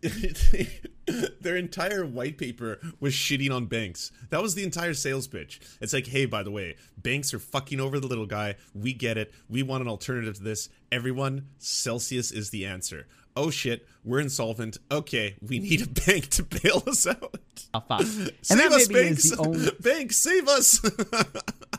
Their 1.42 1.58
entire 1.58 2.06
white 2.06 2.38
paper 2.38 2.80
was 3.00 3.14
shitting 3.14 3.54
on 3.54 3.66
banks. 3.66 4.12
That 4.30 4.42
was 4.42 4.56
the 4.56 4.64
entire 4.64 4.94
sales 4.94 5.28
pitch. 5.28 5.60
It's 5.82 5.94
like, 5.94 6.08
hey, 6.08 6.26
by 6.26 6.44
the 6.44 6.52
way, 6.52 6.76
banks 6.98 7.34
are 7.34 7.40
fucking 7.40 7.80
over 7.80 8.00
the 8.00 8.08
little 8.08 8.26
guy. 8.26 8.56
We 8.74 8.94
get 8.94 9.18
it. 9.18 9.34
We 9.50 9.64
want 9.64 9.82
an 9.82 9.90
alternative 9.90 10.36
to 10.36 10.44
this. 10.44 10.70
Everyone, 10.92 11.48
Celsius 11.58 12.32
is 12.32 12.50
the 12.52 12.66
answer. 12.66 13.08
Oh 13.36 13.50
shit, 13.50 13.88
we're 14.04 14.20
insolvent. 14.20 14.78
Okay, 14.92 15.36
we 15.42 15.60
need 15.60 15.82
a 15.82 15.88
bank 16.06 16.30
to 16.32 16.44
bail 16.44 16.84
us 16.86 17.08
out. 17.08 17.36
and 17.90 18.32
save 18.42 18.58
that 18.70 18.72
us, 18.72 18.88
banks. 18.88 19.32
only 19.34 19.72
banks, 19.80 20.18
save 20.18 20.48
us. 20.48 20.80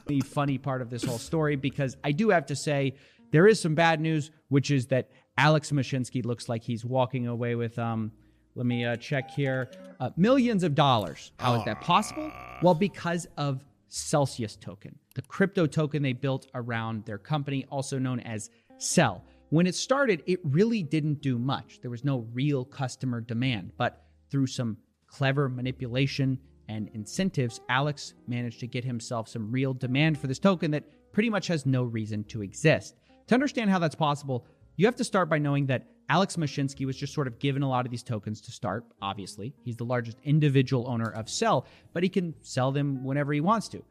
the 0.07 0.21
funny 0.21 0.59
part 0.59 0.83
of 0.83 0.91
this 0.91 1.05
whole 1.05 1.19
story 1.19 1.55
because 1.55 1.97
I 2.03 2.11
do 2.11 2.31
have 2.31 2.47
to 2.47 2.57
say 2.57 2.97
there 3.31 3.47
is 3.47 3.61
some 3.61 3.77
bad 3.77 4.01
news, 4.01 4.33
which 4.49 4.73
is 4.73 4.89
that 4.89 5.11
Alex 5.39 5.71
Mashinsky 5.71 6.25
looks 6.25 6.49
like 6.49 6.63
he's 6.63 6.85
walking 6.85 7.27
away 7.27 7.55
with 7.55 7.79
um. 7.79 8.13
Let 8.57 8.67
me 8.67 8.85
uh, 8.85 8.97
check 8.97 9.31
here. 9.31 9.71
Uh, 9.99 10.11
millions 10.17 10.63
of 10.63 10.75
dollars. 10.75 11.33
How 11.39 11.57
is 11.57 11.65
that 11.65 11.81
possible? 11.81 12.31
Well, 12.63 12.75
because 12.75 13.27
of 13.37 13.65
Celsius 13.89 14.57
token, 14.57 14.97
the 15.15 15.23
crypto 15.23 15.67
token 15.67 16.03
they 16.03 16.13
built 16.13 16.47
around 16.55 17.05
their 17.05 17.19
company, 17.19 17.67
also 17.71 17.99
known 17.99 18.21
as 18.21 18.51
CEL. 18.79 19.25
When 19.51 19.67
it 19.67 19.75
started, 19.75 20.23
it 20.27 20.41
really 20.45 20.83
didn't 20.83 21.21
do 21.21 21.39
much. 21.39 21.81
There 21.81 21.91
was 21.91 22.05
no 22.05 22.27
real 22.33 22.65
customer 22.65 23.21
demand, 23.21 23.73
but 23.77 24.07
through 24.31 24.47
some 24.47 24.77
clever 25.07 25.49
manipulation 25.49 26.39
and 26.69 26.89
incentives, 26.95 27.61
Alex 27.69 28.15
managed 28.27 28.61
to 28.61 28.67
get 28.67 28.85
himself 28.85 29.29
some 29.29 29.51
real 29.51 29.75
demand 29.75 30.19
for 30.19 30.29
this 30.29 30.39
token 30.39 30.71
that 30.73 30.85
pretty 31.13 31.31
much 31.31 31.47
has 31.49 31.67
no 31.67 31.83
reason 31.85 32.25
to 32.25 32.43
exist. 32.43 32.97
To 33.29 33.35
understand 33.35 33.71
how 33.71 33.79
that's 33.79 33.95
possible, 33.95 34.47
you 34.77 34.87
have 34.87 34.97
to 34.97 35.05
start 35.05 35.29
by 35.29 35.39
knowing 35.39 35.67
that 35.67 35.87
Alex 36.09 36.37
Mashinsky 36.37 36.85
was 36.85 36.97
just 36.97 37.15
sort 37.15 37.27
of 37.27 37.39
given 37.39 37.63
a 37.63 37.69
lot 37.69 37.87
of 37.87 37.91
these 37.91 38.03
tokens 38.03 38.41
to 38.43 38.53
start, 38.53 38.85
obviously. 39.01 39.55
He's 39.65 39.77
the 39.77 39.85
largest 39.85 40.19
individual 40.25 40.89
owner 40.89 41.11
of 41.11 41.29
CEL, 41.29 41.67
but 41.93 42.03
he 42.03 42.09
can 42.09 42.35
sell 42.43 42.73
them 42.73 43.05
whenever 43.05 43.33
he 43.33 43.41
wants 43.41 43.69
to. 43.69 43.83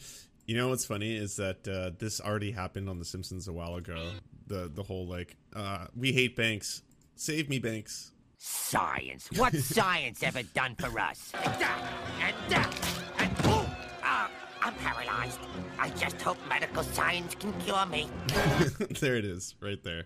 you 0.46 0.56
know 0.56 0.68
what's 0.68 0.84
funny 0.84 1.16
is 1.16 1.36
that 1.36 1.66
uh, 1.68 1.90
this 1.98 2.20
already 2.20 2.50
happened 2.50 2.88
on 2.88 2.98
The 2.98 3.04
Simpsons 3.04 3.46
a 3.48 3.52
while 3.52 3.76
ago. 3.76 4.10
The 4.48 4.70
the 4.72 4.82
whole 4.82 5.06
like, 5.06 5.36
uh, 5.54 5.86
we 5.94 6.12
hate 6.12 6.36
banks. 6.36 6.82
Save 7.14 7.48
me, 7.48 7.58
banks. 7.58 8.12
Science. 8.38 9.28
What's 9.36 9.64
science 9.74 10.22
ever 10.22 10.42
done 10.42 10.76
for 10.76 10.98
us? 11.00 11.32
And 11.34 11.54
that, 11.60 11.92
and 12.20 12.52
that, 12.52 12.80
and 13.18 13.36
boom! 13.38 13.66
Uh, 14.04 14.28
I'm 14.62 14.74
paralyzed. 14.74 15.40
I 15.78 15.90
just 15.90 16.20
hope 16.20 16.38
medical 16.48 16.82
science 16.82 17.34
can 17.34 17.52
cure 17.60 17.86
me. 17.86 18.08
there 19.00 19.16
it 19.16 19.24
is, 19.24 19.54
right 19.60 19.82
there. 19.82 20.04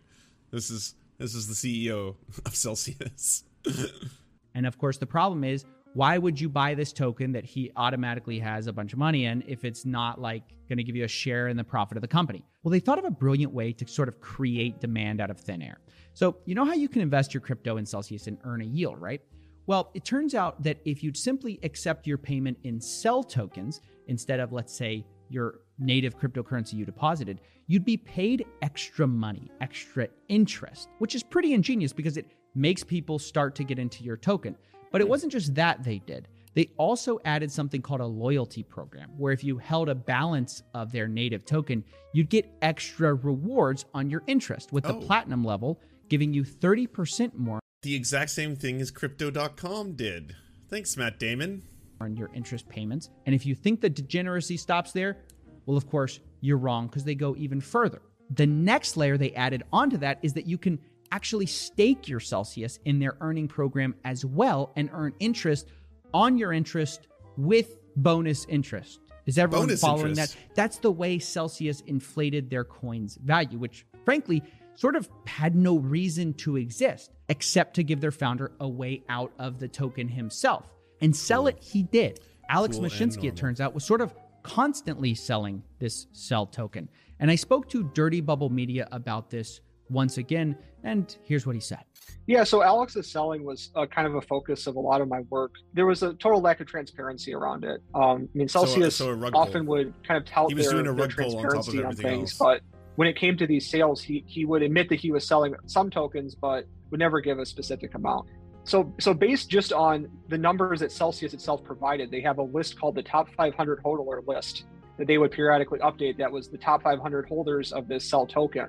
This 0.51 0.71
is 0.71 0.95
this 1.21 1.35
is 1.35 1.47
the 1.47 1.85
CEO 1.87 2.17
of 2.47 2.57
Celsius. 2.57 3.45
and 4.55 4.67
of 4.67 4.79
course, 4.79 4.97
the 4.97 5.07
problem 5.07 5.45
is 5.45 5.65
why 5.93 6.17
would 6.17 6.41
you 6.41 6.49
buy 6.49 6.75
this 6.75 6.93
token 6.93 7.33
that 7.33 7.45
he 7.45 7.71
automatically 7.77 8.39
has 8.39 8.69
a 8.69 8.73
bunch 8.73 8.93
of 8.93 8.99
money 8.99 9.27
in 9.27 9.45
if 9.47 9.65
it's 9.65 9.85
not 9.85 10.21
like 10.21 10.43
going 10.69 10.79
to 10.79 10.85
give 10.85 10.97
you 10.97 11.05
a 11.05 11.09
share 11.09 11.49
in 11.49 11.57
the 11.57 11.65
profit 11.65 11.97
of 11.99 12.01
the 12.01 12.09
company? 12.09 12.45
Well, 12.63 12.71
they 12.71 12.81
thought 12.81 12.99
of 12.99 13.05
a 13.05 13.11
brilliant 13.11 13.53
way 13.53 13.73
to 13.73 13.87
sort 13.87 14.09
of 14.09 14.21
create 14.21 14.81
demand 14.81 15.21
out 15.21 15.31
of 15.31 15.39
thin 15.39 15.63
air. 15.63 15.81
So, 16.15 16.39
you 16.47 16.55
know 16.55 16.65
how 16.65 16.75
you 16.75 16.89
can 16.89 17.03
invest 17.03 17.35
your 17.35 17.41
crypto 17.41 17.77
in 17.77 17.85
Celsius 17.85 18.27
and 18.27 18.39
earn 18.45 18.63
a 18.63 18.65
yield, 18.65 19.01
right? 19.01 19.21
Well, 19.67 19.91
it 19.95 20.05
turns 20.05 20.35
out 20.35 20.63
that 20.63 20.79
if 20.85 21.03
you'd 21.03 21.17
simply 21.17 21.61
accept 21.63 22.07
your 22.07 22.19
payment 22.19 22.59
in 22.65 22.81
CEL 22.81 23.25
tokens 23.25 23.81
instead 24.07 24.41
of, 24.41 24.53
let's 24.53 24.75
say, 24.75 25.05
your 25.31 25.61
native 25.79 26.19
cryptocurrency 26.19 26.75
you 26.75 26.85
deposited, 26.85 27.41
you'd 27.67 27.85
be 27.85 27.97
paid 27.97 28.45
extra 28.63 29.07
money, 29.07 29.51
extra 29.61 30.09
interest, 30.29 30.89
which 30.99 31.15
is 31.15 31.23
pretty 31.23 31.55
ingenious 31.55 31.93
because 31.93 32.17
it 32.17 32.27
makes 32.55 32.83
people 32.85 33.19
start 33.19 33.55
to 33.55 33.65
get 33.65 33.79
into 33.79 34.03
your 34.05 34.17
token. 34.17 34.57
But 34.93 35.01
it 35.01 35.09
wasn't 35.09 35.33
just 35.33 35.55
that 35.55 35.83
they 35.85 36.01
did. 36.01 36.29
They 36.55 36.73
also 36.79 37.21
added 37.25 37.53
something 37.53 37.81
called 37.81 38.01
a 38.01 38.07
loyalty 38.07 38.65
program, 38.65 39.11
where 39.17 39.33
if 39.33 39.45
you 39.45 39.57
held 39.57 39.89
a 39.89 39.95
balance 39.95 40.65
of 40.75 40.91
their 40.91 41.07
native 41.07 41.45
token, 41.45 41.85
you'd 42.13 42.29
get 42.29 42.53
extra 42.61 43.15
rewards 43.15 43.85
on 43.95 44.11
your 44.11 44.25
interest, 44.27 44.73
with 44.73 44.83
the 44.83 44.95
Oh. 44.95 45.01
platinum 45.01 45.45
level 45.45 45.81
giving 46.09 46.35
you 46.35 46.43
30% 46.43 47.39
more 47.39 47.61
The 47.83 47.95
exact 47.95 48.31
same 48.33 48.57
thing 48.57 48.81
as 48.81 48.91
Crypto.com 48.91 49.93
did. 49.95 50.35
Thanks, 50.69 50.97
Matt 50.97 51.19
Damon. 51.21 51.63
On 52.01 52.17
your 52.17 52.31
interest 52.35 52.69
payments. 52.69 53.11
And 53.27 53.35
if 53.35 53.47
you 53.47 53.55
think 53.55 53.81
the 53.81 53.91
degeneracy 53.91 54.57
stops 54.57 54.93
there, 54.93 55.19
well, 55.67 55.77
of 55.77 55.89
course, 55.89 56.21
you're 56.41 56.57
wrong 56.57 56.87
because 56.87 57.05
they 57.05 57.15
go 57.15 57.37
even 57.37 57.61
further. 57.61 58.03
The 58.35 58.47
next 58.47 58.97
layer 58.97 59.19
they 59.19 59.33
added 59.33 59.63
onto 59.73 59.97
that 59.99 60.19
is 60.23 60.33
that 60.35 60.47
you 60.47 60.59
can 60.59 60.79
actually 61.13 61.47
stake 61.47 62.09
your 62.09 62.21
Celsius 62.21 62.79
in 62.85 62.99
their 62.99 63.17
earning 63.21 63.49
program 63.49 63.95
as 64.05 64.25
well 64.25 64.73
and 64.77 64.89
earn 64.93 65.13
interest 65.19 65.69
on 66.15 66.39
your 66.39 66.53
interest 66.53 67.09
with 67.37 67.77
bonus 67.97 68.47
interest. 68.47 69.01
Is 69.27 69.39
everyone 69.39 69.67
Bonus 69.67 69.81
following 69.81 70.11
interest. 70.11 70.35
that? 70.35 70.55
That's 70.55 70.79
the 70.79 70.91
way 70.91 71.19
Celsius 71.19 71.83
inflated 71.87 72.51
their 72.51 72.65
coin's 72.65 73.17
value, 73.17 73.59
which 73.59 73.85
frankly 74.05 74.43
sort 74.77 74.97
of 74.97 75.09
had 75.27 75.55
no 75.55 75.77
reason 75.79 76.33
to 76.35 76.57
exist 76.57 77.11
except 77.29 77.75
to 77.75 77.83
give 77.83 78.01
their 78.01 78.11
founder 78.11 78.53
a 78.61 78.69
way 78.69 79.03
out 79.09 79.33
of 79.39 79.59
the 79.59 79.69
token 79.69 80.09
himself. 80.09 80.67
And 81.01 81.15
sell 81.15 81.47
it 81.47 81.59
he 81.61 81.83
did. 81.85 82.21
Alex 82.49 82.77
Cool 82.77 82.87
Mashinsky, 82.87 83.25
it 83.25 83.37
turns 83.37 83.61
out, 83.61 83.75
was 83.75 83.85
sort 83.85 84.01
of 84.01 84.15
constantly 84.43 85.15
selling 85.15 85.63
this 85.79 86.07
CEL 86.13 86.47
token. 86.47 86.89
And 87.21 87.31
I 87.31 87.35
spoke 87.35 87.69
to 87.71 87.85
Dirty 87.95 88.21
Bubble 88.21 88.51
Media 88.51 88.89
about 88.93 89.31
this 89.31 89.61
once 89.91 90.19
again, 90.19 90.57
and 90.85 91.17
here's 91.25 91.47
what 91.47 91.55
he 91.55 91.61
said. 91.61 91.85
Yeah, 92.27 92.45
so 92.45 92.63
Alex's 92.63 93.11
selling 93.11 93.45
was 93.45 93.71
uh, 93.75 93.87
kind 93.87 94.07
of 94.07 94.15
a 94.15 94.21
focus 94.23 94.67
of 94.67 94.77
a 94.77 94.81
lot 94.81 95.01
of 95.01 95.09
my 95.09 95.21
work. 95.31 95.53
There 95.75 95.87
was 95.87 96.03
a 96.03 96.15
total 96.15 96.41
lack 96.41 96.61
of 96.61 96.67
transparency 96.67 97.35
around 97.35 97.65
it. 97.65 97.83
Um, 97.95 98.29
I 98.35 98.39
mean, 98.39 98.49
Celsius 98.49 98.97
so 98.97 99.11
a 99.11 99.15
rug 99.15 99.35
often 99.35 99.67
pull. 99.67 99.77
would 99.77 99.95
kind 100.07 100.19
of 100.19 100.25
tout 100.25 100.49
He 100.49 100.55
was 100.55 100.67
their, 100.67 100.75
doing 100.75 100.87
a 100.87 100.93
their 100.95 101.07
rug 101.07 101.17
pull 101.17 101.37
on 101.37 101.43
top 101.43 101.55
of 101.55 101.67
transparency 101.67 101.85
on, 101.85 102.11
things, 102.11 102.31
else. 102.31 102.39
but 102.39 102.61
when 102.97 103.09
it 103.09 103.17
came 103.17 103.37
to 103.37 103.47
these 103.47 103.69
sales, 103.69 104.01
he 104.01 104.25
he 104.27 104.45
would 104.45 104.63
admit 104.63 104.89
that 104.89 105.01
he 105.01 105.11
was 105.11 105.27
selling 105.27 105.55
some 105.67 105.91
tokens, 105.91 106.35
but 106.35 106.67
would 106.91 107.01
never 107.01 107.21
give 107.21 107.39
a 107.39 107.47
specific 107.47 107.95
amount. 107.95 108.29
So, 108.65 108.93
so 109.01 109.15
based 109.15 109.49
just 109.49 109.73
on 109.73 110.09
the 110.29 110.39
numbers 110.39 110.81
that 110.81 110.93
Celsius 110.93 111.35
itself 111.35 111.65
provided, 111.65 112.11
they 112.11 112.21
have 112.21 112.39
a 112.39 112.43
list 112.43 112.79
called 112.79 112.95
the 112.95 113.03
top 113.03 113.29
500 113.37 113.81
holder 113.81 114.23
list 114.27 114.65
that 114.99 115.07
they 115.07 115.19
would 115.19 115.33
periodically 115.33 115.79
update. 115.81 116.19
That 116.19 116.31
was 116.31 116.49
the 116.49 116.59
top 116.59 116.83
500 116.83 117.27
holders 117.27 117.73
of 117.73 117.89
this 117.89 118.09
CEL 118.09 118.27
token. 118.27 118.69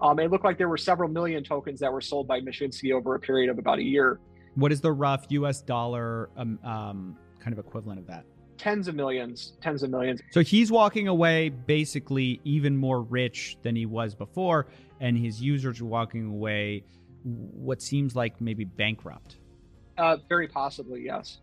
Um, 0.00 0.18
it 0.18 0.30
looked 0.30 0.44
like 0.44 0.58
there 0.58 0.68
were 0.68 0.76
several 0.76 1.08
million 1.08 1.44
tokens 1.44 1.80
that 1.80 1.92
were 1.92 2.00
sold 2.00 2.26
by 2.26 2.40
Mashinsky 2.40 2.92
over 2.92 3.14
a 3.14 3.20
period 3.20 3.48
of 3.50 3.58
about 3.58 3.78
a 3.78 3.82
year. 3.82 4.20
What 4.54 4.72
is 4.72 4.80
the 4.80 4.92
rough 4.92 5.26
US 5.30 5.62
dollar 5.62 6.28
um, 6.36 6.58
um, 6.64 7.16
kind 7.40 7.52
of 7.52 7.58
equivalent 7.64 8.00
of 8.00 8.06
that? 8.08 8.24
Tens 8.58 8.86
of 8.86 8.94
millions, 8.94 9.54
tens 9.62 9.82
of 9.82 9.90
millions. 9.90 10.20
So 10.30 10.40
he's 10.40 10.70
walking 10.70 11.08
away 11.08 11.48
basically 11.48 12.40
even 12.44 12.76
more 12.76 13.02
rich 13.02 13.56
than 13.62 13.74
he 13.74 13.86
was 13.86 14.14
before, 14.14 14.66
and 15.00 15.16
his 15.16 15.40
users 15.40 15.80
are 15.80 15.86
walking 15.86 16.28
away 16.28 16.84
what 17.24 17.82
seems 17.82 18.16
like 18.16 18.40
maybe 18.40 18.64
bankrupt. 18.64 19.36
Uh, 19.98 20.16
very 20.28 20.48
possibly, 20.48 21.02
yes. 21.04 21.38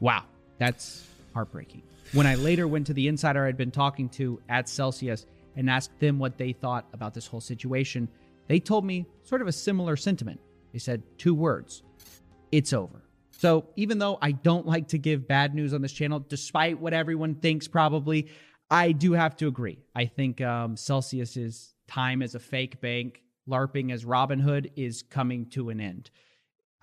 Wow, 0.00 0.24
that's 0.58 1.06
heartbreaking. 1.34 1.82
When 2.12 2.26
I 2.26 2.36
later 2.36 2.66
went 2.66 2.86
to 2.86 2.94
the 2.94 3.08
insider 3.08 3.44
I'd 3.44 3.56
been 3.56 3.70
talking 3.70 4.08
to 4.10 4.40
at 4.48 4.68
Celsius 4.68 5.26
and 5.56 5.68
asked 5.68 5.98
them 6.00 6.18
what 6.18 6.38
they 6.38 6.52
thought 6.52 6.86
about 6.92 7.12
this 7.12 7.26
whole 7.26 7.40
situation, 7.40 8.08
they 8.46 8.60
told 8.60 8.84
me 8.84 9.06
sort 9.24 9.42
of 9.42 9.48
a 9.48 9.52
similar 9.52 9.96
sentiment. 9.96 10.40
They 10.72 10.78
said 10.78 11.02
two 11.18 11.34
words 11.34 11.82
it's 12.50 12.72
over. 12.72 13.02
So 13.30 13.66
even 13.76 13.98
though 13.98 14.18
I 14.20 14.32
don't 14.32 14.66
like 14.66 14.88
to 14.88 14.98
give 14.98 15.28
bad 15.28 15.54
news 15.54 15.74
on 15.74 15.82
this 15.82 15.92
channel, 15.92 16.18
despite 16.18 16.80
what 16.80 16.92
everyone 16.92 17.36
thinks 17.36 17.68
probably, 17.68 18.28
I 18.70 18.92
do 18.92 19.12
have 19.12 19.36
to 19.36 19.46
agree. 19.46 19.78
I 19.94 20.06
think 20.06 20.40
um, 20.40 20.76
Celsius's 20.76 21.74
time 21.86 22.22
as 22.22 22.34
a 22.34 22.38
fake 22.38 22.80
bank, 22.80 23.22
LARPing 23.48 23.92
as 23.92 24.04
Robin 24.04 24.38
Hood 24.38 24.70
is 24.76 25.02
coming 25.02 25.46
to 25.50 25.70
an 25.70 25.80
end. 25.80 26.10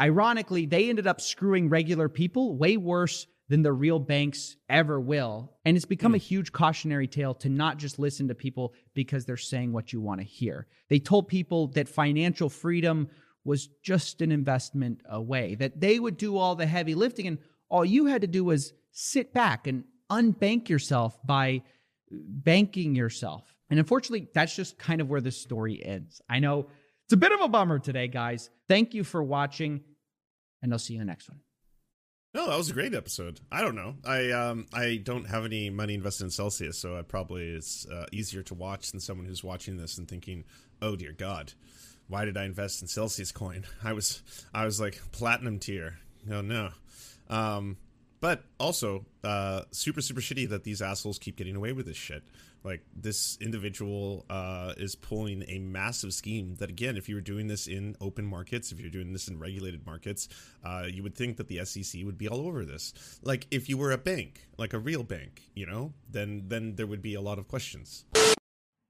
Ironically, 0.02 0.66
they 0.66 0.90
ended 0.90 1.08
up 1.08 1.22
screwing 1.22 1.70
regular 1.70 2.10
people 2.10 2.58
way 2.58 2.76
worse 2.76 3.28
than 3.48 3.62
the 3.62 3.72
real 3.72 4.00
banks 4.00 4.58
ever 4.70 5.00
will. 5.00 5.54
And 5.66 5.78
it's 5.78 5.86
become 5.86 6.16
a 6.16 6.18
hmm. 6.18 6.24
huge 6.24 6.52
cautionary 6.52 7.08
tale 7.08 7.34
to 7.36 7.50
not 7.50 7.78
just 7.78 8.00
listen 8.00 8.28
to 8.28 8.36
people 8.36 8.74
because 8.94 9.26
they're 9.26 9.38
saying 9.38 9.72
what 9.72 9.94
you 9.94 10.02
want 10.02 10.20
to 10.20 10.26
hear. 10.26 10.68
They 10.90 11.00
told 11.00 11.28
people 11.28 11.68
that 11.68 11.88
financial 11.88 12.50
freedom 12.50 13.08
was 13.44 13.68
just 13.84 14.22
an 14.22 14.32
investment 14.32 15.02
away, 15.08 15.56
that 15.56 15.80
they 15.80 16.00
would 16.00 16.18
do 16.18 16.38
all 16.38 16.56
the 16.56 16.66
heavy 16.66 16.96
lifting, 16.96 17.28
and 17.28 17.38
all 17.70 17.86
you 17.86 18.08
had 18.08 18.22
to 18.22 18.28
do 18.28 18.44
was 18.44 18.74
sit 18.92 19.34
back 19.34 19.68
and 19.68 19.84
unbank 20.10 20.68
yourself 20.68 21.20
by 21.26 21.62
banking 22.10 22.96
yourself. 22.96 23.55
And 23.70 23.80
unfortunately, 23.80 24.30
that's 24.34 24.56
just 24.56 24.78
kind 24.78 25.02
of 25.02 25.10
where 25.10 25.22
this 25.22 25.38
story 25.38 25.84
ends. 25.84 26.22
I 26.30 26.40
know 26.40 26.68
it's 27.06 27.14
a 27.14 27.18
bit 27.18 27.32
of 27.32 27.42
a 27.42 27.48
bummer 27.48 27.80
today, 27.80 28.08
guys. 28.08 28.50
Thank 28.68 28.94
you 28.94 29.04
for 29.04 29.24
watching, 29.24 29.82
and 30.62 30.72
I'll 30.72 30.80
see 30.80 30.94
you 30.94 31.02
in 31.02 31.06
the 31.08 31.12
next 31.12 31.30
one. 31.30 31.40
No, 32.36 32.50
that 32.50 32.58
was 32.58 32.70
a 32.70 32.74
great 32.74 32.94
episode. 32.94 33.40
I 33.50 33.62
don't 33.62 33.76
know. 33.76 33.96
I 34.06 34.32
um 34.32 34.66
I 34.74 35.00
don't 35.02 35.26
have 35.26 35.46
any 35.46 35.70
money 35.70 35.94
invested 35.94 36.26
in 36.26 36.32
Celsius, 36.32 36.78
so 36.78 36.98
I 36.98 37.02
probably 37.02 37.48
it's 37.48 37.88
uh, 37.88 38.08
easier 38.12 38.44
to 38.44 38.54
watch 38.54 38.92
than 38.92 39.00
someone 39.00 39.26
who's 39.26 39.42
watching 39.42 39.78
this 39.78 39.98
and 39.98 40.06
thinking, 40.06 40.44
"Oh 40.82 40.98
dear 40.98 41.14
God, 41.14 41.54
why 42.10 42.26
did 42.26 42.36
I 42.36 42.44
invest 42.44 42.82
in 42.82 42.90
Celsius 42.90 43.32
coin? 43.32 43.64
I 43.84 43.94
was 43.94 44.22
I 44.54 44.66
was 44.66 44.82
like 44.82 45.02
platinum 45.14 45.60
tier. 45.60 46.00
Oh 46.30 46.42
no." 46.42 46.72
Um, 47.30 47.78
but 48.20 48.44
also 48.60 49.06
uh, 49.24 49.62
super 49.72 50.02
super 50.02 50.20
shitty 50.20 50.50
that 50.50 50.66
these 50.66 50.82
assholes 50.82 51.18
keep 51.18 51.38
getting 51.38 51.56
away 51.56 51.72
with 51.72 51.86
this 51.86 51.96
shit. 51.96 52.24
Like 52.66 52.82
this 52.96 53.38
individual 53.40 54.26
uh, 54.28 54.74
is 54.76 54.96
pulling 54.96 55.44
a 55.48 55.60
massive 55.60 56.14
scheme 56.14 56.56
that 56.56 56.72
again, 56.72 56.98
if 56.98 57.08
you 57.08 57.14
were 57.14 57.22
doing 57.22 57.46
this 57.46 57.68
in 57.68 57.96
open 58.02 58.26
markets, 58.26 58.72
if 58.72 58.80
you're 58.80 58.90
doing 58.90 59.14
this 59.14 59.28
in 59.28 59.38
regulated 59.38 59.86
markets, 59.86 60.28
uh, 60.66 60.86
you 60.92 61.04
would 61.04 61.16
think 61.16 61.38
that 61.38 61.48
the 61.48 61.64
SEC 61.64 62.02
would 62.04 62.18
be 62.18 62.28
all 62.28 62.42
over 62.42 62.66
this. 62.66 62.92
Like 63.22 63.46
if 63.52 63.70
you 63.70 63.78
were 63.78 63.92
a 63.92 64.00
bank, 64.00 64.48
like 64.58 64.74
a 64.74 64.80
real 64.80 65.04
bank, 65.04 65.44
you 65.54 65.68
know, 65.68 65.94
then 66.10 66.46
then 66.48 66.76
there 66.76 66.88
would 66.88 67.04
be 67.04 67.14
a 67.14 67.22
lot 67.22 67.38
of 67.38 67.48
questions. 67.48 68.06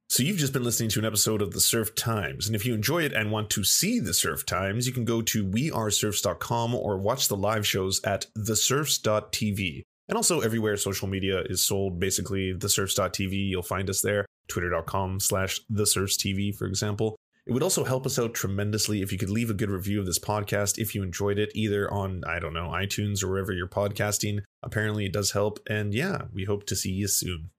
So 0.08 0.24
you've 0.24 0.38
just 0.38 0.54
been 0.54 0.64
listening 0.64 0.88
to 0.92 1.00
an 1.00 1.06
episode 1.06 1.42
of 1.42 1.52
the 1.52 1.60
Serf 1.60 1.94
Times, 1.96 2.48
and 2.48 2.56
if 2.56 2.66
you 2.66 2.74
enjoy 2.74 3.04
it 3.04 3.12
and 3.12 3.30
want 3.30 3.50
to 3.50 3.66
see 3.66 4.00
the 4.00 4.14
Serf 4.14 4.46
Times, 4.46 4.88
you 4.88 4.94
can 4.94 5.04
go 5.04 5.22
to 5.22 5.46
weareserfs.com 5.46 6.74
or 6.74 6.98
watch 6.98 7.28
the 7.28 7.36
live 7.36 7.68
shows 7.68 8.02
at 8.06 8.28
theserfs.tv. 8.38 9.84
And 10.08 10.16
also 10.16 10.42
everywhere 10.42 10.78
social 10.78 11.08
media 11.08 11.42
is 11.42 11.64
sold, 11.64 12.00
basically 12.00 12.54
theserfs.tv, 12.54 13.50
you'll 13.50 13.64
find 13.64 13.90
us 13.90 14.02
there. 14.02 14.26
Twitter.com 14.48 15.20
slash 15.20 15.60
theserfstv, 15.72 16.56
for 16.56 16.66
example. 16.66 17.16
It 17.48 17.54
would 17.54 17.64
also 17.64 17.84
help 17.84 18.08
us 18.08 18.18
out 18.18 18.34
tremendously 18.34 19.04
if 19.04 19.12
you 19.12 19.20
could 19.20 19.30
leave 19.30 19.52
a 19.52 19.56
good 19.56 19.70
review 19.70 20.00
of 20.00 20.08
this 20.08 20.18
podcast 20.18 20.80
if 20.80 20.96
you 20.96 21.04
enjoyed 21.04 21.38
it, 21.38 21.52
either 21.54 21.92
on, 21.94 22.24
I 22.28 22.40
don't 22.40 22.54
know, 22.54 22.70
iTunes 22.70 23.24
or 23.24 23.30
wherever 23.30 23.54
you're 23.54 23.68
podcasting. 23.68 24.40
Apparently 24.64 25.06
it 25.06 25.14
does 25.14 25.32
help, 25.32 25.60
and 25.70 25.94
yeah, 25.94 26.24
we 26.34 26.46
hope 26.46 26.66
to 26.68 26.76
see 26.76 26.92
you 26.92 27.08
soon. 27.08 27.52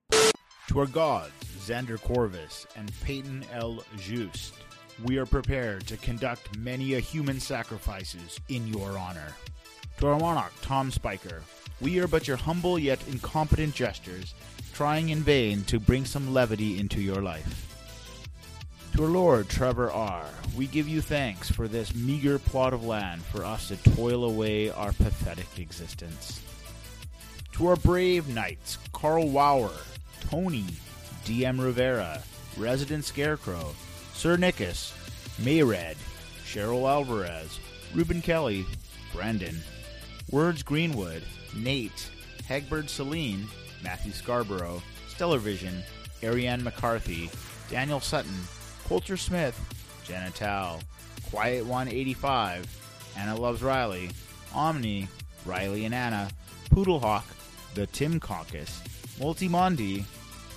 To 0.68 0.80
our 0.80 0.86
gods, 0.86 1.32
Xander 1.64 2.00
Corvus 2.00 2.66
and 2.76 2.90
Peyton 3.02 3.44
L. 3.52 3.84
Just, 3.96 4.54
we 5.04 5.18
are 5.18 5.26
prepared 5.26 5.86
to 5.86 5.96
conduct 5.96 6.56
many 6.58 6.94
a 6.94 7.00
human 7.00 7.38
sacrifices 7.38 8.40
in 8.48 8.66
your 8.66 8.98
honor. 8.98 9.32
To 9.98 10.08
our 10.08 10.18
monarch, 10.18 10.52
Tom 10.60 10.90
Spiker, 10.90 11.42
we 11.80 11.98
are 12.00 12.06
but 12.06 12.28
your 12.28 12.36
humble 12.36 12.78
yet 12.78 12.98
incompetent 13.08 13.74
jesters, 13.74 14.34
trying 14.74 15.08
in 15.08 15.20
vain 15.20 15.64
to 15.64 15.80
bring 15.80 16.04
some 16.04 16.34
levity 16.34 16.78
into 16.78 17.00
your 17.00 17.22
life. 17.22 17.62
To 18.94 19.04
our 19.04 19.10
Lord 19.10 19.48
Trevor 19.48 19.90
R., 19.90 20.26
we 20.54 20.66
give 20.66 20.86
you 20.86 21.00
thanks 21.00 21.50
for 21.50 21.66
this 21.66 21.94
meager 21.94 22.38
plot 22.38 22.74
of 22.74 22.84
land 22.84 23.22
for 23.24 23.42
us 23.42 23.68
to 23.68 23.76
toil 23.94 24.24
away 24.24 24.68
our 24.70 24.92
pathetic 24.92 25.58
existence. 25.58 26.42
To 27.52 27.68
our 27.68 27.76
brave 27.76 28.28
knights, 28.28 28.76
Carl 28.92 29.28
Wauer, 29.30 29.72
Tony, 30.28 30.66
DM 31.24 31.58
Rivera, 31.58 32.22
Resident 32.58 33.04
Scarecrow, 33.04 33.74
Sir 34.12 34.36
Nickus, 34.36 34.92
Mayred, 35.40 35.96
Cheryl 36.44 36.86
Alvarez, 36.86 37.58
Ruben 37.94 38.20
Kelly, 38.20 38.66
Brendan, 39.14 39.62
Words 40.30 40.64
Greenwood, 40.64 41.22
Nate, 41.54 42.10
Hegbert 42.48 42.88
Celine, 42.88 43.46
Matthew 43.82 44.12
Scarborough, 44.12 44.82
Stellar 45.08 45.38
Vision, 45.38 45.82
Ariane 46.22 46.64
McCarthy, 46.64 47.30
Daniel 47.70 48.00
Sutton, 48.00 48.34
Coulter 48.88 49.16
Smith, 49.16 49.58
Jenna 50.04 50.30
Tal, 50.30 50.80
Quiet 51.30 51.64
185, 51.64 52.66
Anna 53.16 53.36
Loves 53.36 53.62
Riley, 53.62 54.10
Omni, 54.52 55.06
Riley 55.44 55.84
and 55.84 55.94
Anna, 55.94 56.28
Poodlehawk, 56.70 57.24
The 57.74 57.86
Tim 57.86 58.18
Caucus, 58.18 58.82
Multimondi, 59.20 60.04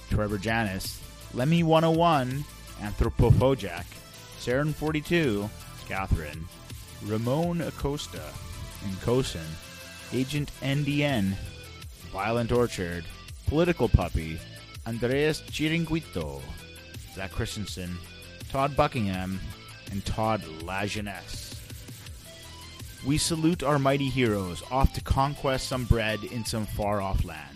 Trevor 0.09 0.39
Janis, 0.39 0.99
Lemmy 1.35 1.61
101, 1.61 2.43
Anthropophojack, 2.79 3.85
Saren 4.39 4.73
42, 4.73 5.47
Catherine, 5.87 6.47
Ramon 7.05 7.61
Acosta, 7.61 8.23
and 8.85 8.93
Kosin, 9.01 9.45
Agent 10.13 10.51
NDN, 10.61 11.33
Violent 12.11 12.51
Orchard, 12.51 13.05
Political 13.47 13.89
Puppy, 13.89 14.39
Andreas 14.87 15.41
Chiringuito, 15.41 16.41
Zach 17.15 17.31
Christensen, 17.31 17.97
Todd 18.51 18.75
Buckingham, 18.75 19.39
and 19.91 20.03
Todd 20.05 20.41
Lajeunesse. 20.61 21.55
We 23.05 23.17
salute 23.17 23.63
our 23.63 23.79
mighty 23.79 24.09
heroes 24.09 24.61
off 24.71 24.93
to 24.93 25.01
conquest 25.01 25.67
some 25.67 25.85
bread 25.85 26.23
in 26.23 26.45
some 26.45 26.65
far 26.65 27.01
off 27.01 27.23
land. 27.23 27.48